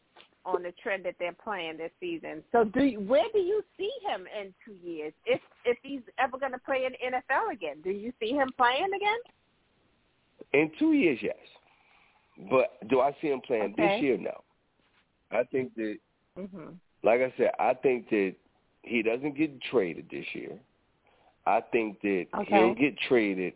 on 0.47 0.63
the 0.63 0.73
trend 0.73 1.05
that 1.07 1.15
they're 1.19 1.33
playing 1.33 1.79
this 1.79 1.91
season. 2.01 2.45
So, 2.53 2.65
do 2.65 2.85
you, 2.85 3.01
where 3.01 3.25
do 3.33 3.39
you 3.39 3.65
see 3.79 3.91
him 4.07 4.27
in 4.39 4.53
two 4.65 4.75
years? 4.87 5.13
If 5.25 5.41
if 5.65 5.79
he's 5.83 6.03
ever 6.19 6.39
going 6.39 6.53
to 6.53 6.59
play 6.59 6.85
in 6.85 6.93
the 6.93 7.17
NFL 7.19 7.53
again, 7.53 7.81
do 7.83 7.91
you 7.91 8.13
see 8.21 8.33
him 8.33 8.51
playing 8.57 8.91
again? 8.95 9.19
In 10.53 10.71
two 10.79 10.93
years, 10.93 11.19
yes. 11.23 11.37
But 12.51 12.77
do 12.89 13.01
I 13.01 13.17
see 13.21 13.29
him 13.29 13.41
playing 13.41 13.73
Okay. 13.73 13.87
this 13.89 14.03
year? 14.03 14.19
No. 14.19 14.43
I 15.31 15.45
think 15.45 15.75
that, 15.77 15.99
Mhm. 16.39 16.79
like 17.03 17.21
I 17.23 17.33
said, 17.37 17.53
I 17.59 17.75
think 17.75 18.09
that 18.11 18.35
he 18.83 19.03
doesn't 19.03 19.35
get 19.37 19.61
traded 19.63 20.09
this 20.11 20.27
year. 20.35 20.59
I 21.47 21.61
think 21.73 22.01
that 22.03 22.27
Okay. 22.35 22.55
he'll 22.55 22.75
get 22.75 22.99
traded 23.09 23.55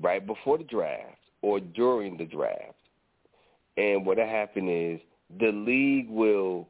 right 0.00 0.26
before 0.26 0.58
the 0.58 0.64
draft 0.64 1.18
or 1.42 1.60
during 1.60 2.16
the 2.16 2.24
draft. 2.24 2.74
And 3.76 4.06
what'll 4.06 4.26
happen 4.26 4.68
is 4.68 5.00
the 5.38 5.52
league 5.52 6.08
will, 6.08 6.68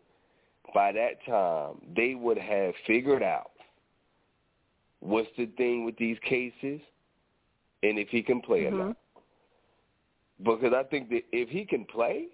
by 0.72 0.92
that 0.92 1.24
time, 1.26 1.80
they 1.94 2.14
would 2.14 2.38
have 2.38 2.74
figured 2.86 3.22
out 3.22 3.52
what's 5.00 5.28
the 5.36 5.46
thing 5.56 5.84
with 5.84 5.96
these 5.98 6.18
cases 6.20 6.80
and 7.82 7.98
if 7.98 8.08
he 8.08 8.22
can 8.22 8.40
play 8.40 8.64
or 8.64 8.72
Mhm. 8.72 8.78
not. 8.88 8.96
Because 10.42 10.72
I 10.72 10.82
think 10.84 11.10
that 11.10 11.24
if 11.30 11.48
he 11.50 11.64
can 11.64 11.84
play, 11.84 12.28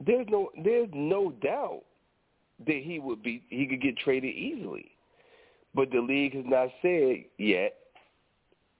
there's 0.00 0.26
no 0.28 0.50
there's 0.56 0.90
no 0.92 1.30
doubt 1.30 1.84
that 2.66 2.82
he 2.82 2.98
would 2.98 3.22
be 3.22 3.42
he 3.48 3.66
could 3.66 3.80
get 3.80 3.96
traded 3.98 4.34
easily. 4.34 4.90
But 5.74 5.90
the 5.90 6.00
league 6.00 6.34
has 6.34 6.44
not 6.46 6.68
said 6.82 7.24
yet 7.38 7.76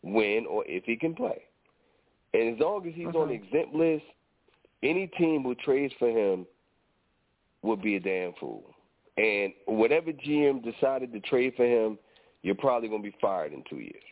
when 0.02 0.46
or 0.46 0.64
if 0.66 0.84
he 0.84 0.96
can 0.96 1.14
play. 1.14 1.42
And 2.34 2.54
as 2.54 2.60
long 2.60 2.86
as 2.86 2.94
he's 2.94 3.06
on 3.06 3.28
the 3.28 3.34
exempt 3.34 3.74
list, 3.74 4.04
any 4.82 5.06
team 5.18 5.42
who 5.42 5.54
trades 5.56 5.94
for 5.98 6.08
him 6.08 6.46
would 7.62 7.82
be 7.82 7.96
a 7.96 8.00
damn 8.00 8.32
fool. 8.40 8.62
And 9.16 9.52
whatever 9.66 10.12
GM 10.12 10.62
decided 10.64 11.12
to 11.12 11.20
trade 11.20 11.54
for 11.56 11.66
him, 11.66 11.98
you're 12.42 12.54
probably 12.54 12.88
going 12.88 13.02
to 13.02 13.10
be 13.10 13.16
fired 13.20 13.52
in 13.52 13.62
two 13.68 13.80
years. 13.80 14.02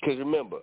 Because 0.00 0.18
remember, 0.18 0.60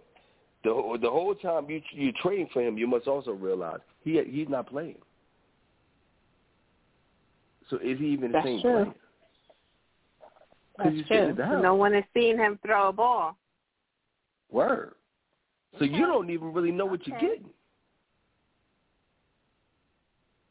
the 0.64 0.74
whole- 0.74 0.98
the 0.98 1.10
whole 1.10 1.36
time 1.36 1.70
you 1.70 1.82
you 1.92 2.12
trading 2.14 2.48
for 2.48 2.62
him, 2.62 2.78
you 2.78 2.88
must 2.88 3.08
also 3.08 3.32
realize 3.32 3.80
he 4.04 4.22
he's 4.24 4.50
not 4.50 4.68
playing. 4.68 5.02
So 7.70 7.78
is 7.78 8.00
he 8.00 8.08
even 8.08 8.32
the 8.32 8.42
same 8.44 8.62
true. 8.62 8.86
player? 8.86 8.96
That's 10.78 11.08
true. 11.08 11.36
house. 11.36 11.62
No 11.64 11.76
one 11.76 11.94
has 11.94 12.04
seen 12.14 12.38
him 12.38 12.60
throw 12.66 12.90
a 12.90 12.94
ball. 12.94 13.38
Word. 14.50 14.94
So 15.74 15.86
Okay. 15.86 15.94
you 15.94 16.06
don't 16.06 16.30
even 16.30 16.54
really 16.54 16.72
know 16.72 16.86
what 16.86 17.06
you're 17.08 17.20
getting. 17.20 17.50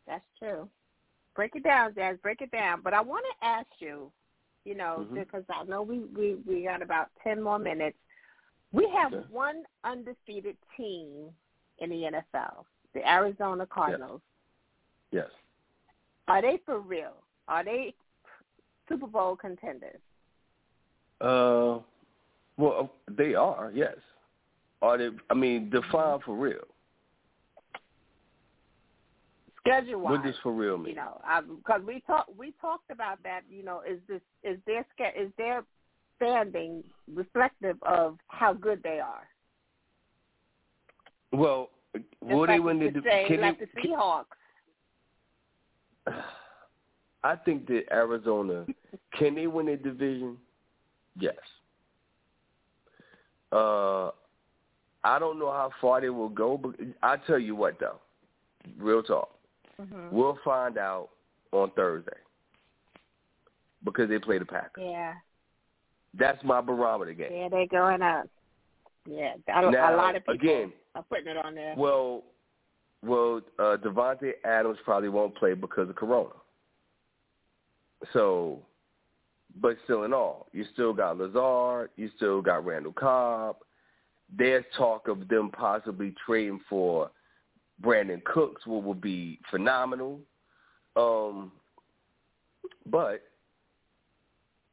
That's 0.07 0.24
true. 0.39 0.68
Break 1.35 1.55
it 1.57 1.64
down, 1.64 1.95
Jazz. 1.95 2.16
Break 2.22 2.41
it 2.41 2.51
down. 2.51 2.81
But 2.81 2.95
I 2.95 3.01
want 3.01 3.24
to 3.24 3.47
ask 3.47 3.66
you, 3.79 4.11
you 4.64 4.74
know, 4.74 5.07
Mhm. 5.11 5.14
because 5.14 5.45
I 5.49 5.64
know 5.64 5.83
we, 5.83 6.01
we 6.01 6.35
we 6.47 6.62
got 6.64 6.83
about 6.83 7.11
ten 7.22 7.43
more 7.43 7.59
minutes. 7.59 7.99
We 8.72 8.89
have 8.91 9.12
Okay. 9.12 9.27
one 9.33 9.64
undefeated 9.85 10.57
team 10.77 11.35
in 11.79 11.91
the 11.91 12.05
NFL, 12.05 12.66
the 12.95 13.09
Arizona 13.09 13.66
Cardinals. 13.66 14.22
Yes. 15.11 15.31
Are 16.29 16.43
they 16.43 16.59
for 16.59 16.81
real? 16.81 17.22
Are 17.49 17.62
they 17.64 17.95
Super 18.89 19.07
Bowl 19.07 19.37
contenders? 19.37 20.01
Uh, 21.20 21.78
well, 22.56 22.92
they 23.16 23.34
are. 23.34 23.70
Yes. 23.74 23.96
Are 24.82 24.98
they? 24.98 25.10
I 25.30 25.34
mean, 25.34 25.70
define 25.70 26.20
for 26.24 26.36
real. 26.36 26.64
schedule 29.66 30.00
wise. 30.00 30.12
What 30.12 30.24
does 30.24 30.34
for 30.42 30.52
real 30.52 30.78
mean? 30.78 30.90
You 30.90 30.96
know, 30.96 31.20
because 31.56 31.82
we 31.86 32.02
talked 32.06 32.36
we 32.36 32.52
talked 32.60 32.90
about 32.90 33.22
that. 33.22 33.42
You 33.50 33.64
know, 33.64 33.82
is 33.88 33.98
this 34.08 34.20
is 34.42 34.58
their 34.66 34.84
is 35.16 35.30
their 35.38 35.64
standing 36.16 36.82
reflective 37.12 37.76
of 37.82 38.18
how 38.28 38.52
good 38.52 38.82
they 38.82 39.00
are? 39.00 39.26
Well, 41.32 41.70
will 42.20 42.46
Just 42.46 42.48
they 42.48 42.58
like 42.58 42.62
win 42.62 42.78
you 42.80 42.88
the 42.88 43.00
could 43.00 43.04
say, 43.04 43.24
can 43.28 43.40
like 43.40 43.58
they, 43.58 43.66
the 43.82 43.88
Seahawks? 43.88 44.24
I 47.24 47.34
think 47.36 47.66
that 47.66 47.84
Arizona 47.92 48.66
can 49.18 49.34
they 49.34 49.46
win 49.46 49.68
a 49.68 49.76
division? 49.76 50.36
Yes. 51.18 51.36
Uh, 53.52 54.08
I 55.04 55.18
don't 55.18 55.38
know 55.38 55.50
how 55.52 55.70
far 55.80 56.00
they 56.00 56.08
will 56.08 56.28
go, 56.28 56.56
but 56.56 56.74
I 57.02 57.16
tell 57.26 57.38
you 57.38 57.54
what 57.54 57.78
though, 57.80 57.98
real 58.78 59.02
talk, 59.02 59.30
Mm-hmm. 59.80 60.08
we'll 60.10 60.38
find 60.42 60.78
out 60.78 61.10
on 61.52 61.70
Thursday 61.76 62.16
because 63.84 64.08
they 64.08 64.18
play 64.18 64.38
the 64.38 64.44
Packers. 64.46 64.82
Yeah, 64.86 65.12
That's 66.18 66.42
my 66.42 66.62
barometer 66.62 67.12
game. 67.12 67.30
yeah, 67.30 67.48
they're 67.50 67.66
going 67.66 68.00
up. 68.00 68.26
Yeah, 69.06 69.34
a, 69.54 69.68
a 69.68 69.70
Now, 69.70 69.96
lot 69.96 70.16
of 70.16 70.22
people 70.26 70.34
again, 70.34 70.72
are 70.94 71.02
putting 71.02 71.26
it 71.28 71.36
on 71.36 71.54
there. 71.54 71.74
Well, 71.76 72.24
well, 73.04 73.42
uh, 73.58 73.76
Davante 73.76 74.32
Adams 74.46 74.78
probably 74.82 75.10
won't 75.10 75.36
play 75.36 75.52
because 75.52 75.90
of 75.90 75.94
Corona. 75.96 76.30
So, 78.14 78.60
but 79.61 79.76
still 79.84 80.04
in 80.04 80.12
all, 80.12 80.46
you 80.52 80.64
still 80.72 80.92
got 80.92 81.18
Lazard, 81.18 81.90
you 81.96 82.11
still 82.16 82.42
got 82.42 82.64
Randall 82.64 82.92
Cobb. 82.92 83.57
There's 84.36 84.64
talk 84.76 85.09
of 85.09 85.28
them 85.28 85.50
possibly 85.50 86.14
trading 86.24 86.61
for 86.68 87.11
Brandin 87.82 88.22
Cooks, 88.24 88.66
what 88.66 88.82
would 88.82 89.00
be 89.00 89.38
phenomenal. 89.50 90.20
Um, 90.96 91.52
but 92.86 93.22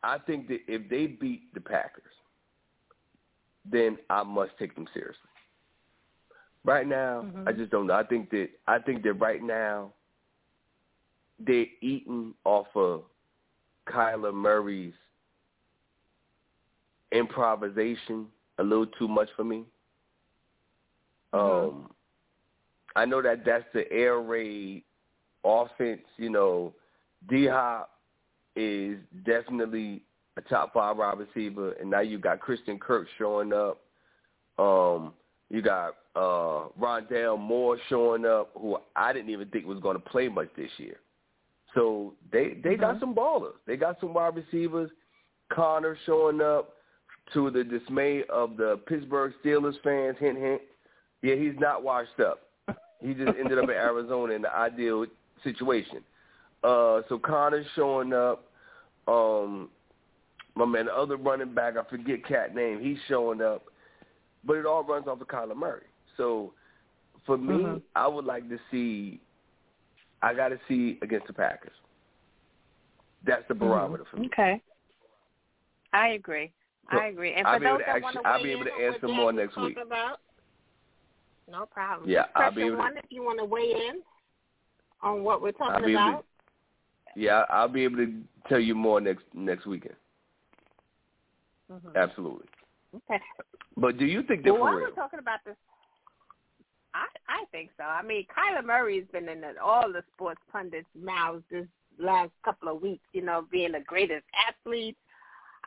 I 0.03 0.17
think 0.19 0.47
that 0.47 0.59
if 0.67 0.89
they 0.89 1.07
beat 1.07 1.53
the 1.53 1.61
Packers, 1.61 2.03
then 3.69 3.97
I 4.09 4.23
must 4.23 4.51
take 4.57 4.75
them 4.75 4.88
seriously. 4.93 5.29
Right 6.65 6.88
now, 6.88 7.23
Mhm. 7.23 7.47
I 7.47 7.51
just 7.51 7.71
don't 7.71 7.88
know. 7.88 7.93
I 7.93 8.03
think 8.03 8.29
that 8.31 8.49
I 8.67 8.79
think 8.79 9.03
that 9.03 9.13
right 9.13 9.41
now 9.41 9.93
they're 11.39 11.67
eating 11.81 12.34
off 12.45 12.73
of 12.75 13.03
Kyler 13.88 14.34
Murray's 14.34 14.93
improvisation 17.11 18.27
a 18.59 18.63
little 18.63 18.88
too 18.88 19.07
much 19.07 19.29
for 19.36 19.43
me. 19.43 19.65
Mhm. 21.34 21.69
Um, 21.69 21.95
I 22.95 23.05
know 23.05 23.21
that 23.21 23.43
that's 23.43 23.65
the 23.73 23.91
air 23.91 24.19
raid 24.19 24.84
offense. 25.43 26.05
You 26.17 26.29
know, 26.29 26.73
D 27.27 27.47
Hop 27.47 27.99
is 28.55 28.99
definitely 29.25 30.03
a 30.38 30.41
top 30.41 30.73
five 30.73 30.97
wide 30.97 31.17
receiver, 31.17 31.73
and 31.73 31.89
now 31.89 32.01
you 32.01 32.17
got 32.17 32.39
Christian 32.39 32.79
Kirk 32.79 33.07
showing 33.17 33.53
up. 33.53 33.81
Um, 34.57 35.13
you 35.49 35.61
got 35.61 35.95
uh, 36.15 36.69
Rondale 36.79 37.39
Moore 37.39 37.77
showing 37.89 38.25
up, 38.25 38.51
who 38.55 38.77
I 38.95 39.13
didn't 39.13 39.31
even 39.31 39.49
think 39.49 39.65
was 39.65 39.79
going 39.79 39.97
to 39.97 40.09
play 40.09 40.27
much 40.27 40.49
this 40.55 40.69
year. 40.77 40.99
So 41.74 42.13
they 42.32 42.55
they 42.63 42.76
got 42.76 42.95
Mhm. 42.95 42.99
some 42.99 43.15
ballers. 43.15 43.55
They 43.65 43.78
got 43.78 43.99
some 43.99 44.13
wide 44.13 44.36
receivers. 44.36 44.91
Conner 45.49 45.97
showing 46.05 46.41
up 46.41 46.76
to 47.34 47.49
the 47.49 47.63
dismay 47.63 48.24
of 48.26 48.57
the 48.57 48.78
Pittsburgh 48.86 49.34
Steelers 49.43 49.80
fans. 49.82 50.17
Hint, 50.19 50.38
hint. 50.38 50.61
Yeah, 51.21 51.36
he's 51.36 51.57
not 51.57 51.84
washed 51.84 52.19
up. 52.19 52.41
He 53.01 53.13
just 53.13 53.38
ended 53.38 53.57
up 53.57 53.65
in 53.65 53.69
Arizona 53.76 54.34
in 54.34 54.41
the 54.43 54.53
ideal 54.53 55.05
situation. 55.43 56.03
Uh, 56.63 57.01
so 57.09 57.17
Conner's 57.19 57.67
showing 57.76 58.13
up. 58.13 58.45
Um, 59.07 59.69
my 60.55 60.65
man, 60.65 60.86
the 60.86 60.95
other 60.95 61.17
running 61.17 61.53
back, 61.53 61.76
I 61.78 61.84
forget 61.84 62.24
cat 62.26 62.55
name. 62.55 62.80
He's 62.80 62.97
showing 63.07 63.41
up, 63.41 63.63
but 64.45 64.55
it 64.57 64.65
all 64.65 64.84
runs 64.84 65.07
off 65.07 65.19
of 65.19 65.28
Kyler 65.28 65.55
Murray. 65.55 65.88
So 66.15 66.53
for 67.26 67.38
me, 67.38 67.55
Mhm. 67.55 67.82
I 67.95 68.07
would 68.07 68.26
like 68.26 68.47
to 68.49 68.59
see. 68.69 69.19
I 70.24 70.34
got 70.34 70.49
to 70.49 70.59
see 70.67 70.97
against 71.01 71.28
the 71.28 71.34
Packers. 71.34 71.74
That's 73.26 73.43
the 73.47 73.53
barometer 73.53 74.05
for 74.09 74.17
me. 74.17 74.28
Okay. 74.28 74.61
I 75.93 76.09
agree. 76.09 76.51
I 76.89 77.05
agree. 77.07 77.34
And 77.34 77.45
for 77.45 77.49
I'll 77.49 77.55
for 77.55 77.59
be 77.59 77.65
able 77.67 77.78
those 77.78 77.86
to 77.86 77.93
that 77.93 78.01
want 78.01 78.15
to 78.15 78.28
I'll 78.28 78.43
be 78.43 78.51
able 78.51 78.65
to 78.65 78.71
answer 78.74 79.07
more 79.07 79.32
next 79.34 79.57
week. 79.57 79.78
About, 79.86 80.19
no 81.49 81.65
problem. 81.65 82.09
Yeah, 82.09 82.24
Just 82.24 82.32
I'll 82.36 82.51
be 82.51 82.63
able 82.63 82.78
to- 82.78 82.97
if 82.97 83.05
you 83.09 83.24
want 83.24 83.39
to 83.39 83.45
weigh 83.45 83.71
in 83.89 84.01
on 85.01 85.24
what 85.24 85.41
we're 85.41 85.49
I'll 85.61 85.69
talking 85.71 85.86
be 85.86 85.91
able 85.93 86.01
about. 86.03 86.26
to, 87.15 87.19
yeah, 87.21 87.45
I'll 87.49 87.67
be 87.67 87.84
able 87.84 87.97
to 87.97 88.21
tell 88.49 88.59
you 88.59 88.76
more 88.76 88.99
next 89.01 89.24
next 89.34 89.65
weekend. 89.65 89.95
Mhm. 91.71 91.95
Absolutely. 91.95 92.47
Okay. 92.95 93.21
But 93.78 93.97
do 93.97 94.05
you 94.05 94.24
think 94.24 94.43
they're 94.43 94.53
Well, 94.53 94.61
for 94.63 94.65
while 94.65 94.76
real? 94.76 94.89
we're 94.89 94.95
talking 94.95 95.19
about 95.19 95.39
this, 95.45 95.55
I 97.43 97.45
think 97.51 97.71
so. 97.77 97.83
I 97.83 98.01
mean, 98.01 98.25
Kyler 98.25 98.63
Murray's 98.63 99.05
been 99.11 99.27
in 99.27 99.43
all 99.61 99.91
the 99.91 100.03
sports 100.15 100.41
pundits' 100.51 100.87
mouths 100.99 101.43
this 101.51 101.67
last 101.99 102.31
couple 102.43 102.69
of 102.69 102.81
weeks. 102.81 103.05
You 103.11 103.21
know, 103.21 103.45
being 103.51 103.73
the 103.73 103.81
greatest 103.81 104.25
athlete. 104.47 104.97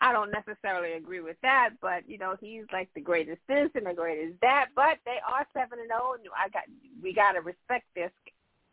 I 0.01 0.13
don't 0.13 0.31
necessarily 0.31 0.93
agree 0.93 1.21
with 1.21 1.37
that, 1.43 1.71
but 1.81 2.09
you 2.09 2.19
know, 2.19 2.37
he's 2.41 2.65
like 2.73 2.89
the 2.95 3.01
greatest 3.01 3.41
this 3.49 3.71
and 3.75 3.87
the 3.87 3.95
greatest 3.95 4.35
that. 4.43 4.67
But 4.75 4.99
they 5.05 5.19
are 5.27 5.47
seven 5.55 5.79
and 5.79 5.89
zero, 5.89 6.15
and 6.15 6.25
I 6.37 6.49
got 6.49 6.65
we 7.03 7.13
got 7.15 7.33
to 7.33 7.41
respect 7.41 7.87
their 7.95 8.11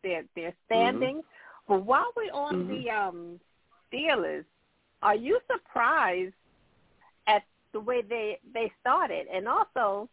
their 0.03 0.23
their 0.35 0.53
standing. 0.65 1.21
But 1.67 1.85
while 1.85 2.11
we're 2.15 2.33
on 2.33 2.55
Mhm. 2.55 2.67
the 2.67 2.89
um 2.89 3.39
Steelers, 3.91 4.45
are 5.01 5.15
you 5.15 5.39
surprised 5.51 6.33
at 7.27 7.43
the 7.71 7.79
way 7.79 8.01
they 8.01 8.39
they 8.53 8.71
started? 8.81 9.27
And 9.27 9.47
also, 9.47 10.09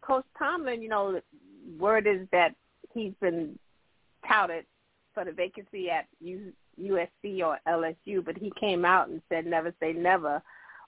Coach 0.00 0.24
Tomlin, 0.38 0.80
you 0.80 0.88
know, 0.88 1.20
word 1.78 2.06
is 2.06 2.26
that 2.32 2.54
he's 2.92 3.12
been 3.20 3.58
touted 4.26 4.64
for 5.12 5.24
the 5.24 5.32
vacancy 5.32 5.90
at 5.90 6.06
U, 6.20 6.52
USC 6.80 7.42
or 7.42 7.58
LSU, 7.68 8.24
but 8.24 8.36
he 8.36 8.52
came 8.58 8.84
out 8.84 9.08
and 9.08 9.22
said 9.28 9.46
never 9.46 9.72
say 9.80 9.92
never, 9.92 10.42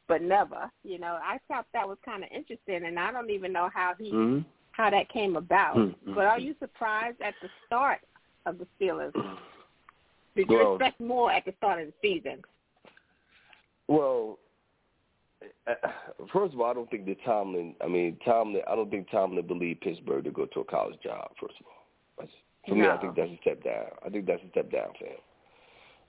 but 0.09 0.23
never. 0.23 0.71
You 0.85 0.99
know, 0.99 1.19
I 1.23 1.39
thought 1.49 1.67
that 1.73 1.87
was 1.87 1.99
kind 2.05 2.25
of 2.25 2.31
interesting, 2.35 2.85
and 2.87 2.99
I 2.99 3.13
don't 3.13 3.31
even 3.31 3.53
know 3.53 3.71
how 3.73 3.95
he 3.99 4.11
hmm 4.11 4.39
how 4.73 4.91
that 4.91 5.09
came 5.09 5.37
about. 5.37 5.75
Mhm. 5.75 6.15
But 6.15 6.27
are 6.27 6.39
you 6.39 6.55
surprised 6.61 7.23
at 7.23 7.33
the 7.41 7.49
start 7.65 8.01
of 8.45 8.59
the 8.59 8.67
Steelers? 8.79 9.15
Did 10.37 10.51
you 10.51 10.57
Well- 10.59 10.75
expect 10.75 11.01
more 11.01 11.33
at 11.33 11.47
the 11.47 11.53
start 11.57 11.81
of 11.81 11.87
the 11.87 11.95
season? 12.03 12.43
Well, 13.89 14.39
first 16.33 16.55
of 16.55 16.61
all, 16.61 16.71
I 16.71 16.75
don't 16.75 16.91
think 16.91 17.07
that 17.07 17.23
Tomlin. 17.25 17.75
I 17.83 17.87
mean, 17.89 18.17
Tomlin. 18.25 18.63
I 18.69 18.75
don't 18.75 18.91
think 18.91 19.11
Tomlin 19.11 19.47
believed 19.47 19.81
Pittsburgh 19.81 20.25
to 20.25 20.31
go 20.31 20.47
to 20.47 20.61
a 20.61 20.65
college 20.65 21.01
job. 21.03 21.31
First 21.41 21.55
of 21.61 21.67
all, 21.67 21.87
That's, 22.19 22.31
for 22.69 22.75
me, 22.75 22.87
I 22.87 22.97
think 22.99 23.15
that's 23.17 23.31
a 23.31 23.39
step 23.43 23.63
down. 23.63 23.87
I 24.05 24.09
think 24.09 24.27
that's 24.27 24.43
a 24.43 24.51
step 24.51 24.71
down 24.71 24.89
for 24.99 25.07
him. 25.07 25.17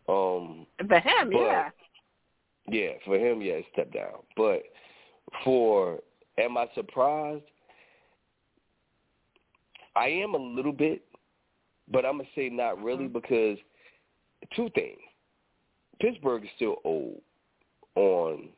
Um, 0.10 0.68
For 0.88 1.00
him, 1.00 1.30
But- 1.32 1.40
yeah. 1.42 1.70
yeah, 2.68 2.92
for 3.06 3.18
him, 3.18 3.42
yeah, 3.42 3.54
it's 3.54 3.68
a 3.68 3.72
step 3.72 3.92
down. 3.94 4.24
But 4.36 4.64
for, 5.44 6.00
am 6.38 6.58
I 6.58 6.68
surprised? 6.74 7.44
I 9.96 10.08
am 10.08 10.36
a 10.36 10.38
little 10.38 10.72
bit, 10.72 11.02
but 11.90 12.06
I'm 12.06 12.18
gonna 12.18 12.30
say 12.36 12.50
not 12.50 12.82
really 12.82 13.08
Mhm. 13.08 13.14
because 13.14 13.58
two 14.52 14.70
things. 14.70 15.02
Pittsburgh 16.00 16.44
is 16.46 16.52
still 16.56 16.80
old. 16.84 17.22
On 17.96 18.54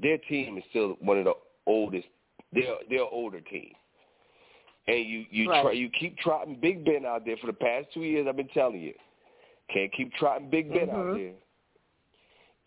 their 0.00 0.18
team 0.18 0.58
is 0.58 0.64
still 0.70 0.96
one 1.00 1.18
of 1.18 1.24
the 1.24 1.34
oldest. 1.66 2.08
They're 2.52 2.76
they're 2.88 3.02
older 3.02 3.40
team, 3.40 3.72
and 4.86 4.98
you 5.04 5.26
you 5.30 5.48
Right. 5.48 5.62
try 5.62 5.72
you 5.72 5.88
keep 5.90 6.18
trotting 6.18 6.56
Big 6.56 6.84
Ben 6.84 7.06
out 7.06 7.24
there 7.24 7.36
for 7.38 7.46
the 7.46 7.52
past 7.52 7.92
two 7.92 8.02
years. 8.02 8.26
I've 8.26 8.36
been 8.36 8.48
telling 8.48 8.80
you, 8.80 8.94
can't 9.68 9.92
keep 9.92 10.12
trotting 10.14 10.50
Big 10.50 10.70
Ben 10.70 10.90
out 10.90 11.06
Mhm. 11.06 11.14
there. 11.16 11.34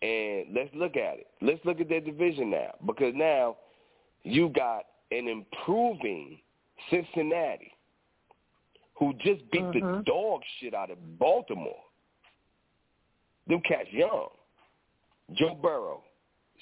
And 0.02 0.54
let's 0.54 0.74
look 0.74 0.96
at 0.96 1.18
it. 1.18 1.28
Let's 1.40 1.64
look 1.64 1.80
at 1.80 1.88
their 1.88 2.00
division 2.00 2.50
now 2.50 2.74
because 2.84 3.14
now 3.14 3.56
you 4.24 4.48
got 4.50 4.86
an 5.10 5.28
improving 5.28 6.40
Cincinnati 6.90 7.72
who 8.94 9.12
just 9.14 9.48
beat 9.50 9.72
the 9.72 9.80
Mhm. 9.80 10.04
dog 10.04 10.42
shit 10.58 10.74
out 10.74 10.90
of 10.90 11.18
Baltimore. 11.18 11.82
Them 13.46 13.60
cats 13.62 13.92
young. 13.92 14.30
Joe 15.32 15.54
Burrow, 15.54 16.02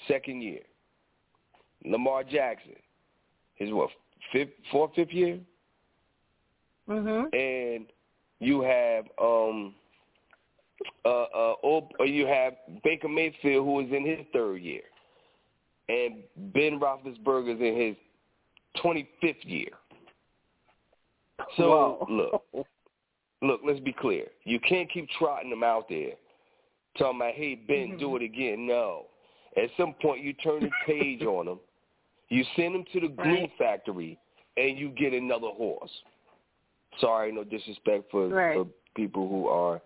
second 0.09 0.43
year. 0.43 0.61
Lamar 1.85 2.25
Jackson, 2.25 2.77
his 3.57 3.71
what, 3.71 3.91
fifth, 4.33 4.51
fourth, 4.71 4.95
fifth 4.95 5.13
year? 5.13 5.39
Mhm. 6.87 7.33
and 7.33 7.87
you 8.41 8.61
have 8.61 9.07
um 9.19 9.75
uh 11.07 11.09
uh 11.09 11.55
or 11.63 11.89
or 11.99 12.07
you 12.07 12.27
have 12.27 12.55
Baker 12.83 13.09
Mayfield 13.09 13.65
who 13.65 13.81
is 13.81 13.91
in 13.91 14.05
his 14.05 14.27
third 14.35 14.61
year, 14.61 14.83
and 15.89 16.23
Ben 16.53 16.79
Roethlisberger 16.79 17.55
is 17.55 17.61
in 17.61 17.81
his 17.81 17.97
twenty 18.83 19.09
fifth 19.21 19.45
year. 19.45 19.71
So 21.57 22.07
Whoa. 22.07 22.43
look, 22.55 22.67
look, 23.41 23.61
let's 23.65 23.81
be 23.81 23.93
clear. 23.93 24.27
You 24.45 24.61
can't 24.61 24.91
keep 24.91 25.09
trotting 25.19 25.51
them 25.51 25.63
out 25.63 25.89
there, 25.89 26.13
talking 26.99 27.19
about, 27.21 27.35
hey, 27.35 27.55
Ben, 27.55 27.93
Mhm. 27.93 27.99
do 27.99 28.17
it 28.17 28.23
again. 28.23 28.67
No. 28.67 29.07
At 29.57 29.71
some 29.77 29.95
point, 30.03 30.23
you 30.23 30.33
turn 30.33 30.61
the 30.61 30.71
page 30.87 31.23
on 31.27 31.47
them, 31.47 31.61
you 32.29 32.45
send 32.57 32.75
them 32.75 32.85
to 32.93 33.01
the 33.01 33.09
glue 33.09 33.25
Right. 33.25 33.51
factory, 33.59 34.19
and 34.57 34.79
you 34.79 34.91
get 34.91 35.13
another 35.13 35.49
horse. 35.49 35.91
Sorry, 37.01 37.33
no 37.33 37.45
disrespect 37.45 38.11
for, 38.11 38.29
Right. 38.29 38.57
for 38.57 38.67
people 38.95 39.29
who 39.29 39.49
are 39.49 39.81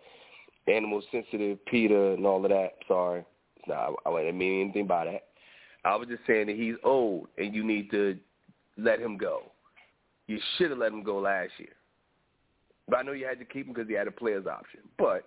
animal 0.67 1.03
sensitive, 1.11 1.65
PETA, 1.67 2.13
and 2.13 2.27
all 2.27 2.45
of 2.45 2.51
that. 2.51 2.75
Sorry. 2.87 3.25
No, 3.67 3.97
I, 4.05 4.11
I 4.11 4.23
didn't 4.23 4.39
mean 4.39 4.63
anything 4.63 4.87
by 4.87 5.05
that. 5.07 5.29
I 5.85 5.97
was 5.97 6.09
just 6.09 6.23
saying 6.27 6.47
that 6.49 6.57
he's 6.57 6.75
old, 6.85 7.29
and 7.39 7.55
you 7.55 7.65
need 7.65 7.91
to 7.91 8.19
let 8.77 9.01
him 9.01 9.17
go. 9.17 9.43
You 10.27 10.39
should 10.57 10.71
have 10.71 10.79
let 10.79 10.93
him 10.93 11.03
go 11.03 11.19
last 11.19 11.53
year. 11.59 11.73
But 12.89 12.99
I 12.99 13.03
know 13.03 13.13
you 13.13 13.27
had 13.27 13.39
to 13.39 13.45
keep 13.45 13.67
him 13.67 13.73
because 13.73 13.89
he 13.89 13.95
had 13.95 14.09
a 14.09 14.13
player's 14.13 14.47
option. 14.47 14.81
But 14.99 15.25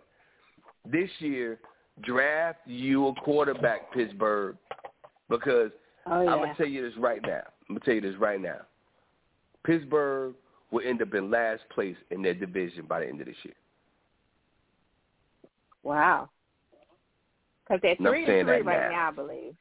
this 0.86 1.10
year, 1.20 1.60
draft 2.02 2.60
you 2.66 3.08
a 3.08 3.14
quarterback, 3.16 3.94
Pittsburgh, 3.94 4.56
because 5.30 5.72
Oh 6.08 6.22
yeah. 6.22 6.32
I'm 6.32 6.40
gonna 6.40 6.56
tell 6.56 6.68
you 6.68 6.88
this 6.88 6.98
right 6.98 7.22
now. 7.22 7.44
I'm 7.70 7.76
gonna 7.76 7.80
tell 7.82 7.94
you 7.94 8.02
this 8.02 8.16
right 8.20 8.42
now. 8.42 8.62
Pittsburgh 9.64 10.34
will 10.72 10.86
end 10.88 11.02
up 11.02 11.14
in 11.14 11.30
last 11.30 11.62
place 11.74 11.98
in 12.10 12.22
their 12.22 12.34
division 12.34 12.86
by 12.88 13.02
the 13.02 13.08
end 13.08 13.22
of 13.22 13.28
this 13.28 13.36
year. 13.44 13.54
wow. 15.84 16.30
Because 17.64 17.82
they're 17.82 17.96
three 17.96 18.26
and 18.26 18.48
three 18.48 18.62
right 18.62 18.66
now. 18.66 18.90
now, 18.90 19.08
I 19.10 19.12
believe. 19.12 19.56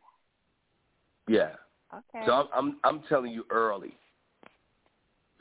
Yeah. 1.28 1.51
Okay. 1.93 2.24
So 2.26 2.33
I'm, 2.33 2.49
I'm 2.55 2.76
I'm 2.85 3.03
telling 3.09 3.33
you 3.33 3.45
early. 3.51 3.95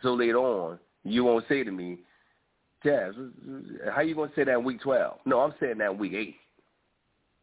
So 0.01 0.13
later 0.13 0.37
on, 0.37 0.79
you 1.03 1.23
won't 1.23 1.45
say 1.47 1.63
to 1.63 1.71
me, 1.71 1.99
Jazz, 2.83 3.13
how 3.93 4.01
you 4.01 4.15
gonna 4.15 4.31
say 4.35 4.43
that 4.43 4.55
in 4.55 4.63
week 4.63 4.81
twelve? 4.81 5.19
No, 5.25 5.39
I'm 5.39 5.53
saying 5.59 5.77
that 5.77 5.91
in 5.91 5.97
week 5.97 6.13
eight. 6.13 6.35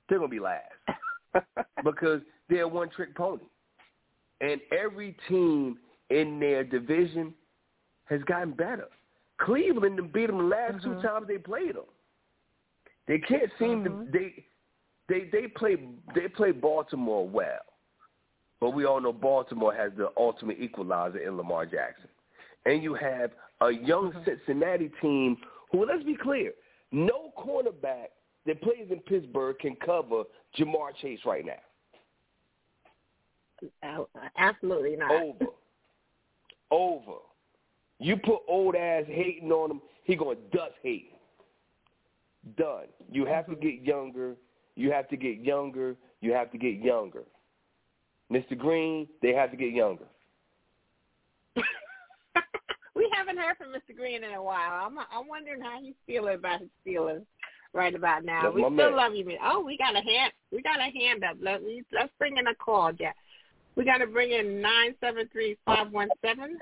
They're 0.08 0.18
gonna 0.18 0.28
be 0.28 0.40
last 0.40 0.72
because 1.84 2.20
they're 2.48 2.68
one 2.68 2.88
trick 2.90 3.14
pony. 3.14 3.42
And 4.40 4.60
every 4.70 5.16
team 5.28 5.78
in 6.10 6.38
their 6.38 6.62
division 6.62 7.34
has 8.04 8.22
gotten 8.22 8.52
better. 8.52 8.86
Cleveland 9.38 10.12
beat 10.12 10.26
them 10.28 10.38
the 10.38 10.44
last 10.44 10.76
Mhm. 10.76 10.82
two 10.82 11.02
times 11.02 11.26
they 11.26 11.38
played 11.38 11.74
them. 11.74 11.84
They 13.06 13.18
can't 13.18 13.50
seem 13.58 13.84
Mhm. 13.84 14.12
to 14.12 14.18
they 14.18 14.44
they 15.08 15.24
they 15.30 15.48
play 15.48 15.76
they 16.14 16.28
play 16.28 16.52
Baltimore 16.52 17.28
well. 17.28 17.60
But 18.60 18.70
we 18.70 18.84
all 18.86 19.00
know 19.00 19.12
Baltimore 19.12 19.74
has 19.74 19.92
the 19.96 20.10
ultimate 20.16 20.58
equalizer 20.58 21.18
in 21.18 21.36
Lamar 21.36 21.66
Jackson. 21.66 22.08
And 22.64 22.82
you 22.82 22.94
have 22.94 23.32
a 23.60 23.70
young 23.70 24.12
Mhm. 24.12 24.24
Cincinnati 24.24 24.88
team 25.00 25.36
who, 25.70 25.84
let's 25.84 26.02
be 26.04 26.16
clear, 26.16 26.52
no 26.90 27.32
cornerback 27.36 28.08
that 28.46 28.62
plays 28.62 28.86
in 28.90 29.00
Pittsburgh 29.00 29.58
can 29.58 29.76
cover 29.84 30.24
Ja'Marr 30.58 30.96
Chase 31.00 31.20
right 31.26 31.44
now. 31.44 31.54
Absolutely 34.38 34.96
not. 34.96 35.10
Over. 35.10 35.46
Over. 36.70 37.18
You 37.98 38.16
put 38.16 38.40
old 38.48 38.74
ass 38.74 39.04
hating 39.06 39.50
on 39.50 39.70
him, 39.70 39.80
he 40.04 40.16
gonna 40.16 40.36
dust 40.52 40.74
hate. 40.82 41.12
Done. 42.56 42.84
You 43.10 43.24
have 43.26 43.46
to 43.46 43.52
mm-hmm. 43.52 43.62
get 43.62 43.82
younger. 43.82 44.36
You 44.76 44.92
have 44.92 45.08
to 45.08 45.16
get 45.16 45.40
younger. 45.40 45.96
You 46.20 46.32
have 46.32 46.52
to 46.52 46.58
get 46.58 46.78
younger. 46.78 47.24
Mr. 48.30 48.56
Green, 48.56 49.08
they 49.22 49.32
have 49.32 49.50
to 49.50 49.56
get 49.56 49.72
younger. 49.72 50.04
we 52.94 53.08
haven't 53.16 53.38
heard 53.38 53.56
from 53.56 53.68
Mr. 53.68 53.96
Green 53.96 54.22
in 54.22 54.34
a 54.34 54.42
while. 54.42 54.86
I'm 54.86 54.98
I'm 54.98 55.28
wondering 55.28 55.60
how 55.60 55.80
he's 55.80 55.94
feeling 56.06 56.34
about 56.34 56.60
his 56.60 56.70
feelings 56.84 57.24
right 57.76 57.94
about 57.94 58.24
now. 58.24 58.42
That's 58.44 58.54
we 58.54 58.62
still 58.62 58.70
man. 58.70 58.96
love 58.96 59.14
you, 59.14 59.26
man. 59.26 59.36
Oh, 59.44 59.62
we 59.62 59.76
got 59.76 59.94
a 59.94 60.00
hand. 60.00 60.32
We 60.50 60.62
got 60.62 60.80
a 60.80 60.90
hand 60.90 61.22
up. 61.22 61.36
Let 61.40 61.62
me 61.62 61.82
let's 61.92 62.10
bring 62.18 62.38
in 62.38 62.46
a 62.46 62.54
call, 62.54 62.92
Jack. 62.92 63.16
We 63.76 63.84
got 63.84 63.98
to 63.98 64.06
bring 64.06 64.32
in 64.32 64.60
nine 64.60 64.94
seven 65.00 65.28
three 65.30 65.58
five 65.66 65.92
one 65.92 66.08
seven. 66.24 66.58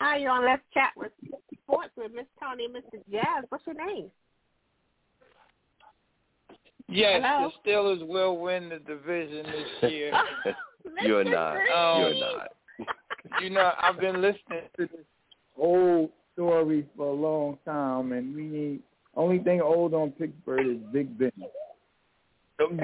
Hi, 0.00 0.18
you 0.18 0.28
on 0.28 0.44
Let's 0.44 0.62
Chat 0.72 0.90
with 0.96 1.12
Sports 1.64 1.90
with 1.96 2.12
Miss 2.14 2.26
Toni 2.40 2.66
and 2.66 2.74
Mr. 2.74 3.00
Jazz. 3.10 3.44
What's 3.48 3.66
your 3.66 3.74
name? 3.74 4.10
Yes, 6.88 7.22
Hello? 7.24 7.50
the 7.64 7.70
Steelers 7.70 8.06
will 8.06 8.38
win 8.38 8.68
the 8.68 8.78
division 8.78 9.46
this 9.46 9.90
year. 9.90 10.12
You're 11.02 11.24
not. 11.24 11.56
Um, 11.56 12.00
You're 12.00 12.20
not. 12.20 12.48
you 13.42 13.50
know, 13.50 13.72
I've 13.80 13.98
been 13.98 14.20
listening 14.20 14.68
to 14.76 14.86
this 14.86 15.06
old 15.56 16.10
story 16.34 16.86
for 16.96 17.06
a 17.06 17.14
long 17.14 17.58
time, 17.64 18.12
and 18.12 18.34
we 18.34 18.44
need 18.44 18.80
only 19.16 19.38
thing 19.38 19.60
old 19.60 19.94
on 19.94 20.10
Pittsburgh 20.12 20.66
is 20.66 20.82
Big 20.92 21.16
Ben. 21.18 21.32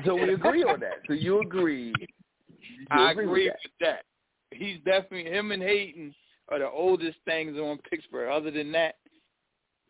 So 0.05 0.15
we 0.15 0.35
agree 0.35 0.65
on 0.65 0.81
that. 0.81 1.01
So 1.07 1.13
you 1.13 1.41
agree. 1.41 1.93
You 1.99 2.87
I 2.91 3.13
agree 3.13 3.25
agree 3.25 3.45
with 3.47 3.55
with 3.63 3.73
that. 3.81 4.05
He's 4.53 4.79
definitely 4.85 5.31
him 5.31 5.53
and 5.53 5.63
Hayden 5.63 6.15
are 6.49 6.59
the 6.59 6.69
oldest 6.69 7.19
things 7.25 7.57
on 7.57 7.79
Pittsburgh. 7.89 8.31
Other 8.31 8.51
than 8.51 8.73
that, 8.73 8.97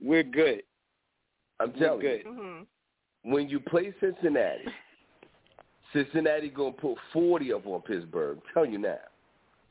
we're 0.03 0.23
good. 0.23 0.63
I'm 1.59 1.73
We're 1.73 1.79
telling 1.79 2.01
good. 2.01 2.23
you, 2.25 2.31
Mhm. 2.31 2.67
when 3.23 3.49
you 3.49 3.61
play 3.61 3.93
Cincinnati, 4.01 4.65
Cincinnati 5.93 6.49
gonna 6.51 6.73
put 6.73 6.97
forty 7.13 7.53
up 7.53 7.67
on 7.67 7.83
Pittsburgh. 7.83 8.39
I'm 8.39 8.53
telling 8.55 8.73
you 8.73 8.79
now. 8.79 8.99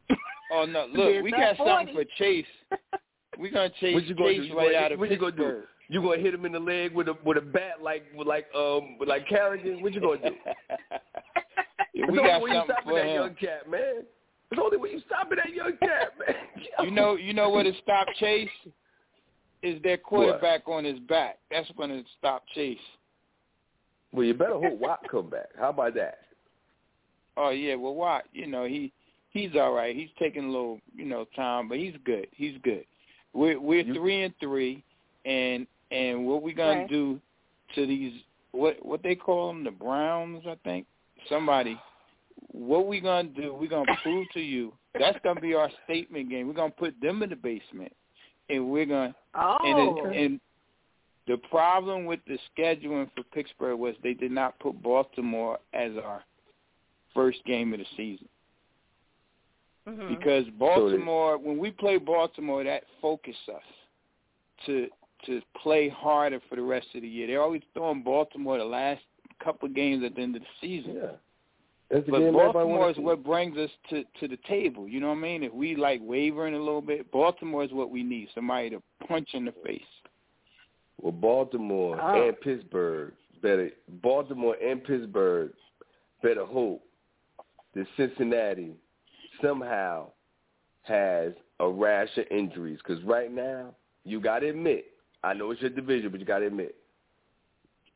Oh 0.51 0.65
no, 0.65 0.87
look, 0.87 1.23
we 1.23 1.29
that 1.29 1.57
got 1.57 1.67
something 1.67 1.93
for 1.95 2.03
Chase. 2.17 2.47
We're 3.37 3.51
gonna 3.51 3.69
chase 3.79 3.93
What 3.93 4.05
you 4.05 4.15
gonna 4.15 4.29
Chase 4.33 4.49
do? 4.49 4.57
Right 4.57 4.71
gonna- 4.73 4.83
out 4.85 4.91
of 4.93 4.99
what 4.99 5.11
you 5.11 5.17
gonna 5.17 5.31
do? 5.35 5.63
You 5.89 6.01
gonna 6.01 6.21
hit 6.21 6.33
him 6.33 6.45
in 6.45 6.51
the 6.51 6.59
leg 6.59 6.93
with 6.93 7.07
a 7.07 7.15
with 7.25 7.37
a 7.37 7.41
bat 7.41 7.81
like 7.81 8.03
with 8.15 8.27
like 8.27 8.45
um 8.55 8.97
with 8.99 9.09
like 9.09 9.27
Kerrigan? 9.27 9.81
What 9.81 9.93
you 9.93 10.01
gonna 10.01 10.29
do? 10.29 10.35
Yeah, 11.93 12.05
It's 12.05 12.11
we 12.11 12.19
only 12.19 12.29
got 12.29 12.41
you 12.41 12.63
stopping 12.65 12.95
that 12.95 13.05
him. 13.07 13.15
young 13.15 13.35
cat, 13.35 13.69
man. 13.69 14.03
It's 14.51 14.61
only 14.63 14.77
when 14.77 14.91
you 14.91 15.01
stopping 15.07 15.37
that 15.43 15.53
young 15.53 15.73
cat, 15.81 16.13
man. 16.19 16.35
You 16.85 16.91
know, 16.91 17.15
you 17.15 17.33
know 17.33 17.49
what 17.49 17.63
to 17.63 17.73
stop 17.83 18.07
Chase 18.19 18.47
is 19.63 19.81
their 19.83 19.97
quarterback 19.97 20.67
on 20.69 20.85
his 20.85 20.99
back. 20.99 21.39
That's 21.51 21.69
going 21.75 21.89
to 21.89 22.03
stop 22.17 22.43
Chase. 22.55 22.77
Well, 24.13 24.23
you 24.25 24.33
better 24.33 24.53
hope 24.53 24.79
Watt 24.79 25.01
come 25.11 25.29
back. 25.29 25.47
How 25.59 25.69
about 25.71 25.93
that? 25.95 26.19
Oh 27.35 27.49
yeah, 27.49 27.75
well, 27.75 27.95
Watt, 27.95 28.23
you 28.31 28.47
know 28.47 28.65
he 28.65 28.93
he's 29.31 29.51
all 29.55 29.73
right. 29.73 29.93
He's 29.95 30.09
taking 30.19 30.43
a 30.45 30.47
little 30.47 30.79
you 30.95 31.05
know 31.05 31.25
time, 31.35 31.67
but 31.67 31.77
he's 31.79 31.95
good. 32.05 32.27
He's 32.31 32.55
good. 32.63 32.85
We're 33.33 33.59
we're 33.59 33.81
You- 33.81 33.93
three 33.95 34.23
and 34.23 34.33
three, 34.39 34.83
and 35.25 35.67
and 35.91 36.25
what 36.25 36.41
we 36.41 36.53
gonna 36.53 36.81
Right. 36.81 36.89
do 36.89 37.19
to 37.75 37.85
these 37.85 38.23
what 38.51 38.83
what 38.83 39.03
they 39.03 39.15
call 39.15 39.47
them 39.49 39.63
the 39.63 39.71
Browns, 39.71 40.45
I 40.47 40.55
think 40.63 40.87
somebody. 41.27 41.79
What 42.51 42.87
we 42.87 42.99
gonna 42.99 43.29
do? 43.29 43.53
We're 43.53 43.67
gonna 43.69 43.95
prove 44.03 44.27
to 44.33 44.39
you 44.41 44.73
that's 44.97 45.19
gonna 45.23 45.41
be 45.41 45.53
our 45.53 45.69
statement 45.85 46.29
game. 46.29 46.47
We're 46.47 46.53
gonna 46.53 46.71
put 46.71 46.99
them 47.01 47.21
in 47.21 47.29
the 47.29 47.35
basement, 47.35 47.95
and 48.49 48.69
we're 48.69 48.85
gonna 48.85 49.15
Oh. 49.35 49.57
and, 49.63 50.15
it, 50.15 50.23
and 50.23 50.41
the 51.27 51.37
problem 51.49 52.05
with 52.05 52.23
the 52.25 52.39
scheduling 52.57 53.11
for 53.15 53.23
Pittsburgh 53.23 53.77
was 53.77 53.95
they 54.01 54.15
did 54.15 54.31
not 54.31 54.57
put 54.59 54.81
Baltimore 54.81 55.59
as 55.73 55.95
our 55.97 56.23
first 57.13 57.43
game 57.45 57.73
of 57.73 57.79
the 57.79 57.85
season 57.95 58.27
Mhm. 59.87 60.09
because 60.17 60.49
Baltimore, 60.51 61.37
when 61.37 61.57
we 61.59 61.71
play 61.71 61.97
Baltimore, 61.97 62.63
that 62.63 62.83
focuses 63.01 63.47
us 63.49 63.63
to 64.65 64.89
to 65.25 65.41
play 65.61 65.89
harder 65.89 66.39
for 66.49 66.55
the 66.55 66.61
rest 66.61 66.87
of 66.95 67.01
the 67.01 67.07
year. 67.07 67.27
They're 67.27 67.41
always 67.41 67.61
throwing 67.73 68.03
Baltimore 68.03 68.57
the 68.57 68.63
last 68.65 69.01
couple 69.43 69.67
of 69.67 69.75
games 69.75 70.03
at 70.03 70.15
the 70.15 70.21
end 70.21 70.35
of 70.35 70.41
the 70.41 70.47
season. 70.61 70.95
Yeah. 70.95 71.11
That's 71.89 72.05
the 72.05 72.11
But 72.11 72.19
game 72.19 72.33
Baltimore 72.33 72.91
is 72.91 72.97
what 72.97 73.23
brings 73.23 73.57
us 73.57 73.69
to 73.89 74.03
to 74.19 74.27
the 74.27 74.37
table. 74.47 74.87
You 74.87 74.99
know 74.99 75.07
what 75.09 75.17
I 75.17 75.21
mean? 75.21 75.43
If 75.43 75.53
we 75.53 75.75
like 75.75 76.01
wavering 76.03 76.53
a 76.53 76.59
little 76.59 76.81
bit, 76.81 77.11
Baltimore 77.11 77.63
is 77.63 77.71
what 77.71 77.89
we 77.89 78.03
need. 78.03 78.29
Somebody 78.35 78.69
to 78.71 78.81
punch 79.07 79.29
in 79.33 79.45
the 79.45 79.53
face. 79.65 79.81
Well, 81.01 81.11
Baltimore 81.13 81.97
Oh. 81.99 82.27
and 82.27 82.39
Pittsburgh 82.41 83.13
better. 83.41 83.71
Baltimore 84.03 84.55
and 84.61 84.83
Pittsburgh 84.83 85.53
better 86.21 86.45
hope 86.45 86.83
that 87.73 87.87
Cincinnati 87.97 88.75
somehow 89.41 90.11
has 90.83 91.33
a 91.59 91.67
rash 91.69 92.09
of 92.17 92.25
injuries. 92.29 92.79
Because 92.85 93.01
right 93.03 93.31
now, 93.31 93.73
you 94.03 94.19
got 94.19 94.39
to 94.39 94.49
admit, 94.49 94.85
I 95.23 95.33
know 95.33 95.51
it's 95.51 95.61
your 95.61 95.69
division, 95.69 96.11
but 96.11 96.19
you 96.19 96.25
got 96.25 96.39
to 96.39 96.47
admit, 96.47 96.75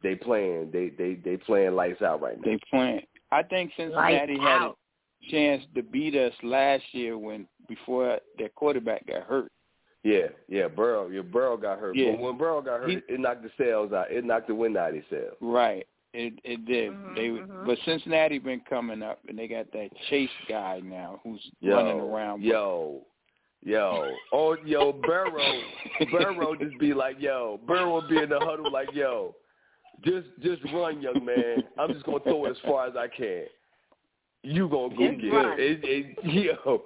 they 0.01 0.15
playing. 0.15 0.69
They 0.71 0.89
they 0.89 1.15
they 1.15 1.37
playing 1.37 1.75
lights 1.75 2.01
out 2.01 2.21
right 2.21 2.37
now. 2.37 2.43
They 2.43 2.59
playing. 2.69 3.05
I 3.31 3.43
think 3.43 3.71
Cincinnati 3.77 4.37
had 4.37 4.61
out. 4.61 4.77
a 5.27 5.31
chance 5.31 5.63
to 5.75 5.81
beat 5.81 6.15
us 6.15 6.33
last 6.43 6.83
year 6.91 7.17
when 7.17 7.47
before 7.67 8.19
their 8.37 8.49
quarterback 8.49 9.07
got 9.07 9.23
hurt. 9.23 9.51
Yeah, 10.03 10.27
yeah. 10.49 10.67
Burrow, 10.67 11.07
your 11.07 11.23
Burrow 11.23 11.55
got 11.55 11.79
hurt. 11.79 11.95
Yeah. 11.95 12.11
But 12.11 12.19
when 12.19 12.37
Burrow 12.37 12.61
got 12.61 12.81
hurt, 12.81 12.89
He- 12.89 13.13
it 13.13 13.19
knocked 13.19 13.43
the 13.43 13.51
sales 13.57 13.93
out. 13.93 14.11
It 14.11 14.25
knocked 14.25 14.47
the 14.47 14.55
wind 14.55 14.75
out 14.75 14.89
of 14.89 14.95
his 14.95 15.05
sails. 15.09 15.37
Right. 15.39 15.87
It 16.13 16.33
it 16.43 16.65
did. 16.65 16.91
Mhm, 16.91 17.15
they 17.15 17.29
mhm. 17.29 17.65
but 17.65 17.77
Cincinnati 17.85 18.37
been 18.37 18.59
coming 18.69 19.01
up 19.01 19.19
and 19.27 19.39
they 19.39 19.47
got 19.47 19.71
that 19.71 19.89
Chase 20.09 20.29
guy 20.47 20.79
now 20.83 21.21
who's 21.23 21.41
Yo, 21.61 21.75
running 21.75 21.99
around. 22.01 22.43
Yo, 22.43 23.01
yo, 23.63 24.11
oh, 24.31 24.57
yo, 24.65 24.91
Burrow, 24.93 25.61
Burrow 26.11 26.55
just 26.55 26.77
be 26.79 26.93
like, 26.93 27.15
yo, 27.19 27.59
Burrow 27.67 27.91
will 27.93 28.07
be 28.09 28.17
in 28.17 28.29
the 28.29 28.39
huddle 28.39 28.71
like, 28.71 28.89
yo, 28.93 29.35
just 30.03 30.27
just 30.41 30.61
run, 30.73 31.01
young 31.01 31.23
man. 31.23 31.63
I'm 31.77 31.93
just 31.93 32.05
gonna 32.05 32.19
throw 32.21 32.45
it 32.45 32.51
as 32.51 32.57
far 32.65 32.87
as 32.87 32.93
I 32.97 33.07
can. 33.07 33.45
You 34.41 34.67
gonna 34.67 34.93
go 34.95 35.07
Just 35.09 35.21
get 35.21 35.29
run. 35.33 35.59
it. 35.59 35.59
it, 35.59 35.79
it 35.83 36.55
yo, 36.65 36.83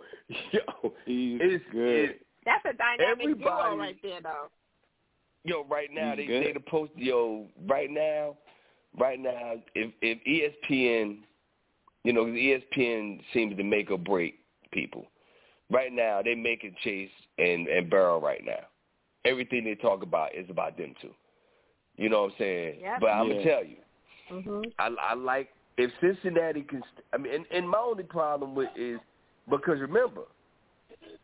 yo, 0.51 0.93
He's 1.05 1.39
it's 1.41 1.65
good. 1.71 2.09
It, 2.11 2.25
That's 2.45 2.63
a 2.65 2.73
dynamic 2.78 3.19
duo 3.19 3.32
Everybody- 3.32 3.78
right 3.78 3.95
there, 4.03 4.21
though. 4.21 4.47
yo, 5.43 5.65
right 5.65 5.89
now 5.91 6.11
He's 6.11 6.17
they 6.17 6.25
good. 6.28 6.45
they 6.45 6.53
the 6.53 6.59
post 6.59 6.91
yo, 6.95 7.47
right 7.67 7.89
now, 7.89 8.36
right 8.99 9.19
now, 9.19 9.53
if 9.73 9.91
if 10.01 10.53
ESPN, 10.69 11.19
you 12.03 12.13
know, 12.13 12.25
ESPN 12.25 13.21
seems 13.34 13.57
to 13.57 13.63
make 13.63 13.89
or 13.89 13.97
break 13.97 14.36
people. 14.71 15.07
Right 15.70 15.91
now, 15.91 16.22
they're 16.24 16.36
making 16.38 16.76
Chase 16.84 17.09
and 17.38 17.68
and 17.68 17.89
Burrow 17.89 18.20
right 18.22 18.43
now. 18.45 18.65
Everything 19.26 19.65
they 19.65 19.76
talk 19.76 20.01
about 20.03 20.34
is 20.34 20.49
about 20.49 20.78
them 20.78 20.93
two. 21.01 21.11
You 21.97 22.09
know 22.09 22.24
what 22.24 22.32
I'm 22.32 22.38
saying? 22.38 22.80
Yep. 22.82 22.99
But 23.01 23.07
I'm 23.07 23.28
Yeah. 23.28 23.34
gonna 23.34 23.43
tell 23.49 23.63
you, 23.65 23.78
Mhm. 24.32 24.74
I, 24.80 24.95
I 24.99 25.13
like 25.15 25.49
if 25.78 25.91
Cincinnati 25.99 26.61
can. 26.63 26.82
st- 26.93 27.05
I 27.13 27.18
mean, 27.18 27.34
and, 27.34 27.45
and 27.51 27.70
my 27.70 27.80
only 27.80 28.03
problem 28.03 28.55
with 28.55 28.70
is 28.78 28.99
because 29.49 29.80
remember, 29.82 30.24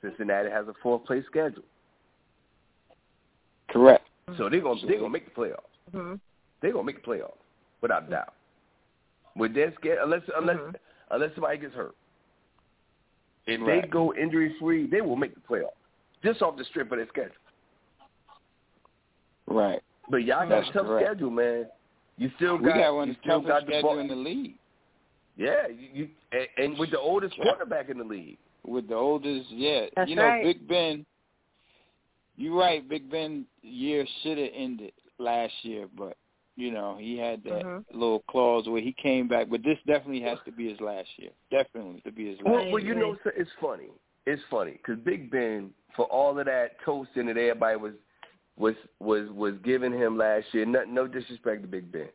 Cincinnati 0.02 0.50
has 0.50 0.68
a 0.68 0.74
fourth 0.82 1.06
place 1.06 1.26
schedule, 1.26 1.64
Correct. 3.70 4.06
so 4.38 4.50
they're 4.50 4.62
gonna 4.62 4.82
they're 4.86 4.98
gonna 4.98 5.10
make 5.10 5.26
the 5.34 5.42
playoffs. 5.42 5.92
Mhm. 5.94 6.20
They're 6.62 6.72
gonna 6.74 6.84
make 6.84 7.04
the 7.04 7.12
playoffs 7.12 7.38
without 7.82 8.10
doubt. 8.10 8.34
With 9.36 9.54
their 9.54 9.74
schedule, 9.76 10.04
unless 10.04 10.22
unless 10.36 10.58
Mhm. 10.58 10.76
unless 11.12 11.34
somebody 11.34 11.58
gets 11.60 11.74
hurt, 11.76 11.96
if 13.46 13.62
Right. 13.62 13.82
they 13.82 13.88
go 13.88 14.14
injury 14.16 14.56
free, 14.60 14.88
they 14.88 15.02
will 15.02 15.16
make 15.16 15.34
the 15.36 15.42
playoffs 15.42 15.70
just 16.24 16.42
off 16.42 16.56
the 16.58 16.64
strip 16.66 16.92
of 16.92 16.98
their 16.98 17.08
schedule. 17.08 17.32
Right. 19.48 19.82
But 20.10 20.24
y'all 20.24 20.48
got 20.48 20.50
That's 20.50 20.70
a 20.70 20.74
tough 20.74 20.86
correct. 20.88 21.08
schedule, 21.08 21.30
man. 21.32 21.66
You 22.18 22.30
still 22.36 22.58
We 22.58 22.66
got, 22.66 22.78
got 22.78 22.96
one 22.96 23.08
you 23.08 23.12
of 23.14 23.18
the 23.18 23.22
still 23.24 23.42
got 23.42 23.66
the 23.66 23.72
schedule 23.72 23.90
ball. 23.90 24.00
in 24.00 24.08
the 24.08 24.16
league. 24.16 24.56
Yeah, 25.36 25.68
you, 25.68 25.88
you 25.94 26.10
and, 26.32 26.48
and 26.58 26.78
with 26.80 26.92
the 26.92 27.00
oldest 27.00 27.36
quarterback 27.42 27.90
in 27.90 27.98
the 27.98 28.04
league. 28.04 28.38
with 28.66 28.88
the 28.88 28.96
oldest, 28.96 29.50
yeah. 29.50 29.86
That's 29.96 30.10
you 30.10 30.16
know, 30.16 30.24
right. 30.24 30.44
Big 30.44 30.68
Ben. 30.68 31.06
You're 32.38 32.56
right. 32.58 32.88
Big 32.88 33.10
Ben 33.10 33.46
year 33.62 34.06
should 34.22 34.38
have 34.38 34.50
ended 34.56 34.92
last 35.18 35.54
year, 35.64 35.88
but 35.98 36.18
you 36.56 36.72
know 36.72 36.98
he 37.00 37.18
had 37.18 37.44
that 37.44 37.64
Mhm. 37.64 37.86
little 37.92 38.20
clause 38.28 38.68
where 38.68 38.82
he 38.82 38.94
came 38.94 39.28
back. 39.28 39.50
But 39.50 39.64
this 39.64 39.78
definitely 39.86 40.22
has 40.22 40.40
to 40.46 40.52
be 40.52 40.70
his 40.70 40.80
last 40.82 41.10
year. 41.18 41.32
Definitely 41.50 42.02
to 42.02 42.12
be 42.12 42.28
his 42.30 42.38
last. 42.42 42.46
Well, 42.54 42.68
I 42.68 42.72
well, 42.72 42.84
you 42.84 42.96
know, 42.96 43.18
it's 43.26 43.52
funny. 43.60 43.90
It's 44.26 44.42
funny 44.50 44.74
because 44.74 45.00
Big 45.00 45.30
Ben, 45.30 45.74
for 45.96 46.06
all 46.06 46.38
of 46.40 46.46
that 46.46 46.80
toasting 46.82 47.26
that 47.28 47.38
everybody 47.38 47.76
was 47.78 47.94
was 48.58 48.76
was 49.00 49.30
was 49.32 49.58
giving 49.64 49.92
him 49.92 50.18
last 50.18 50.54
year. 50.54 50.66
No, 50.66 50.84
no 50.86 51.08
disrespect 51.08 51.64
to 51.64 51.68
Big 51.68 51.92
Ben, 51.92 52.10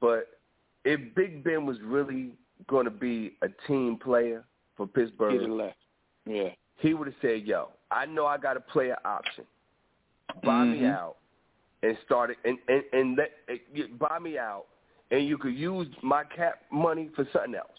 but 0.00 0.38
if 0.84 1.14
Big 1.14 1.42
Ben 1.44 1.64
was 1.64 1.80
really 1.80 2.32
going 2.66 2.84
to 2.86 2.90
be 2.90 3.36
a 3.42 3.48
team 3.66 3.96
player 3.96 4.44
for 4.76 4.86
He'd 4.86 5.00
have 5.00 5.08
Pittsburgh, 5.16 5.48
left. 5.50 5.76
Yeah. 6.24 6.50
he 6.78 6.92
would 6.94 7.06
have 7.06 7.16
said, 7.22 7.42
"Yo, 7.46 7.68
I 7.90 8.04
know 8.06 8.26
I 8.26 8.36
got 8.36 8.56
a 8.56 8.60
player 8.60 8.96
option. 9.04 9.46
Buy 10.42 10.64
me 10.64 10.80
Mhm. 10.80 10.92
out 10.92 11.16
and 11.86 11.96
start 12.04 12.30
it, 12.30 12.36
and 12.44 12.58
and 12.68 12.82
and 12.92 13.16
let 13.16 13.30
you- 13.72 13.88
buy 13.88 14.18
me 14.18 14.38
out, 14.38 14.66
and 15.10 15.26
you 15.26 15.38
could 15.38 15.54
use 15.54 15.88
my 16.02 16.24
cap 16.24 16.62
money 16.70 17.08
for 17.14 17.24
something 17.32 17.54
else 17.54 17.78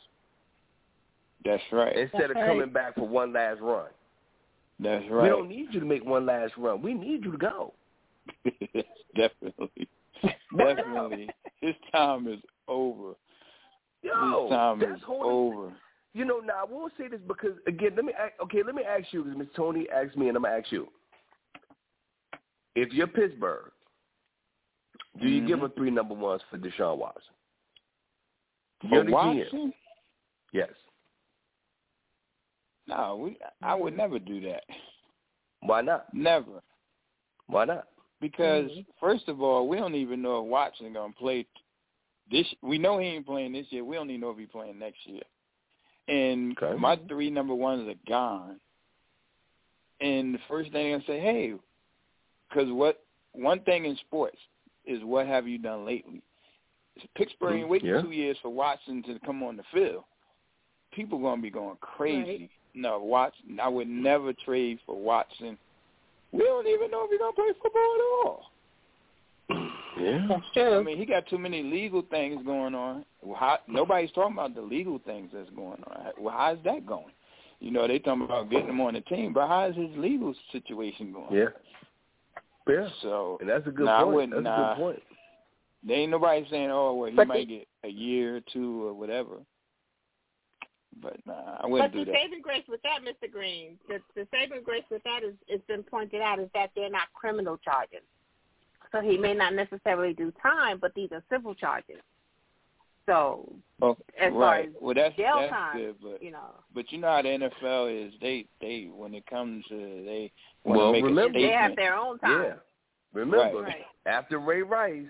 That's 1.43 1.63
right. 1.71 1.95
instead 1.95 2.31
of 2.31 2.35
That's 2.35 2.47
coming 2.47 2.69
back 2.71 2.95
for 2.95 3.07
one 3.07 3.33
last 3.33 3.61
run." 3.61 3.87
That's 4.79 5.03
right. 5.09 5.23
We 5.23 5.29
don't 5.29 5.49
need 5.49 5.73
you 5.73 5.79
to 5.79 5.85
make 5.85 6.05
one 6.05 6.25
last 6.25 6.53
run. 6.57 6.81
We 6.81 6.93
need 6.93 7.23
you 7.25 7.31
to 7.31 7.37
go. 7.37 7.73
Definitely. 9.15 9.87
Definitely. 10.55 11.29
His 11.61 11.75
time 11.91 12.27
is 12.27 12.39
over. 12.67 13.13
Yo, 14.03 14.43
His 14.43 14.49
time 14.51 14.81
is 14.83 15.01
holding- 15.03 15.31
over. 15.31 15.73
You 16.13 16.25
know, 16.25 16.39
now 16.39 16.61
I 16.61 16.63
will 16.63 16.89
say 16.97 17.07
this 17.07 17.21
because 17.27 17.53
again, 17.67 17.91
let 17.95 18.05
me 18.05 18.13
a- 18.13 18.43
okay, 18.43 18.63
let 18.63 18.73
me 18.75 18.83
ask 18.83 19.11
you 19.11 19.23
because 19.23 19.37
Miss 19.37 19.47
Toni 19.55 19.87
asked 19.89 20.15
me, 20.17 20.27
and 20.29 20.37
I'm 20.37 20.43
gonna 20.43 20.57
ask 20.57 20.71
you. 20.71 20.87
If 22.75 22.93
you're 22.93 23.07
Pittsburgh, 23.07 23.71
do 25.19 25.27
you 25.27 25.45
give 25.45 25.59
Mhm. 25.59 25.63
her 25.63 25.69
three 25.69 25.91
number 25.91 26.13
ones 26.13 26.41
for 26.49 26.57
Deshaun 26.57 26.97
Watson? 26.97 27.33
For 28.81 28.87
You're 28.87 29.03
the 29.03 29.11
GM. 29.11 29.39
Watson? 29.39 29.73
Yes. 30.53 30.73
No, 32.87 33.17
we. 33.17 33.37
I 33.61 33.75
would 33.75 33.95
never 33.97 34.19
do 34.19 34.39
that. 34.41 34.63
Why 35.61 35.81
not? 35.81 36.13
Never. 36.13 36.61
Why 37.47 37.65
not? 37.65 37.87
Because 38.19 38.71
Mhm. 38.71 38.85
first 38.99 39.27
of 39.27 39.41
all, 39.41 39.67
we 39.67 39.77
don't 39.77 39.95
even 39.95 40.21
know 40.21 40.41
if 40.41 40.45
Watson 40.45 40.93
gonna 40.93 41.13
play 41.13 41.45
this. 42.29 42.53
We 42.61 42.77
know 42.77 42.97
he 42.97 43.07
ain't 43.07 43.25
playing 43.25 43.53
this 43.53 43.71
year. 43.71 43.83
We 43.83 43.95
don't 43.95 44.09
even 44.09 44.21
know 44.21 44.31
if 44.31 44.37
he 44.37 44.45
playing 44.45 44.79
next 44.79 45.05
year. 45.05 45.23
And 46.07 46.57
Okay. 46.57 46.79
my 46.79 46.95
three 46.95 47.29
number 47.29 47.53
ones 47.53 47.87
are 47.87 47.99
gone. 48.09 48.59
And 49.99 50.35
the 50.35 50.39
first 50.47 50.71
thing 50.71 50.93
I 50.93 51.01
say, 51.01 51.19
hey, 51.19 51.55
because 52.47 52.71
what 52.71 53.03
one 53.33 53.59
thing 53.61 53.85
in 53.85 53.95
sports 53.97 54.37
is 54.87 55.03
what 55.03 55.27
have 55.27 55.47
you 55.47 55.57
done 55.57 55.85
lately? 55.85 56.21
Pittsburgh 57.15 57.57
ain't 57.57 57.67
Mm, 57.67 57.69
waiting 57.69 57.89
yeah. 57.89 58.01
two 58.01 58.11
years 58.11 58.37
for 58.41 58.49
Watson 58.49 59.03
to 59.03 59.19
come 59.19 59.43
on 59.43 59.57
the 59.57 59.63
field. 59.73 60.03
People 60.91 61.19
gonna 61.19 61.41
be 61.41 61.51
going 61.51 61.77
crazy. 61.77 62.49
No, 62.73 62.99
Watson. 62.99 63.59
I 63.59 63.67
would 63.67 63.87
never 63.87 64.33
trade 64.33 64.79
for 64.85 64.95
Watson. 64.95 65.57
We 66.31 66.43
don't 66.43 66.67
even 66.67 66.91
know 66.91 67.05
if 67.05 67.11
he's 67.11 67.19
gonna 67.19 67.33
play 67.33 67.53
football 67.61 67.95
at 67.95 68.01
all. 68.25 68.51
Yeah. 69.99 70.27
That's 70.29 70.45
true. 70.53 70.79
I 70.79 70.83
mean, 70.83 70.99
he 70.99 71.07
got 71.07 71.25
too 71.27 71.39
many 71.39 71.63
legal 71.63 72.03
things 72.03 72.39
going 72.45 72.75
on. 72.75 73.03
Well, 73.23 73.35
how, 73.35 73.57
nobody's 73.67 74.11
talking 74.11 74.33
about 74.33 74.53
the 74.53 74.61
legal 74.61 74.99
things 74.99 75.31
that's 75.33 75.49
going 75.49 75.83
on. 75.87 76.11
Well, 76.19 76.35
how's 76.37 76.59
that 76.65 76.85
going? 76.85 77.13
You 77.59 77.71
know, 77.71 77.87
they 77.87 77.97
talking 77.97 78.21
about 78.25 78.51
getting 78.51 78.69
him 78.69 78.79
on 78.79 78.93
the 78.93 79.01
team, 79.01 79.33
but 79.33 79.47
how's 79.47 79.75
his 79.75 79.89
legal 79.97 80.35
situation 80.51 81.11
going? 81.11 81.33
Yeah. 81.33 81.47
Yeah. 82.67 82.89
So 83.01 83.37
And 83.41 83.49
that's 83.49 83.65
a 83.67 83.71
good 83.71 83.85
Nah, 83.85 83.99
I 83.99 84.03
point. 84.03 84.15
wouldn't, 84.15 84.31
That's 84.33 84.41
a 84.41 84.43
nah. 84.49 84.73
good 84.75 84.81
point. 84.81 85.03
there 85.83 85.97
ain't 85.97 86.11
nobody 86.11 86.45
saying, 86.49 86.69
oh, 86.71 86.93
well, 86.95 87.09
he 87.09 87.15
But 87.15 87.27
might 87.27 87.47
the- 87.47 87.57
get 87.59 87.67
a 87.83 87.89
year 87.89 88.37
or 88.37 88.41
two 88.51 88.85
or 88.87 88.93
whatever. 88.93 89.37
But 91.01 91.17
nah, 91.25 91.33
I 91.33 91.61
But 91.61 91.69
wouldn't 91.71 91.93
the 91.93 91.99
do 91.99 92.05
that. 92.05 92.11
But 92.11 92.13
the 92.13 92.23
saving 92.25 92.41
grace 92.41 92.63
with 92.67 92.81
that, 92.81 92.99
Mr. 93.03 93.31
Green, 93.31 93.77
the, 93.87 93.99
the 94.15 94.27
saving 94.31 94.63
grace 94.63 94.83
with 94.89 95.03
that 95.03 95.23
is 95.23 95.35
it's 95.47 95.65
been 95.67 95.83
pointed 95.83 96.21
out 96.21 96.39
is 96.39 96.49
that 96.53 96.71
they're 96.75 96.89
not 96.89 97.13
criminal 97.13 97.57
charges. 97.57 98.01
So 98.91 99.01
he 99.01 99.17
may 99.17 99.33
not 99.33 99.53
necessarily 99.53 100.13
do 100.13 100.31
time, 100.41 100.79
but 100.79 100.93
these 100.95 101.11
are 101.11 101.23
civil 101.29 101.53
charges. 101.53 101.97
So 103.05 103.53
Oh, 103.81 103.95
as 104.19 104.33
far 104.33 104.55
as 104.55 104.69
well, 104.81 104.95
that's 104.95 105.15
jail 105.15 105.35
that's 105.39 105.51
time, 105.51 105.77
good, 105.77 105.95
but 106.01 106.23
you 106.23 106.31
know, 106.31 106.55
but 106.73 106.91
you 106.91 106.97
know 106.97 107.07
how 107.09 107.21
the 107.21 107.29
NFL 107.29 108.07
is. 108.07 108.13
They 108.19 108.47
they 108.59 108.89
when 108.91 109.13
it 109.13 109.25
comes 109.27 109.63
to 109.67 109.75
they 109.75 110.31
want 110.56 110.56
to 110.56 110.56
Well, 110.75 110.91
make 110.91 111.03
remember- 111.03 111.37
a 111.37 111.41
they 111.41 111.49
have 111.51 111.75
their 111.75 111.95
own 111.95 112.19
time. 112.19 112.43
Yeah. 112.43 112.53
Remember, 113.13 113.61
Right. 113.63 113.85
after 114.05 114.39
Ray 114.39 114.61
Rice, 114.63 115.07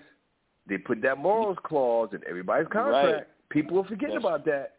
they 0.66 0.78
put 0.78 1.00
that 1.02 1.18
morals 1.18 1.58
clause 1.64 2.12
in 2.12 2.22
everybody's 2.26 2.68
contract. 2.68 3.06
Right. 3.08 3.26
People 3.50 3.76
will 3.76 3.84
forget 3.84 4.10
That's- 4.10 4.22
about 4.22 4.44
that. 4.44 4.76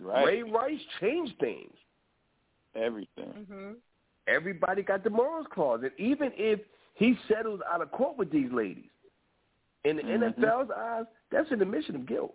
right? 0.00 0.26
Ray 0.26 0.42
Rice 0.44 0.80
changed 1.00 1.38
things. 1.38 1.76
Everything. 2.74 3.32
hmm 3.48 3.72
Everybody 4.26 4.82
got 4.82 5.02
the 5.04 5.10
morals 5.10 5.46
clause. 5.48 5.82
And 5.82 5.92
even 5.98 6.32
if 6.36 6.60
he 6.94 7.16
settles 7.28 7.60
out 7.70 7.80
of 7.80 7.90
court 7.90 8.16
with 8.18 8.30
these 8.30 8.50
ladies, 8.52 8.90
in 9.84 9.96
the 9.96 10.02
Mhm. 10.02 10.10
NFL's 10.22 10.70
eyes, 10.70 11.06
that's 11.30 11.50
an 11.50 11.62
admission 11.62 11.96
of 11.96 12.04
guilt. 12.06 12.34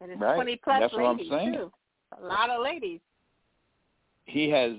And 0.00 0.10
it's 0.12 0.20
Right. 0.20 0.34
twenty 0.34 0.56
plus 0.56 0.80
That's 0.80 0.92
what 0.94 1.04
I'm 1.04 1.16
ladies 1.16 1.30
saying. 1.30 1.52
too. 1.54 1.72
A 2.18 2.24
lot 2.26 2.50
of 2.50 2.60
ladies. 2.62 3.00
He 4.26 4.50
has 4.50 4.76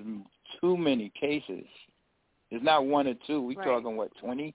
too 0.62 0.78
many 0.78 1.10
cases. 1.20 1.66
It's 2.52 2.64
not 2.64 2.86
one 2.86 3.08
or 3.08 3.16
two. 3.28 3.42
We 3.42 3.56
Right. 3.56 3.66
talking 3.66 3.96
what 3.98 4.16
twenty 4.18 4.54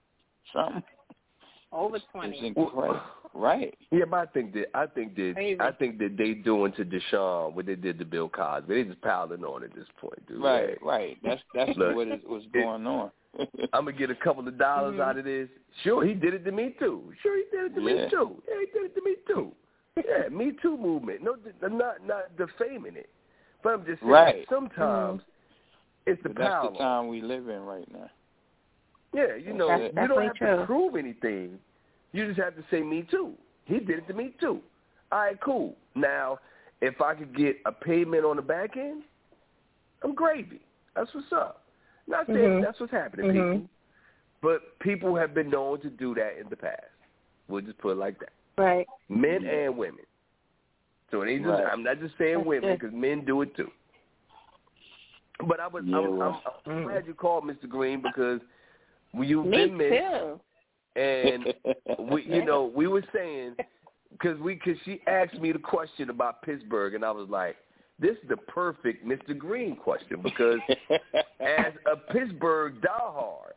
something? 0.53 0.83
Over 1.71 1.97
It's 1.97 2.05
twenty. 2.11 2.47
incredible, 2.47 2.99
right? 3.33 3.77
Yeah, 3.91 4.05
but 4.09 4.17
I 4.17 4.25
think 4.31 4.53
that 4.53 4.75
I 4.75 4.87
think 4.87 5.15
that 5.15 5.33
Crazy. 5.35 5.59
I 5.61 5.71
think 5.71 5.99
that 5.99 6.17
they 6.17 6.33
doing 6.33 6.71
to 6.73 6.85
Deshaun 6.85 7.53
what 7.53 7.65
they 7.67 7.75
did 7.75 7.99
to 7.99 8.05
Bill 8.05 8.27
Cosby. 8.29 8.73
They 8.73 8.83
just 8.85 9.01
piling 9.01 9.43
on 9.43 9.63
at 9.63 9.75
this 9.75 9.85
point, 9.97 10.25
dude. 10.27 10.41
Right, 10.41 10.69
Hey, 10.69 10.77
right. 10.81 11.17
That's 11.23 11.41
that's 11.53 11.77
Look, 11.77 11.95
what 11.95 12.07
is 12.07 12.21
what's 12.25 12.45
it- 12.45 12.53
going 12.53 12.87
on. 12.87 13.11
I'm 13.73 13.85
gonna 13.85 13.91
get 13.93 14.09
a 14.09 14.15
couple 14.15 14.47
of 14.47 14.57
dollars 14.57 14.95
Mhm. 14.95 15.03
out 15.07 15.17
of 15.19 15.25
this. 15.25 15.47
Sure, 15.83 16.03
he 16.03 16.15
did 16.15 16.33
it 16.33 16.43
to 16.45 16.51
me 16.51 16.75
too. 16.79 17.13
Sure, 17.21 17.37
he 17.37 17.43
did 17.55 17.71
it 17.71 17.75
to 17.75 17.81
Yeah. 17.81 18.03
me 18.05 18.09
too. 18.09 18.41
Yeah, 18.49 18.55
he 18.61 18.65
did 18.65 18.85
it 18.85 18.95
to 18.95 19.01
me 19.03 19.15
too. 19.27 19.51
Yeah, 19.97 20.29
me 20.29 20.51
too 20.61 20.75
movement. 20.77 21.21
No, 21.21 21.35
I'm 21.61 21.77
not 21.77 22.03
not 22.07 22.35
defaming 22.37 22.95
it, 22.95 23.09
but 23.61 23.73
I'm 23.73 23.85
just 23.85 23.99
saying 24.01 24.11
Right. 24.11 24.45
sometimes 24.49 25.21
it's 26.09 26.23
the 26.23 26.29
But 26.29 26.37
that's 26.39 26.73
the 26.73 26.77
time 26.77 27.07
we 27.07 27.21
live 27.21 27.47
in 27.49 27.61
right 27.61 27.91
now. 27.91 28.09
Yeah, 29.13 29.35
you 29.35 29.53
know, 29.53 29.67
That's 29.67 29.93
you 29.95 30.07
don't 30.07 30.23
have 30.23 30.35
true. 30.35 30.57
to 30.57 30.65
prove 30.65 30.95
anything. 30.95 31.57
You 32.11 32.27
just 32.27 32.39
have 32.39 32.55
to 32.55 32.63
say 32.69 32.81
me 32.81 33.07
too. 33.09 33.33
He 33.65 33.79
did 33.79 33.99
it 33.99 34.07
to 34.07 34.13
me 34.13 34.33
too. 34.39 34.61
All 35.11 35.19
right, 35.19 35.39
cool. 35.41 35.75
Now, 35.95 36.39
if 36.81 37.01
I 37.01 37.15
could 37.15 37.35
get 37.35 37.57
a 37.65 37.71
payment 37.71 38.25
on 38.25 38.35
the 38.35 38.41
back 38.41 38.77
end, 38.77 39.03
I'm 40.03 40.13
gravy. 40.13 40.61
That's 40.95 41.13
what's 41.13 41.31
up. 41.31 41.63
Not 42.07 42.27
saying 42.27 42.37
Mhm. 42.37 42.63
that's 42.63 42.79
what's 42.79 42.91
happening, 42.91 43.27
Mhm. 43.27 43.53
people. 43.53 43.69
But 44.41 44.79
people 44.79 45.15
have 45.15 45.33
been 45.33 45.49
known 45.49 45.81
to 45.81 45.89
do 45.89 46.13
that 46.15 46.37
in 46.37 46.49
the 46.49 46.55
past. 46.55 46.85
We'll 47.47 47.61
just 47.61 47.77
put 47.79 47.91
it 47.91 47.95
like 47.95 48.19
that. 48.19 48.33
Right. 48.57 48.87
Men 49.09 49.45
and 49.45 49.77
women. 49.77 50.05
So 51.11 51.21
it 51.23 51.29
ain't 51.29 51.43
just, 51.43 51.63
Right. 51.63 51.71
I'm 51.71 51.83
not 51.83 51.99
just 51.99 52.17
saying 52.17 52.45
women 52.45 52.77
because 52.77 52.93
men 52.93 53.25
do 53.25 53.41
it 53.41 53.55
too. 53.55 53.71
But 55.47 55.59
I 55.59 55.67
was 55.67 55.83
Yeah, 55.85 55.97
I'm. 55.97 56.21
I'm, 56.21 56.35
I'm 56.65 56.71
Mm. 56.71 56.83
glad 56.83 57.07
you 57.07 57.13
called, 57.13 57.45
Mr. 57.45 57.67
Green, 57.67 58.01
because 58.01 58.41
you've 59.13 59.45
Me 59.45 59.57
been 59.57 59.77
missed, 59.77 59.91
too. 59.91 60.39
and 60.99 61.53
we, 61.97 62.23
you 62.27 62.43
know, 62.43 62.65
we 62.75 62.87
were 62.87 63.03
saying 63.13 63.55
because 64.11 64.39
we 64.39 64.55
because 64.55 64.77
she 64.83 65.01
asked 65.07 65.35
me 65.39 65.51
the 65.51 65.59
question 65.59 66.09
about 66.09 66.41
Pittsburgh, 66.41 66.93
and 66.93 67.05
I 67.05 67.11
was 67.11 67.29
like, 67.29 67.55
this 67.99 68.17
is 68.21 68.29
the 68.29 68.37
perfect 68.37 69.05
Mr. 69.05 69.37
Green 69.37 69.75
question 69.75 70.21
because 70.21 70.59
as 71.39 71.73
a 71.91 71.95
Pittsburgh 72.11 72.81
diehard, 72.81 73.53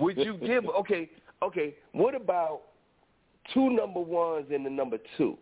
would 0.00 0.16
you 0.18 0.36
give 0.36 0.66
okay 0.66 1.08
okay 1.42 1.74
what 1.92 2.14
about 2.14 2.62
two 3.54 3.70
number 3.70 4.00
ones 4.00 4.46
and 4.52 4.66
the 4.66 4.70
number 4.70 4.98
two? 5.16 5.38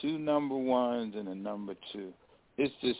two 0.00 0.18
number 0.18 0.56
ones 0.56 1.14
and 1.16 1.28
a 1.28 1.34
number 1.34 1.74
two. 1.92 2.12
It's 2.58 2.74
just 2.82 2.98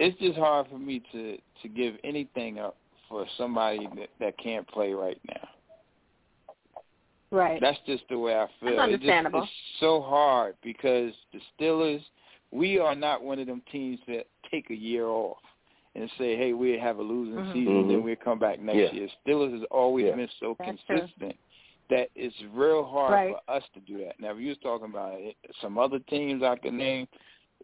it's 0.00 0.18
just 0.18 0.38
hard 0.38 0.66
for 0.68 0.78
me 0.78 1.02
to 1.12 1.36
to 1.62 1.68
give 1.68 1.94
anything 2.04 2.58
up 2.58 2.76
for 3.08 3.26
somebody 3.36 3.86
that, 3.96 4.08
that 4.18 4.38
can't 4.38 4.66
play 4.68 4.92
right 4.92 5.20
now. 5.28 5.48
Right. 7.32 7.60
That's 7.60 7.78
just 7.86 8.04
the 8.08 8.18
way 8.18 8.34
I 8.34 8.46
feel. 8.60 8.76
That's 8.76 8.92
It 8.92 9.00
just- 9.00 9.10
understandable. 9.10 9.42
it's 9.42 9.52
so 9.78 10.00
hard 10.00 10.56
because 10.62 11.12
the 11.32 11.40
Steelers, 11.58 12.02
we 12.50 12.78
are 12.78 12.94
not 12.94 13.22
one 13.22 13.38
of 13.38 13.46
them 13.46 13.62
teams 13.70 14.00
that 14.08 14.26
take 14.50 14.70
a 14.70 14.74
year 14.74 15.06
off 15.06 15.38
and 15.94 16.10
say, 16.18 16.36
"Hey, 16.36 16.52
we 16.54 16.76
have 16.78 16.98
a 16.98 17.02
losing 17.02 17.36
Mhm. 17.36 17.52
season, 17.52 17.88
then 17.88 18.00
Mhm. 18.00 18.02
we'll 18.02 18.16
come 18.16 18.38
back 18.38 18.58
next 18.60 18.76
Yeah. 18.76 18.92
year." 18.92 19.08
Steelers 19.24 19.52
has 19.52 19.64
always 19.64 20.06
Yeah. 20.06 20.16
been 20.16 20.28
so 20.40 20.54
That's 20.58 20.82
true. 20.84 20.98
consistent 20.98 21.38
that 21.88 22.10
it's 22.14 22.40
real 22.52 22.84
hard 22.84 23.12
Right. 23.12 23.34
for 23.34 23.50
us 23.52 23.68
to 23.74 23.80
do 23.80 23.98
that. 23.98 24.18
Now, 24.20 24.30
if 24.30 24.38
you 24.38 24.48
was 24.48 24.58
talking 24.58 24.86
about 24.86 25.20
it, 25.20 25.36
some 25.60 25.78
other 25.78 25.98
teams 26.00 26.42
I 26.42 26.56
could 26.56 26.74
name, 26.74 27.06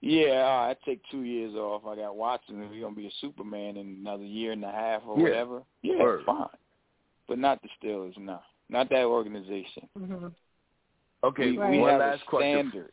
yeah, 0.03 0.43
all 0.43 0.67
right, 0.67 0.71
I 0.71 0.85
take 0.85 1.01
two 1.11 1.23
years 1.23 1.55
off. 1.55 1.87
I 1.87 1.97
got 1.97 2.17
Watson, 2.17 2.61
and 2.61 2.71
we're 2.71 2.81
gonna 2.83 2.95
be 2.95 3.07
a 3.07 3.11
Superman 3.21 3.77
in 3.77 3.97
another 4.01 4.25
year 4.25 4.53
and 4.53 4.65
a 4.65 4.71
half 4.71 5.03
or 5.07 5.17
Yeah. 5.19 5.23
whatever. 5.25 5.63
Yeah, 5.83 5.99
Word. 6.03 6.25
fine, 6.25 6.49
but 7.29 7.39
not 7.39 7.61
the 7.63 7.69
Steelers. 7.81 8.17
No, 8.19 8.41
not 8.69 8.89
that 8.91 9.05
organization. 9.05 9.89
Mhm. 9.99 10.35
Okay, 11.25 11.51
We, 11.53 11.59
Right. 11.59 11.71
we 11.71 11.79
one 11.79 11.91
have 11.91 12.01
last 12.01 12.23
a 12.23 12.27
question. 12.27 12.71
standard. 12.71 12.93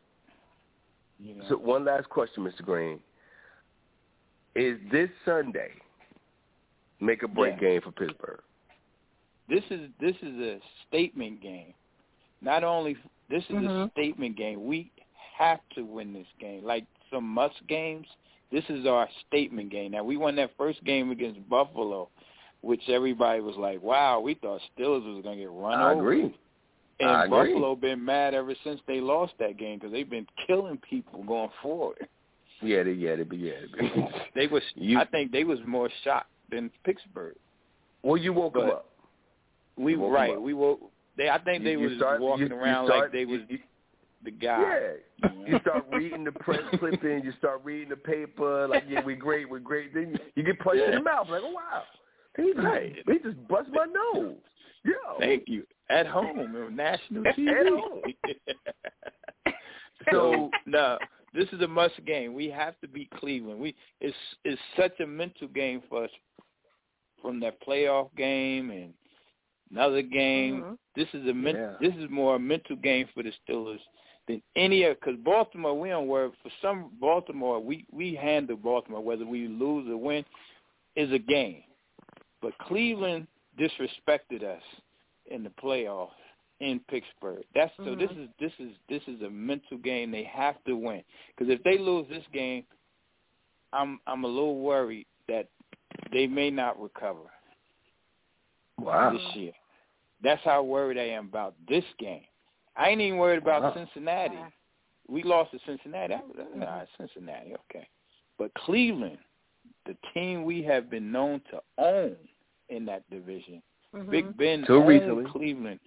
You 1.20 1.34
know? 1.36 1.44
So 1.48 1.56
one 1.56 1.84
last 1.84 2.08
question, 2.08 2.42
Mr. 2.42 2.64
Green. 2.64 3.00
Is 4.54 4.78
this 4.90 5.10
Sunday 5.24 5.72
make 7.00 7.22
a 7.22 7.28
break 7.28 7.54
Yeah. 7.54 7.60
game 7.60 7.80
for 7.82 7.92
Pittsburgh? 7.92 8.40
this 9.46 9.62
is 9.70 9.90
this 10.00 10.16
is 10.22 10.40
a 10.40 10.60
statement 10.88 11.40
game. 11.40 11.74
Not 12.40 12.64
only 12.64 12.96
this 13.28 13.44
is 13.44 13.56
a 13.56 13.68
Mhm. 13.68 13.90
statement 13.92 14.36
game. 14.36 14.64
We 14.64 14.90
have 15.36 15.60
to 15.74 15.82
win 15.82 16.12
this 16.12 16.26
game. 16.40 16.64
Like 16.64 16.84
some 17.12 17.24
must 17.24 17.54
games, 17.68 18.06
this 18.52 18.64
is 18.68 18.86
our 18.86 19.08
statement 19.26 19.70
game. 19.70 19.92
Now 19.92 20.04
we 20.04 20.16
won 20.16 20.36
that 20.36 20.50
first 20.56 20.82
game 20.84 21.10
against 21.10 21.48
Buffalo, 21.48 22.08
which 22.62 22.82
everybody 22.88 23.40
was 23.40 23.56
like, 23.56 23.82
"Wow, 23.82 24.20
we 24.20 24.34
thought 24.34 24.60
Steelers 24.78 25.04
was 25.14 25.22
going 25.22 25.36
to 25.38 25.42
get 25.44 25.50
run 25.50 25.80
over. 25.80 25.82
I 25.82 25.92
over." 25.92 26.00
agree. 26.12 26.38
And 27.00 27.10
I 27.10 27.24
agree. 27.24 27.52
Buffalo 27.52 27.74
been 27.74 28.04
mad 28.04 28.34
ever 28.34 28.54
since 28.62 28.80
they 28.86 29.00
lost 29.00 29.32
that 29.40 29.58
game 29.58 29.78
because 29.78 29.92
they've 29.92 30.08
been 30.08 30.26
killing 30.46 30.78
people 30.88 31.24
going 31.24 31.50
forward. 31.60 32.06
Yeah, 32.62 32.84
they, 32.84 32.92
yeah, 32.92 33.16
they, 33.16 33.36
yeah. 33.36 33.52
They, 33.76 34.08
They 34.34 34.46
was, 34.46 34.62
You- 34.76 35.00
I 35.00 35.04
think, 35.06 35.32
they 35.32 35.42
was 35.42 35.58
more 35.66 35.90
shocked 36.04 36.30
than 36.52 36.70
Pittsburgh. 36.84 37.34
well, 38.04 38.16
you 38.16 38.32
woke 38.32 38.54
them 38.54 38.70
up. 38.70 38.86
We 39.76 39.96
woke 39.96 40.12
right. 40.12 40.36
up. 40.36 40.40
We 40.40 40.54
woke. 40.54 40.80
They, 41.16 41.28
I 41.28 41.38
think 41.38 41.64
You- 41.64 41.68
they 41.68 41.76
was 41.76 41.96
start- 41.96 42.20
walking 42.20 42.46
you- 42.48 42.54
around 42.56 42.86
start- 42.86 43.00
like 43.06 43.12
they 43.12 43.24
was 43.24 43.40
the 44.24 44.30
guy. 44.30 44.80
Yeah. 45.22 45.30
you 45.46 45.58
start 45.60 45.84
reading 45.92 46.24
the 46.24 46.32
press 46.32 46.60
clipping. 46.78 47.22
You 47.24 47.32
start 47.38 47.60
reading 47.64 47.90
the 47.90 47.96
paper. 47.96 48.66
Like, 48.68 48.84
yeah, 48.88 49.00
we're 49.04 49.16
great. 49.16 49.48
We're 49.48 49.58
great. 49.60 49.92
Then 49.94 50.10
you, 50.12 50.18
you 50.36 50.42
get 50.42 50.58
punched 50.60 50.82
in 50.82 50.94
the 50.94 51.02
mouth. 51.02 51.28
Like, 51.28 51.42
oh 51.44 51.52
wow, 51.52 51.82
he 52.36 52.52
just, 52.52 52.64
Right. 52.64 52.94
he 53.06 53.18
just 53.18 53.48
bust 53.48 53.68
my 53.72 53.86
nose. 53.86 54.36
Yo. 54.84 54.92
Thank 55.18 55.44
you. 55.46 55.64
At 55.90 56.06
home 56.06 56.38
on 56.38 56.74
national 56.76 57.26
At 57.26 57.36
TV. 57.36 57.68
home. 57.68 58.02
so 60.10 60.50
no, 60.66 60.98
this 61.32 61.48
is 61.52 61.60
a 61.60 61.68
must 61.68 62.04
game. 62.06 62.34
We 62.34 62.48
have 62.50 62.78
to 62.80 62.88
beat 62.88 63.10
Cleveland. 63.18 63.60
We 63.60 63.74
it's 64.00 64.16
it's 64.44 64.60
such 64.78 64.98
a 65.00 65.06
mental 65.06 65.48
game 65.48 65.82
for 65.88 66.04
us 66.04 66.10
from 67.22 67.40
that 67.40 67.58
playoff 67.66 68.14
game 68.16 68.70
and 68.70 68.92
another 69.70 70.02
game. 70.02 70.62
Mhm. 70.62 70.78
This 70.96 71.08
is 71.14 71.26
a 71.28 71.34
men- 71.34 71.56
Yeah. 71.56 71.74
this 71.80 71.94
is 71.96 72.08
more 72.10 72.36
a 72.36 72.38
mental 72.38 72.76
game 72.76 73.08
for 73.14 73.22
the 73.22 73.32
Steelers 73.48 73.80
than 74.28 74.42
any 74.56 74.84
other. 74.84 74.94
Because 74.94 75.16
Baltimore, 75.24 75.78
we 75.78 75.88
don't 75.90 76.06
worry. 76.08 76.30
For 76.42 76.50
some 76.62 76.90
Baltimore, 77.00 77.60
we 77.60 77.86
we 77.92 78.14
handle 78.14 78.56
Baltimore 78.56 79.02
whether 79.02 79.26
we 79.26 79.48
lose 79.48 79.88
or 79.88 79.96
win 79.96 80.24
is 80.96 81.12
a 81.12 81.18
game. 81.18 81.62
But 82.40 82.56
Cleveland 82.58 83.26
disrespected 83.58 84.42
us 84.42 84.62
in 85.26 85.42
the 85.42 85.50
playoffs 85.50 86.10
in 86.60 86.80
Pittsburgh. 86.88 87.44
That's 87.54 87.72
so. 87.76 87.94
This 87.94 88.10
Mhm. 88.10 88.24
is 88.24 88.28
this 88.38 88.52
is 88.58 88.72
this 88.88 89.02
is 89.08 89.22
a 89.22 89.30
mental 89.30 89.78
game. 89.78 90.10
They 90.10 90.24
have 90.24 90.62
to 90.64 90.76
win 90.76 91.02
because 91.28 91.52
if 91.52 91.62
they 91.62 91.78
lose 91.78 92.08
this 92.08 92.26
game, 92.32 92.64
I'm 93.72 94.00
I'm 94.06 94.24
a 94.24 94.28
little 94.28 94.60
worried 94.60 95.06
that 95.28 95.48
they 96.12 96.26
may 96.26 96.50
not 96.50 96.80
recover 96.80 97.30
Wow. 98.78 99.12
this 99.12 99.36
year. 99.36 99.52
That's 100.22 100.42
how 100.44 100.62
worried 100.62 100.98
I 100.98 101.08
am 101.08 101.26
about 101.26 101.54
this 101.66 101.84
game. 101.98 102.24
I 102.76 102.88
ain't 102.90 103.00
even 103.00 103.18
worried 103.18 103.38
about 103.42 103.62
Wow. 103.62 103.74
Cincinnati. 103.74 104.38
We 105.08 105.22
lost 105.22 105.50
to 105.52 105.58
Cincinnati. 105.66 106.14
I, 106.14 106.20
nah, 106.56 106.84
Cincinnati, 106.98 107.54
okay. 107.70 107.86
But 108.38 108.52
Cleveland, 108.54 109.18
the 109.86 109.96
team 110.12 110.44
we 110.44 110.62
have 110.62 110.90
been 110.90 111.12
known 111.12 111.40
to 111.50 111.62
own 111.78 112.16
in 112.68 112.84
that 112.86 113.08
division, 113.10 113.62
Mhm. 113.92 114.10
Big 114.10 114.36
Ben 114.36 114.64
Till 114.64 114.76
owned 114.76 114.88
recently. 114.88 115.24
Cleveland 115.26 115.80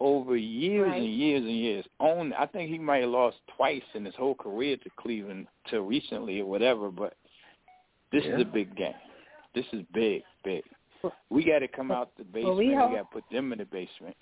over 0.00 0.34
years 0.36 0.88
Right. 0.88 0.96
and 1.02 1.06
years 1.06 1.42
and 1.42 1.50
years. 1.50 1.86
Owned. 2.00 2.34
I 2.34 2.46
think 2.46 2.68
he 2.70 2.78
might 2.78 3.02
have 3.02 3.10
lost 3.10 3.38
twice 3.48 3.84
in 3.94 4.04
his 4.04 4.14
whole 4.16 4.34
career 4.34 4.76
to 4.78 4.90
Cleveland 4.96 5.46
till 5.66 5.82
recently 5.82 6.40
or 6.40 6.46
whatever. 6.46 6.90
But 6.90 7.16
this 8.10 8.24
Yeah. 8.24 8.36
is 8.36 8.40
a 8.40 8.44
big 8.46 8.74
game. 8.74 8.96
This 9.54 9.66
is 9.72 9.82
big, 9.92 10.24
big. 10.42 10.64
We 11.30 11.44
got 11.44 11.60
to 11.60 11.68
come 11.68 11.90
out 11.92 12.14
the 12.16 12.24
basement. 12.24 12.44
Well, 12.46 12.56
we 12.56 12.68
we 12.68 12.74
got 12.74 12.96
to 12.96 13.04
put 13.04 13.28
them 13.30 13.52
in 13.52 13.58
the 13.58 13.66
basement, 13.66 14.16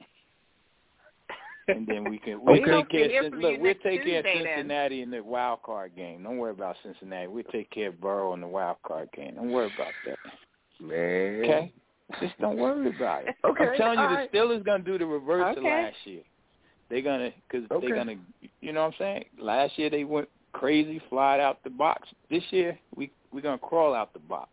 and 1.77 1.87
then 1.87 2.05
we 2.05 2.18
can. 2.18 2.43
We'll 2.43 2.57
Okay. 2.61 2.71
take 2.71 2.89
care. 3.11 3.25
Of, 3.27 3.33
look, 3.33 3.43
we'll 3.43 3.61
next 3.62 3.83
take 3.83 4.05
care 4.05 4.18
of 4.18 4.25
Tuesday, 4.25 4.45
then. 4.45 4.57
Cincinnati 4.59 5.03
in 5.03 5.11
the 5.11 5.21
wild 5.23 5.62
card 5.62 5.93
game. 5.97 6.23
Don't 6.23 6.39
worry 6.39 6.53
about 6.53 6.77
Cincinnati. 6.83 7.27
We'll 7.27 7.45
take 7.45 7.71
care 7.71 7.89
of 7.89 8.01
Burrow 8.01 8.35
in 8.35 8.41
the 8.41 8.47
wild 8.47 8.77
card 8.87 9.09
game. 9.16 9.35
Don't 9.37 9.51
worry 9.51 9.71
about 9.75 9.95
that. 10.05 10.18
Man. 10.81 11.41
Okay. 11.41 11.73
Just 12.21 12.39
don't 12.41 12.57
worry 12.57 12.89
about 12.89 13.25
it. 13.27 13.37
Okay, 13.45 13.64
I'm 13.68 13.77
telling 13.77 13.99
you, 13.99 14.05
all 14.05 14.11
the 14.11 14.14
right. 14.16 14.33
Steelers 14.33 14.64
gonna 14.64 14.83
do 14.83 14.99
the 14.99 15.07
reverse 15.07 15.57
of 15.57 15.62
last 15.62 15.97
year. 16.05 16.23
They're 16.89 17.03
gonna, 17.03 17.31
cause 17.51 17.62
Okay. 17.71 17.87
they're 17.87 17.97
gonna, 17.97 18.16
you 18.61 18.73
know 18.73 18.81
what 18.81 18.95
I'm 18.95 18.99
saying? 18.99 19.25
Last 19.39 19.79
year 19.79 19.91
they 19.91 20.03
went 20.03 20.29
crazy, 20.53 21.01
flied 21.09 21.39
out 21.39 21.62
the 21.62 21.71
box. 21.71 22.09
This 22.29 22.43
year 22.51 22.77
we 22.97 23.11
we're 23.33 23.43
gonna 23.43 23.59
crawl 23.59 23.95
out 23.95 24.12
the 24.12 24.18
box, 24.18 24.51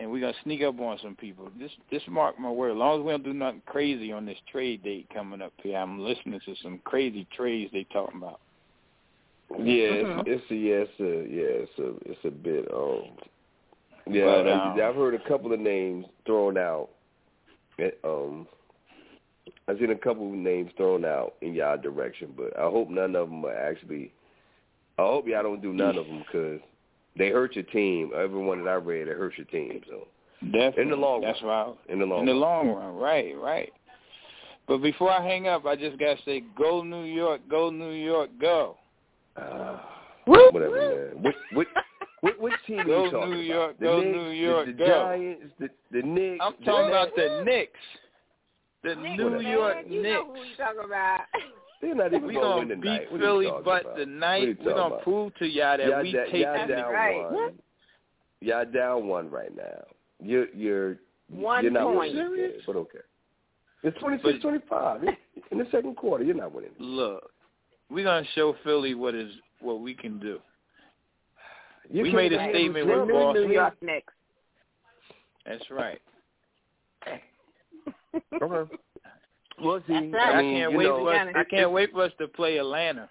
and 0.00 0.10
we're 0.10 0.20
gonna 0.20 0.32
sneak 0.42 0.62
up 0.62 0.78
on 0.80 0.98
some 1.02 1.14
people. 1.16 1.48
Just 1.58 1.74
just 1.90 2.08
mark 2.08 2.38
my 2.38 2.50
word. 2.50 2.72
As 2.72 2.76
long 2.76 3.00
as 3.00 3.04
we 3.04 3.12
don't 3.12 3.24
do 3.24 3.32
nothing 3.32 3.62
crazy 3.66 4.12
on 4.12 4.26
this 4.26 4.38
trade 4.50 4.82
date 4.82 5.06
coming 5.12 5.40
up 5.42 5.52
here, 5.62 5.76
I'm 5.76 6.00
listening 6.00 6.40
to 6.44 6.54
some 6.62 6.80
crazy 6.84 7.26
trades 7.36 7.70
they 7.72 7.84
talking 7.92 8.18
about. 8.18 8.40
Yeah, 9.50 9.86
it's, 10.26 10.28
it's 10.28 10.50
a 10.50 10.54
yeah, 10.54 10.84
it's 10.84 11.00
a 11.00 11.34
yeah, 11.34 11.64
it's 11.64 11.78
a 11.78 12.10
it's 12.10 12.24
a 12.24 12.30
bit 12.30 12.66
um 12.72 13.16
yeah. 14.10 14.24
But, 14.24 14.48
I- 14.48 14.52
um, 14.52 14.90
I've 14.90 14.96
heard 14.96 15.14
a 15.14 15.28
couple 15.28 15.52
of 15.52 15.60
names 15.60 16.06
thrown 16.26 16.58
out. 16.58 16.90
eh, 17.78 17.90
Um, 18.04 18.46
I've 19.66 19.78
seen 19.78 19.90
a 19.90 19.96
couple 19.96 20.26
of 20.28 20.34
names 20.34 20.70
thrown 20.76 21.04
out 21.04 21.34
in 21.40 21.54
y'all 21.54 21.78
direction, 21.78 22.34
but 22.36 22.58
I 22.58 22.64
hope 22.64 22.90
none 22.90 23.16
of 23.16 23.30
them 23.30 23.44
are 23.44 23.56
actually. 23.56 24.12
I 24.98 25.02
hope 25.02 25.26
y'all 25.26 25.42
don't 25.42 25.62
do 25.62 25.72
none 25.72 25.96
of 25.98 26.06
them 26.06 26.18
because 26.20 26.60
they 27.16 27.30
hurt 27.30 27.54
your 27.54 27.64
team. 27.64 28.10
Everyone 28.16 28.64
that 28.64 28.70
I 28.70 28.74
read, 28.74 29.08
it 29.08 29.16
hurts 29.16 29.36
your 29.38 29.46
team. 29.46 29.80
So 29.88 30.08
Definitely. 30.42 30.82
In 30.82 30.90
the 30.90 30.96
long 30.96 31.20
That's 31.22 31.40
why. 31.42 31.72
in 31.88 31.98
the 32.00 32.04
long 32.06 32.20
in 32.20 32.26
the 32.26 32.32
run. 32.32 32.40
long 32.40 32.68
run, 32.68 32.94
right, 32.96 33.34
right. 33.40 33.72
But 34.66 34.78
before 34.78 35.10
I 35.10 35.22
hang 35.26 35.46
up, 35.48 35.64
I 35.66 35.76
just 35.76 35.98
gotta 35.98 36.18
say, 36.24 36.42
go 36.58 36.82
New 36.82 37.04
York, 37.04 37.42
go 37.50 37.70
New 37.70 37.90
York, 37.92 38.30
go. 38.40 38.76
Uh, 39.36 39.78
Woo, 40.26 40.48
whatever, 40.52 40.70
woo. 40.70 41.10
man. 41.14 41.22
What 41.22 41.34
what 41.52 41.66
what, 42.20 42.40
what 42.40 42.52
team 42.66 42.80
are 42.80 42.82
you 43.04 43.10
talking 43.10 43.30
New 43.30 43.36
about? 43.36 43.44
York, 43.44 43.78
the 43.78 43.84
go 43.84 44.00
Knicks, 44.00 44.16
New 44.16 44.30
York, 44.30 44.66
the, 44.66 44.72
the 44.72 44.78
go. 44.78 44.86
Giants, 44.86 45.42
the 45.60 45.68
the 45.92 46.02
Knicks. 46.02 46.38
I'm 46.42 46.54
the 46.60 46.64
talking 46.64 46.90
Nets. 46.90 47.04
about 47.04 47.16
the 47.16 47.42
Knicks, 47.44 47.80
the 48.82 48.94
Knicks, 48.96 49.18
New 49.18 49.30
man, 49.30 49.40
York 49.52 49.76
you 49.88 50.02
Knicks. 50.02 50.14
know 50.14 50.26
who 50.34 50.40
you 50.42 50.56
talking 50.56 50.80
about. 50.84 51.20
They're 51.80 51.94
not 51.94 52.06
even 52.14 52.26
We 52.26 52.34
gonna 52.34 52.46
gonna 52.46 52.58
win 52.66 52.68
beat 52.68 52.82
tonight. 52.82 53.12
What 53.12 53.20
are 53.20 53.24
you 53.24 53.50
Philly, 53.50 53.62
but 53.64 53.80
about? 53.82 53.96
tonight 53.96 54.38
What 54.40 54.42
are 54.42 54.50
you 54.50 54.56
we're 54.64 54.74
gonna 54.74 54.94
about? 54.94 55.02
prove 55.02 55.34
to 55.36 55.46
y'all 55.46 55.76
that 55.76 55.86
y'all 55.86 56.02
we 56.02 56.12
da- 56.12 56.24
take 56.30 56.42
y'all 56.44 56.66
down 56.68 56.92
right. 56.92 57.30
one. 57.30 57.52
y'all 58.40 58.64
down 58.64 59.06
one 59.06 59.30
right 59.30 59.54
now. 59.54 59.82
You're 60.22 60.48
you're 60.54 60.98
One 61.28 61.62
you're 61.64 61.72
not 61.72 61.84
point. 61.92 62.14
winning, 62.14 62.36
yeah, 62.38 62.60
but 62.66 62.76
okay. 62.76 62.98
It's 63.82 63.98
26-25 63.98 65.14
in 65.50 65.58
the 65.58 65.66
second 65.70 65.96
quarter. 65.96 66.24
You're 66.24 66.34
not 66.36 66.52
winning. 66.54 66.70
Look, 66.78 67.30
we're 67.90 68.04
gonna 68.04 68.26
show 68.34 68.56
Philly 68.64 68.94
what 68.94 69.14
is 69.14 69.30
what 69.60 69.80
we 69.80 69.92
can 69.94 70.18
do. 70.18 70.38
You 71.90 72.02
We 72.04 72.12
made 72.12 72.32
a 72.32 72.48
statement 72.48 72.86
with 72.86 73.08
Boston. 73.10 73.46
New 73.48 73.52
York 73.52 73.74
Knicks. 73.82 74.12
That's 75.44 75.70
right. 75.70 76.00
Okay. 78.42 78.70
Well, 79.62 79.80
see, 79.86 79.92
That's 80.10 80.12
right. 80.14 80.34
I, 80.34 80.38
I 80.38 80.42
can't 80.42 80.74
wait 80.76 80.84
know, 80.84 80.98
for 80.98 81.14
us. 81.14 81.28
I 81.36 81.44
can't 81.44 81.70
wait 81.72 81.92
for 81.92 82.02
us 82.04 82.12
to 82.18 82.28
play 82.28 82.58
Atlanta. 82.58 83.08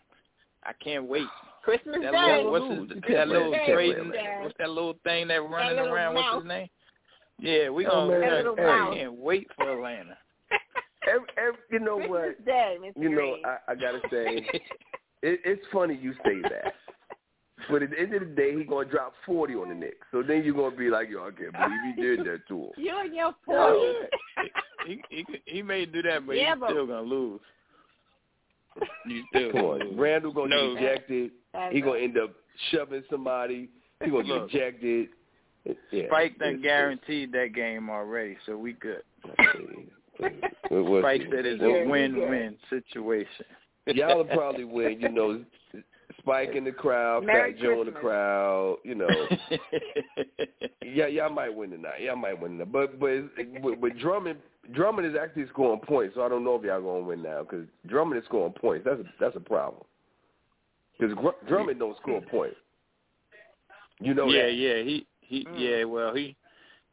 I 0.64 0.72
can't 0.84 1.06
wait. 1.06 1.28
Christmas 1.64 1.98
That 2.02 2.12
Day. 2.12 2.44
little, 2.44 2.52
what's 2.52 2.66
lose. 2.66 2.90
his, 2.92 3.16
that 3.16 3.28
little 3.30 3.52
win. 3.52 3.60
trading? 3.74 4.12
Yeah. 4.14 4.44
What's 4.44 4.56
that 4.60 4.70
little 4.70 4.96
thing 5.04 5.28
that 5.30 5.42
running 5.42 5.78
little 5.78 5.94
around? 5.94 6.16
What's 6.16 6.36
his 6.44 6.48
name? 6.48 6.70
Yeah, 7.40 7.70
we 7.70 7.86
Oh, 7.88 8.08
gonna. 8.08 8.12
man. 8.12 8.20
we 8.20 8.26
That 8.28 8.36
little 8.38 8.56
gonna- 8.56 8.68
mouse. 8.68 8.94
I 8.94 8.98
can't 8.98 9.14
wait 9.14 9.48
for 9.56 9.72
Atlanta. 9.74 10.18
every, 11.08 11.28
every, 11.38 11.60
you 11.72 11.80
know 11.80 11.98
Christmas 11.98 12.36
what? 12.38 12.46
Day, 12.46 12.78
Mr. 12.82 12.92
You 13.02 13.10
know, 13.10 13.16
Green. 13.16 13.44
I, 13.46 13.72
I 13.72 13.76
gotta 13.76 14.00
say, 14.12 14.38
it, 15.22 15.40
it's 15.46 15.62
funny 15.72 15.98
you 16.02 16.14
say 16.26 16.42
that. 16.44 16.74
But 17.70 17.84
at 17.84 17.92
the 17.92 18.00
end 18.00 18.14
of 18.14 18.20
the 18.22 18.26
day, 18.28 18.58
he 18.58 18.64
gonna 18.64 18.90
drop 18.90 19.14
forty 19.26 19.54
on 19.56 19.70
the 19.70 19.76
Knicks. 19.76 20.06
So 20.12 20.22
then 20.24 20.44
you're 20.44 20.54
gonna 20.56 20.76
be 20.76 20.90
like, 20.90 21.10
yo, 21.10 21.22
I 21.28 21.32
can't 21.32 21.52
believe 21.54 21.96
he 21.96 22.02
did 22.02 22.20
that 22.26 22.48
to 22.48 22.58
him. 22.58 22.70
you 22.78 22.98
and 23.00 23.14
your 23.16 23.34
forty. 23.46 23.94
he, 24.88 25.02
he 25.10 25.26
he 25.46 25.62
may 25.62 25.86
do 25.86 26.02
that, 26.04 26.26
but 26.28 26.36
Yeah, 26.36 26.54
he's 26.56 26.60
but- 26.60 26.70
still 26.72 26.88
gonna 26.88 27.02
lose. 27.02 27.40
He's 29.08 29.24
still 29.30 29.52
Come 29.52 29.62
gonna 29.62 29.84
lose. 29.86 29.94
Randle 30.00 30.34
gonna 30.34 30.56
No. 30.56 30.74
get 30.76 30.84
ejected. 30.84 31.32
He 31.72 31.82
gonna 31.82 32.00
end 32.00 32.18
up 32.18 32.32
shoving 32.72 33.04
somebody. 33.10 33.70
He 34.04 34.10
gonna 34.10 34.24
get 34.24 34.42
ejected. 34.44 35.10
Yeah, 35.92 36.08
Spike 36.08 36.38
done 36.40 36.50
it's- 36.56 36.62
guaranteed 36.64 37.32
that 37.34 37.54
game 37.54 37.90
already, 37.90 38.38
so 38.46 38.58
we 38.58 38.74
good. 38.74 39.04
it's- 39.40 39.56
We'll- 40.70 40.84
we'll 40.84 41.02
Spike 41.02 41.22
said 41.32 41.46
it's 41.46 41.62
a 41.62 41.86
win-win 41.88 42.58
situation. 42.70 43.46
Y'all 43.88 44.18
will 44.18 44.26
probably 44.26 44.64
win. 44.64 45.00
You 45.02 45.10
know, 45.10 45.46
Spike 46.24 46.56
in 46.56 46.64
the 46.64 46.72
crowd, 46.72 47.26
Merry 47.26 47.54
Fat 47.54 47.62
Joe 47.62 47.82
in 47.82 47.88
the 47.88 47.92
crowd. 47.92 48.78
You 48.84 48.96
know, 48.96 49.08
yeah, 50.84 51.08
y'all 51.08 51.30
might 51.30 51.54
win 51.54 51.70
tonight. 51.70 52.02
Y'all 52.02 52.16
might 52.16 52.40
win 52.40 52.54
tonight. 52.54 52.72
But 52.72 53.00
but 53.00 53.24
but, 53.62 53.82
but 53.82 53.98
Drummond 53.98 54.40
Drummond 54.74 55.08
is 55.08 55.16
actually 55.22 55.48
scoring 55.50 55.82
points. 55.82 56.16
So 56.16 56.24
I 56.24 56.30
don't 56.30 56.46
know 56.46 56.56
if 56.56 56.64
y'all 56.64 56.82
gonna 56.82 57.06
win 57.06 57.22
now 57.22 57.42
because 57.44 57.68
Drummond 57.88 58.20
is 58.20 58.26
scoring 58.26 58.54
points. 58.54 58.86
That's 58.86 59.02
a, 59.02 59.06
that's 59.20 59.36
a 59.36 59.42
problem. 59.42 59.84
Because 60.98 61.16
Drummond 61.48 61.80
don't 61.80 61.98
score 61.98 62.22
points. 62.22 62.56
You 64.00 64.14
know 64.14 64.28
yeah, 64.28 64.44
that. 64.44 64.54
yeah, 64.54 64.84
he 64.84 65.06
he 65.20 65.46
Mm. 65.46 65.60
yeah, 65.60 65.84
well 65.84 66.14
he 66.14 66.36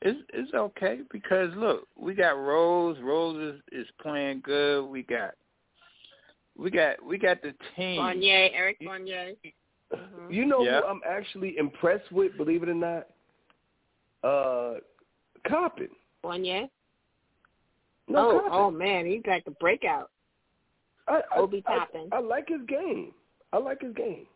it's 0.03 0.19
it's 0.33 0.55
okay 0.55 1.01
because 1.13 1.51
look, 1.57 1.87
we 1.97 2.15
got 2.15 2.39
Rose. 2.39 2.97
Rose 3.03 3.55
is, 3.55 3.61
is 3.71 3.87
playing 4.01 4.41
good. 4.45 4.87
We 4.87 5.03
got 5.03 5.35
we 6.57 6.71
got 6.71 7.03
we 7.05 7.19
got 7.19 7.43
the 7.43 7.55
team. 7.77 7.97
Fournier, 7.99 8.49
Eric 8.53 8.79
Fournier. 8.85 9.33
Mhm. 9.93 10.33
You 10.33 10.45
know 10.47 10.63
Yeah. 10.63 10.81
who 10.81 10.87
I'm 10.87 11.01
actually 11.09 11.57
impressed 11.59 12.11
with, 12.13 12.37
believe 12.37 12.63
it 12.63 12.69
or 12.69 12.75
not? 12.75 13.09
Uh, 14.23 14.75
Toppin. 15.49 15.89
Fournier. 16.23 16.69
No, 18.09 18.31
oh, 18.31 18.33
Toppin. 18.39 18.51
oh 18.53 18.71
man, 18.71 19.07
he's 19.07 19.23
like 19.27 19.45
the 19.45 19.51
breakout. 19.53 20.11
I, 21.09 21.23
I, 21.35 21.39
Obi 21.39 21.63
I- 21.67 21.77
Toppin. 21.79 22.09
I, 22.13 22.19
like 22.21 22.49
his 22.49 22.61
game. 22.69 23.13
I 23.53 23.59
like 23.59 23.81
his 23.81 23.95
game. 23.95 24.27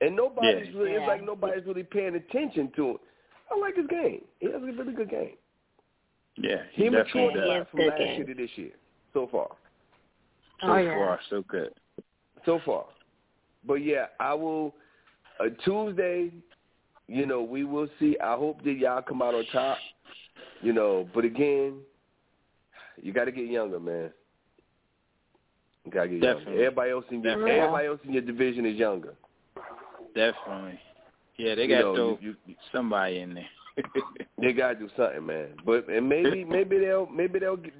And 0.00 0.16
nobody's 0.16 0.68
Yeah. 0.68 0.78
really, 0.78 0.92
it's 0.92 1.06
like 1.06 1.22
nobody's 1.22 1.64
really 1.66 1.84
paying 1.84 2.14
attention 2.16 2.70
to 2.76 2.90
it. 2.92 3.00
I 3.50 3.58
like 3.58 3.76
his 3.76 3.86
game. 3.86 4.24
He 4.40 4.46
has 4.50 4.56
a 4.56 4.66
really 4.66 4.92
good 4.92 5.08
game. 5.08 5.36
Yeah, 6.36 6.64
He, 6.72 6.84
he, 6.84 6.90
matured 6.90 7.36
a 7.36 7.38
does. 7.40 7.48
does. 7.48 7.48
lot 7.58 7.70
from 7.70 7.80
last 7.80 7.98
game. 7.98 8.16
year 8.16 8.26
to 8.26 8.34
this 8.34 8.50
year, 8.58 8.72
so 9.12 9.28
far. 9.28 9.50
So 10.60 10.66
Oh, 10.68 10.76
yeah. 10.76 10.94
far, 10.94 11.20
so 11.30 11.42
good. 11.48 11.70
So 12.44 12.60
far. 12.64 12.84
But 13.66 13.74
yeah, 13.74 14.06
I 14.20 14.34
will, 14.34 14.74
uh, 15.40 15.48
Tuesday, 15.64 16.30
you 17.08 17.26
know, 17.26 17.42
we 17.42 17.64
will 17.64 17.88
see. 17.98 18.16
I 18.22 18.34
hope 18.36 18.62
that 18.64 18.72
y'all 18.72 19.02
come 19.02 19.22
out 19.22 19.34
on 19.34 19.44
top, 19.52 19.78
you 20.62 20.72
know, 20.72 21.08
but 21.14 21.24
again, 21.24 21.80
you 23.02 23.12
got 23.12 23.24
to 23.24 23.32
get 23.32 23.46
younger, 23.48 23.80
man. 23.80 24.10
You 25.84 25.90
got 25.90 26.04
to 26.04 26.08
get 26.10 26.22
younger. 26.22 26.50
Everybody 26.52 26.90
else 26.92 27.04
in 27.10 27.22
your, 27.22 27.32
Definitely. 27.34 27.52
everybody 27.60 27.86
else 27.88 28.00
in 28.04 28.12
your 28.12 28.22
division 28.22 28.64
is 28.66 28.76
younger. 28.76 29.14
Definitely. 30.14 30.78
Yeah, 31.36 31.54
they 31.56 31.62
You 31.62 31.68
got 31.68 31.80
know, 31.80 31.92
to 31.92 31.96
throw 31.96 32.18
you- 32.20 32.36
you- 32.46 32.54
somebody 32.72 33.18
in 33.20 33.34
there. 33.34 33.48
They 34.38 34.52
gotta 34.52 34.74
do 34.74 34.88
something, 34.96 35.24
man. 35.26 35.48
But 35.64 35.88
and 35.88 36.08
maybe 36.08 36.44
maybe 36.44 36.78
they'll 36.78 37.06
maybe 37.06 37.38
they'll 37.38 37.56
get, 37.56 37.72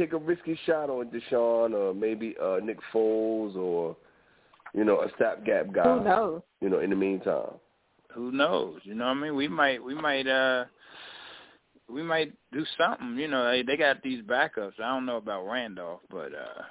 take 0.00 0.12
a 0.12 0.16
risky 0.18 0.58
shot 0.66 0.88
on 0.90 1.06
Deshaun 1.10 1.74
or 1.74 1.94
maybe 1.94 2.34
uh 2.42 2.58
Nick 2.62 2.78
Foles 2.92 3.54
or 3.56 3.96
you 4.74 4.84
know 4.84 5.00
a 5.02 5.08
stopgap 5.16 5.72
guy. 5.72 5.82
Who 5.98 6.04
knows? 6.04 6.42
You 6.60 6.68
know, 6.70 6.80
in 6.80 6.90
the 6.90 6.96
meantime. 6.96 7.52
Who 8.14 8.32
knows? 8.32 8.80
You 8.84 8.94
know 8.94 9.06
what 9.06 9.16
I 9.16 9.20
mean? 9.20 9.36
We 9.36 9.48
might 9.48 9.82
we 9.82 9.94
might 9.94 10.26
uh 10.26 10.64
we 11.88 12.02
might 12.02 12.32
do 12.52 12.64
something. 12.78 13.16
You 13.18 13.28
know, 13.28 13.50
they 13.50 13.62
they 13.62 13.76
got 13.76 14.02
these 14.02 14.22
backups. 14.22 14.78
I 14.82 14.88
don't 14.88 15.06
know 15.06 15.16
about 15.16 15.46
Randolph, 15.46 16.00
but 16.10 16.30
uh 16.34 16.62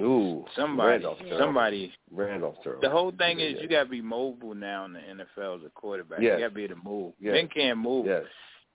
Ooh, 0.00 0.44
somebody 0.56 0.90
Randolph's 0.92 1.20
terrible. 1.20 1.38
somebody 1.38 1.92
Randolph. 2.10 2.56
terrible. 2.62 2.82
the 2.82 2.90
whole 2.90 3.12
thing 3.12 3.38
Yeah, 3.38 3.46
is 3.46 3.52
yeah. 3.56 3.62
you 3.62 3.68
gotta 3.68 3.88
be 3.88 4.00
mobile 4.00 4.54
now 4.54 4.86
in 4.86 4.94
the 4.94 5.00
NFL 5.00 5.56
as 5.60 5.64
a 5.66 5.70
quarterback. 5.70 6.20
Yes. 6.20 6.38
You 6.38 6.44
gotta 6.44 6.54
be 6.54 6.64
able 6.64 6.76
to 6.76 6.82
move. 6.82 7.12
Yes. 7.20 7.34
Ben 7.34 7.48
can't 7.48 7.78
move. 7.78 8.06
Yes. 8.06 8.22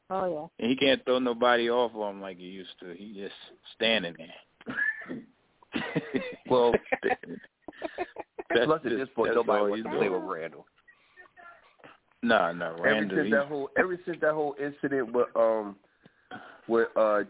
Oh 0.10 0.26
yeah. 0.26 0.64
And 0.64 0.70
he 0.70 0.76
can't 0.76 1.03
throw 1.05 1.20
nobody 1.20 1.69
off 1.69 1.91
of 1.94 2.10
him 2.10 2.22
like 2.22 2.38
he 2.38 2.45
used 2.45 2.80
to. 2.80 2.94
He 2.94 3.14
just 3.14 3.36
standing 3.76 4.15
there. 4.18 5.18
Well, 6.49 6.73
That's 8.49 8.65
plus 8.65 8.81
at 8.86 8.91
this 8.91 9.10
point 9.15 9.30
that's 9.30 9.36
nobody 9.36 9.60
all 9.60 9.69
wants 9.69 9.84
to 9.84 9.90
play 9.98 10.10
with 10.10 10.23
Randall. 10.23 10.65
No, 12.23 12.52
no, 12.53 12.73
Ever 12.73 12.81
Randall. 12.81 13.18
since 13.18 13.31
that 13.31 13.45
whole 13.48 13.69
ever 13.77 13.99
since 14.06 14.18
that 14.22 14.34
whole 14.34 14.56
incident 14.60 15.14
with 15.14 15.27
um 15.36 15.76
with 16.68 16.88
uh 16.95 17.22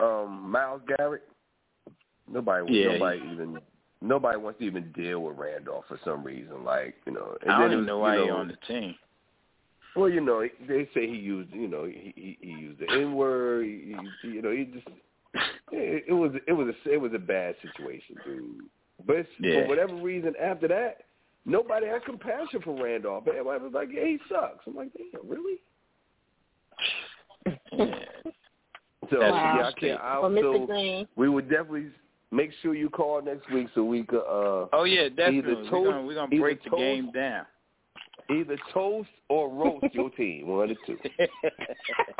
um 0.00 0.50
Myles 0.50 0.82
Garrett, 0.96 1.22
nobody 2.30 2.72
Yeah, 2.72 2.92
nobody 2.92 3.20
even 3.32 3.58
nobody 4.00 4.38
wants 4.38 4.58
to 4.60 4.66
even 4.66 4.92
deal 4.92 5.20
with 5.20 5.36
Randolph 5.36 5.86
for 5.88 5.98
some 6.04 6.22
reason. 6.22 6.64
Like 6.64 6.96
you 7.06 7.12
know, 7.12 7.36
and 7.42 7.50
I 7.50 7.58
don't 7.58 7.62
it 7.62 7.72
even 7.72 7.78
was, 7.78 7.86
know 7.86 7.98
why 7.98 8.16
you 8.16 8.22
he 8.22 8.28
know, 8.28 8.36
on 8.36 8.48
the 8.48 8.56
team. 8.66 8.94
Well, 9.98 10.08
you 10.08 10.20
know, 10.20 10.46
they 10.68 10.88
say 10.94 11.06
he 11.08 11.16
used 11.16 11.52
you 11.52 11.66
know 11.66 11.84
he 11.84 12.12
he, 12.14 12.38
he 12.40 12.50
used 12.50 12.78
the 12.80 12.86
N 12.92 13.14
word. 13.14 13.64
He, 13.66 13.96
he, 14.22 14.28
you 14.28 14.42
know, 14.42 14.52
he 14.52 14.64
just 14.64 14.86
it, 15.72 16.04
it 16.08 16.12
was 16.12 16.32
it 16.46 16.52
was 16.52 16.68
a 16.68 16.92
it 16.92 17.00
was 17.00 17.12
a 17.14 17.18
bad 17.18 17.56
situation, 17.62 18.16
dude. 18.24 18.60
But 19.06 19.26
Yeah. 19.40 19.62
for 19.62 19.68
whatever 19.68 19.94
reason, 19.96 20.34
after 20.40 20.68
that, 20.68 20.98
nobody 21.44 21.86
had 21.86 22.04
compassion 22.04 22.60
for 22.62 22.80
Randolph. 22.80 23.26
Everybody 23.26 23.64
was 23.64 23.72
like, 23.72 23.88
"Yeah, 23.92 24.04
he 24.04 24.18
sucks." 24.28 24.64
I'm 24.68 24.76
like, 24.76 24.90
"Damn, 24.94 25.28
really?" 25.28 25.58
So 29.10 29.20
Wow. 29.20 29.56
yeah, 29.58 29.66
I 29.68 29.72
can't. 29.72 30.00
I 30.00 30.18
Well, 30.20 30.30
Mr. 30.30 30.66
Green. 30.66 31.08
we 31.16 31.28
would 31.28 31.48
definitely 31.48 31.86
make 32.30 32.50
sure 32.60 32.74
you 32.74 32.90
call 32.90 33.22
next 33.22 33.50
week 33.50 33.68
so 33.74 33.82
we 33.82 34.02
could 34.04 34.20
uh 34.20 34.68
Oh 34.72 34.84
yeah, 34.84 35.08
definitely. 35.08 35.54
toast- 35.54 35.72
we're 35.72 35.84
gonna 35.90 36.02
we're 36.04 36.14
gonna 36.14 36.28
either 36.34 36.40
break 36.42 36.62
the 36.62 36.70
toast- 36.70 36.78
game 36.80 37.10
down. 37.12 37.46
Either 38.30 38.56
toast 38.72 39.08
or 39.28 39.48
roast 39.48 39.86
your 39.94 40.10
team. 40.10 40.48
One 40.48 40.70
of 40.70 40.76
the 40.76 40.76
two. 40.86 40.98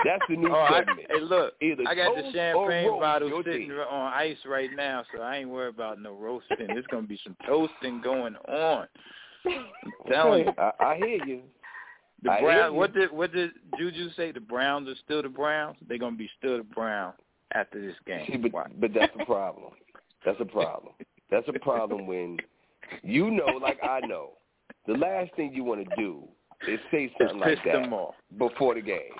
That's 0.04 0.22
the 0.28 0.36
new 0.36 0.50
oh, 0.50 0.54
I, 0.54 0.78
segment. 0.78 1.06
hey, 1.10 1.20
look, 1.20 1.54
Either 1.60 1.82
I 1.86 1.94
got 1.94 2.16
the 2.16 2.22
toast 2.22 2.36
or 2.36 2.70
champagne 2.70 3.00
bottle 3.00 3.42
sitting 3.44 3.68
team. 3.68 3.78
on 3.78 4.12
ice 4.12 4.36
right 4.46 4.70
now, 4.74 5.04
so 5.14 5.22
I 5.22 5.38
ain't 5.38 5.50
worried 5.50 5.74
about 5.74 6.00
no 6.00 6.14
roasting. 6.14 6.66
There's 6.68 6.86
gonna 6.90 7.06
be 7.06 7.20
some 7.24 7.36
toasting 7.46 8.00
going 8.00 8.36
on. 8.48 8.88
I'm 9.46 9.64
telling 10.10 10.46
you. 10.46 10.52
I, 10.58 10.72
I 10.80 10.96
hear 10.96 11.24
you. 11.24 11.42
The 12.22 12.30
I 12.30 12.38
hear 12.38 12.46
Browns. 12.46 12.72
you. 12.72 12.78
What 12.78 12.94
did 12.94 13.12
what 13.12 13.32
did 13.32 13.50
Juju 13.78 14.10
say? 14.16 14.32
The 14.32 14.40
Browns 14.40 14.88
are 14.88 14.96
still 15.04 15.22
the 15.22 15.28
Browns. 15.28 15.76
They're 15.88 15.98
gonna 15.98 16.16
be 16.16 16.30
still 16.38 16.58
the 16.58 16.64
Browns 16.64 17.14
after 17.54 17.80
this 17.80 17.96
game. 18.06 18.26
See, 18.30 18.36
but 18.36 18.80
but 18.80 18.92
that's 18.94 19.12
a 19.20 19.24
problem. 19.24 19.72
That's 20.24 20.40
a 20.40 20.44
problem. 20.44 20.94
That's 21.30 21.46
a 21.48 21.58
problem 21.58 22.06
when 22.06 22.38
you 23.02 23.30
know, 23.30 23.46
like 23.60 23.78
I 23.82 24.00
know, 24.06 24.32
the 24.88 24.94
last 24.94 25.30
thing 25.36 25.52
you 25.54 25.62
want 25.62 25.88
to 25.88 25.96
do 25.96 26.24
is 26.66 26.80
say 26.90 27.12
something 27.20 27.38
like 27.38 27.58
that 27.64 27.74
them 27.82 27.92
off. 27.92 28.14
before 28.36 28.74
the 28.74 28.80
game. 28.80 29.12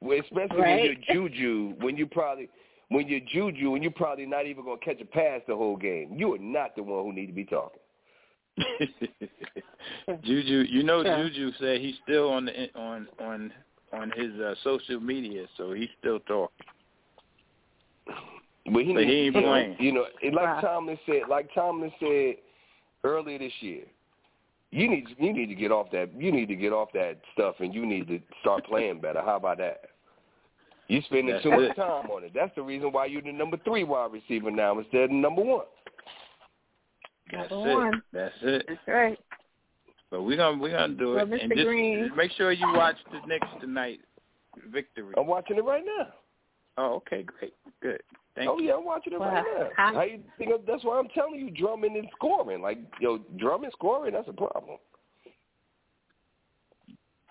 Well, 0.00 0.18
especially 0.18 0.56
Right. 0.60 0.76
when 0.80 0.84
you're 0.84 1.28
juju, 1.28 1.74
when 1.78 1.96
you 1.96 2.06
probably 2.08 2.48
when 2.88 3.06
you're 3.08 3.20
juju, 3.20 3.74
and 3.74 3.82
you're 3.82 3.92
probably 3.92 4.26
not 4.26 4.46
even 4.46 4.64
gonna 4.64 4.78
catch 4.78 5.00
a 5.00 5.04
pass 5.04 5.40
the 5.46 5.54
whole 5.56 5.76
game. 5.76 6.14
You 6.16 6.34
are 6.34 6.38
not 6.38 6.74
the 6.76 6.82
one 6.82 7.04
who 7.04 7.12
need 7.12 7.26
to 7.26 7.32
be 7.32 7.44
talking. 7.44 7.78
Juju, 10.22 10.66
you 10.68 10.82
know, 10.82 11.02
Yeah. 11.02 11.22
Juju 11.22 11.52
said 11.58 11.80
he's 11.80 11.94
still 12.02 12.28
on 12.30 12.44
the 12.46 12.68
on 12.74 13.08
on 13.18 13.52
on 13.94 14.10
his 14.16 14.32
uh, 14.40 14.54
social 14.62 15.00
media, 15.00 15.46
so 15.56 15.72
he's 15.72 15.88
still 16.00 16.20
talking. 16.20 16.66
But 18.72 18.84
he, 18.84 18.92
But 18.94 19.04
he 19.04 19.12
ain't 19.26 19.34
playing. 19.34 19.76
You 19.80 19.92
know, 19.92 20.06
like 20.22 20.34
Right. 20.34 20.60
Tomlin 20.62 20.98
said, 21.06 21.22
like 21.28 21.52
Tomlin 21.54 21.92
said 21.98 22.36
earlier 23.04 23.38
this 23.38 23.52
year, 23.60 23.84
you 24.72 24.88
need 24.88 25.06
you 25.18 25.32
need 25.32 25.46
to 25.46 25.54
get 25.54 25.70
off 25.70 25.90
that 25.92 26.10
you 26.18 26.32
need 26.32 26.48
to 26.48 26.56
get 26.56 26.72
off 26.72 26.88
that 26.94 27.18
stuff 27.34 27.56
and 27.60 27.72
you 27.74 27.86
need 27.86 28.08
to 28.08 28.18
start 28.40 28.64
playing 28.66 29.00
better. 29.00 29.20
How 29.20 29.36
about 29.36 29.58
that? 29.58 29.82
You 30.88 31.00
spending 31.02 31.28
That's 31.34 31.42
too 31.44 31.50
much 31.50 31.76
time 31.76 32.10
on 32.10 32.24
it. 32.24 32.32
That's 32.34 32.54
the 32.56 32.62
reason 32.62 32.90
why 32.90 33.06
you're 33.06 33.22
the 33.22 33.32
number 33.32 33.56
three 33.64 33.84
wide 33.84 34.12
receiver 34.12 34.50
now 34.50 34.78
instead 34.78 35.04
of 35.04 35.10
number 35.12 35.42
one. 35.42 35.66
That's 37.30 37.50
Number 37.50 37.70
it. 37.70 37.74
one. 37.74 38.02
That's 38.12 38.34
it. 38.42 38.64
That's 38.68 38.80
right. 38.88 39.18
But 40.10 40.22
we're 40.22 40.36
gonna 40.36 40.58
we're 40.60 40.72
gonna 40.72 40.94
do 40.94 41.14
Well, 41.14 41.24
it. 41.24 41.30
Mr. 41.30 41.42
And 41.44 41.52
just 41.52 41.64
Green. 41.66 42.10
make 42.16 42.32
sure 42.32 42.52
you 42.52 42.66
watch 42.74 42.96
the 43.10 43.26
Knicks 43.26 43.46
tonight. 43.60 44.00
Victory. 44.70 45.14
I'm 45.16 45.26
watching 45.26 45.56
it 45.56 45.64
right 45.64 45.82
now. 45.84 46.08
Oh, 46.78 46.94
okay, 46.94 47.22
great, 47.22 47.54
good. 47.82 48.00
Thank 48.34 48.48
oh 48.48 48.58
you. 48.58 48.68
yeah, 48.68 48.74
I'm 48.74 48.84
watching 48.84 49.12
it 49.12 49.20
right 49.20 49.44
now. 49.44 49.68
I- 49.76 49.92
How 49.92 50.02
you 50.02 50.20
think 50.38 50.52
that's 50.66 50.84
why 50.84 50.98
I'm 50.98 51.08
telling 51.08 51.34
you, 51.38 51.50
Drummond 51.50 51.96
and 51.96 52.08
scoring. 52.16 52.62
Like 52.62 52.78
yo, 53.00 53.18
Drummond 53.36 53.72
scoring, 53.72 54.14
that's 54.14 54.28
a 54.28 54.32
problem. 54.32 54.78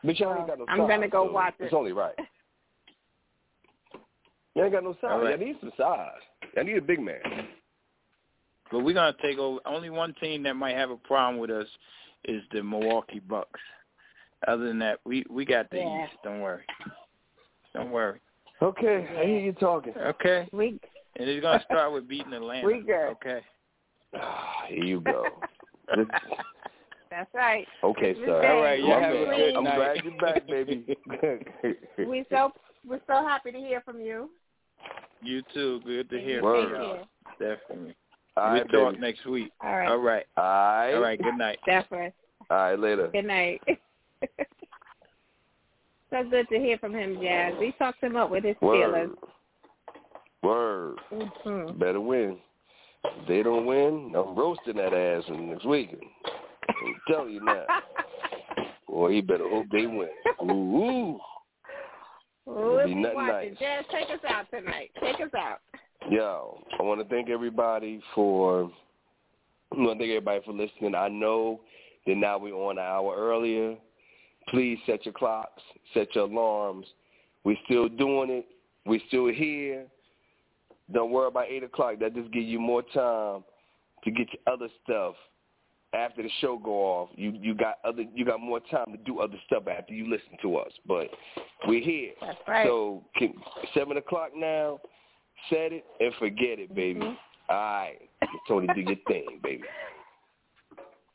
But 0.03 0.19
y'all 0.19 0.35
ain't 0.37 0.47
got 0.47 0.59
no 0.59 0.65
I'm 0.67 0.79
size, 0.79 0.87
gonna 0.89 1.07
go 1.07 1.27
so 1.27 1.31
watch 1.31 1.53
It's 1.59 1.73
only 1.73 1.91
right. 1.91 2.15
You 4.53 4.63
ain't 4.65 4.73
got 4.73 4.83
no 4.83 4.93
size. 4.95 5.03
All 5.03 5.23
right. 5.23 5.39
I 5.39 5.43
need 5.43 5.55
some 5.61 5.71
size. 5.77 6.09
I 6.57 6.63
need 6.63 6.75
a 6.75 6.81
big 6.81 6.99
man. 6.99 7.21
But 8.69 8.79
we're 8.79 8.93
gonna 8.93 9.15
take 9.21 9.37
over. 9.37 9.59
Only 9.65 9.89
one 9.89 10.13
team 10.21 10.43
that 10.43 10.55
might 10.55 10.75
have 10.75 10.89
a 10.91 10.97
problem 10.97 11.39
with 11.39 11.49
us 11.51 11.67
is 12.25 12.41
the 12.51 12.61
Milwaukee 12.61 13.19
Bucks. 13.19 13.59
Other 14.47 14.67
than 14.67 14.79
that, 14.79 14.99
we 15.05 15.25
we 15.29 15.45
got 15.45 15.69
the 15.69 15.77
Yeah. 15.77 16.03
East. 16.03 16.13
Don't 16.23 16.41
worry. 16.41 16.63
Don't 17.73 17.91
worry. 17.91 18.19
Okay, 18.61 19.07
I 19.19 19.25
hear 19.25 19.39
you 19.39 19.53
talking. 19.53 19.93
Okay. 19.97 20.47
We 20.53 20.79
And 21.17 21.29
it's 21.29 21.41
gonna 21.41 21.63
start 21.65 21.93
with 21.93 22.07
beating 22.07 22.33
Atlanta. 22.33 22.67
We 22.67 22.81
good. 22.81 23.09
Okay. 23.11 23.41
Ah, 24.15 24.65
here 24.67 24.83
you 24.83 25.01
go. 25.01 25.25
That's 27.09 27.33
right. 27.33 27.67
okay, 27.83 28.13
Mr. 28.13 28.25
sir. 28.25 28.47
All 28.51 28.61
right, 28.61 28.79
you 28.79 28.89
have 28.89 29.13
a 29.15 29.25
Green, 29.25 29.39
good 29.39 29.55
I'm 29.57 29.63
night. 29.63 29.75
glad 29.75 30.03
you're 30.03 30.21
back, 30.21 30.47
baby. 30.47 30.85
We 32.07 32.25
so 32.29 32.51
we're 32.87 33.01
so 33.07 33.25
happy 33.27 33.51
to 33.51 33.57
hear 33.57 33.81
from 33.81 33.99
you. 33.99 34.29
You 35.21 35.41
too. 35.53 35.81
Good 35.85 36.09
to 36.09 36.19
hear 36.19 36.41
Word. 36.41 36.71
from 36.71 36.81
y'all. 36.81 37.07
Definitely. 37.39 37.95
All 38.37 38.53
we'll 38.53 38.63
talk 38.65 38.93
baby. 38.93 39.01
next 39.01 39.25
week. 39.25 39.51
All 39.61 39.75
right. 39.77 39.87
All 39.87 39.97
right. 39.97 40.25
All 40.37 40.43
right. 40.43 40.93
All 40.93 41.01
right. 41.01 41.21
Good 41.21 41.37
night. 41.37 41.59
Definitely. 41.65 42.13
All 42.49 42.57
right, 42.57 42.79
later. 42.79 43.07
Good 43.07 43.25
night. 43.25 43.61
so 46.11 46.23
good 46.29 46.47
to 46.49 46.59
hear 46.59 46.77
from 46.77 46.93
him, 46.93 47.17
Jazz. 47.21 47.53
We 47.59 47.71
talked 47.79 48.03
him 48.03 48.15
up 48.15 48.29
with 48.29 48.43
his 48.43 48.55
Word. 48.61 48.91
feelings. 48.93 49.17
Word. 50.43 50.95
Mm-hmm. 51.11 51.79
Better 51.79 52.01
win. 52.01 52.37
If 53.03 53.27
they 53.27 53.41
don't 53.43 53.65
win, 53.65 54.13
I'm 54.15 54.35
roasting 54.35 54.75
that 54.77 54.93
ass 54.93 55.23
next 55.29 55.65
week. 55.65 55.89
I'm 56.69 56.95
telling 57.07 57.33
you 57.33 57.43
now. 57.43 57.65
Boy, 58.87 59.13
he 59.13 59.21
better 59.21 59.49
hope 59.49 59.65
they 59.71 59.85
win. 59.87 60.09
Ooh, 60.43 61.19
We'll 62.45 62.85
be 62.85 62.95
nothing 62.95 63.15
watching. 63.15 63.49
nice. 63.51 63.59
Jazz, 63.59 63.85
take 63.91 64.09
us 64.09 64.23
out 64.27 64.45
tonight. 64.51 64.91
Take 65.01 65.15
us 65.25 65.33
out. 65.37 65.59
Yo, 66.09 66.59
I 66.79 66.83
want 66.83 66.99
to 67.01 67.07
thank 67.07 67.29
everybody 67.29 68.01
for. 68.15 68.69
I 69.71 69.77
want 69.79 69.99
to 69.99 70.03
thank 70.03 70.09
everybody 70.09 70.41
for 70.43 70.51
listening. 70.51 70.95
I 70.95 71.07
know 71.07 71.61
that 72.07 72.15
now 72.17 72.37
we're 72.39 72.53
on 72.55 72.77
an 72.77 72.83
hour 72.83 73.15
earlier. 73.15 73.75
Please 74.49 74.79
set 74.85 75.05
your 75.05 75.13
clocks, 75.13 75.61
set 75.93 76.13
your 76.15 76.25
alarms. 76.25 76.85
We're 77.43 77.57
still 77.65 77.87
doing 77.87 78.29
it. 78.29 78.45
We're 78.85 79.01
still 79.07 79.27
here. 79.27 79.85
Don't 80.91 81.11
worry 81.11 81.27
about 81.27 81.45
eight 81.47 81.63
o'clock. 81.63 81.99
That 81.99 82.15
just 82.15 82.31
gives 82.31 82.47
you 82.47 82.59
more 82.59 82.81
time 82.81 83.43
to 84.03 84.11
get 84.11 84.27
your 84.33 84.53
other 84.53 84.67
stuff 84.83 85.15
after 85.93 86.23
the 86.23 86.29
show 86.39 86.57
go 86.57 86.71
off. 86.71 87.09
You 87.15 87.31
you 87.39 87.53
got 87.53 87.75
other 87.85 88.03
you 88.13 88.25
got 88.25 88.39
more 88.39 88.59
time 88.59 88.91
to 88.91 88.97
do 88.97 89.19
other 89.19 89.37
stuff 89.45 89.63
after 89.67 89.93
you 89.93 90.09
listen 90.09 90.37
to 90.41 90.57
us. 90.57 90.71
But 90.87 91.07
we're 91.67 91.83
here. 91.83 92.11
That's 92.19 92.37
right. 92.47 92.65
So 92.65 93.03
can, 93.17 93.33
seven 93.73 93.97
o'clock 93.97 94.31
now. 94.35 94.79
Set 95.49 95.73
it 95.73 95.83
and 95.99 96.13
forget 96.19 96.59
it, 96.59 96.75
baby. 96.75 96.99
Mhm. 96.99 97.17
All 97.49 97.55
right, 97.55 97.97
Toni, 98.47 98.67
do 98.75 98.81
your 98.81 98.95
thing, 99.07 99.39
baby. 99.43 99.63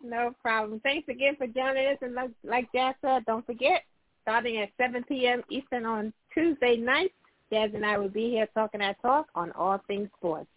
No 0.08 0.34
problem. 0.40 0.80
Thanks 0.80 1.08
again 1.08 1.34
for 1.36 1.46
joining 1.46 1.86
us. 1.88 1.98
And 2.00 2.14
like, 2.14 2.30
like 2.44 2.72
Jazz 2.72 2.94
said, 3.02 3.24
don't 3.26 3.44
forget, 3.44 3.82
starting 4.22 4.58
at 4.58 4.70
7 4.76 5.04
p.m. 5.04 5.42
Eastern 5.50 5.84
on 5.84 6.12
Tuesday 6.32 6.76
night, 6.76 7.12
Jazz 7.52 7.70
and 7.74 7.84
I 7.84 7.98
will 7.98 8.08
be 8.08 8.30
here 8.30 8.48
talking 8.54 8.80
our 8.80 8.94
talk 9.02 9.26
on 9.34 9.52
all 9.52 9.80
things 9.86 10.08
sports. 10.16 10.48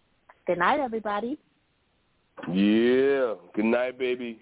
Good 0.46 0.58
night, 0.58 0.80
everybody. 0.80 1.38
Yeah. 2.52 3.34
Good 3.54 3.64
night, 3.64 3.98
baby. 3.98 4.40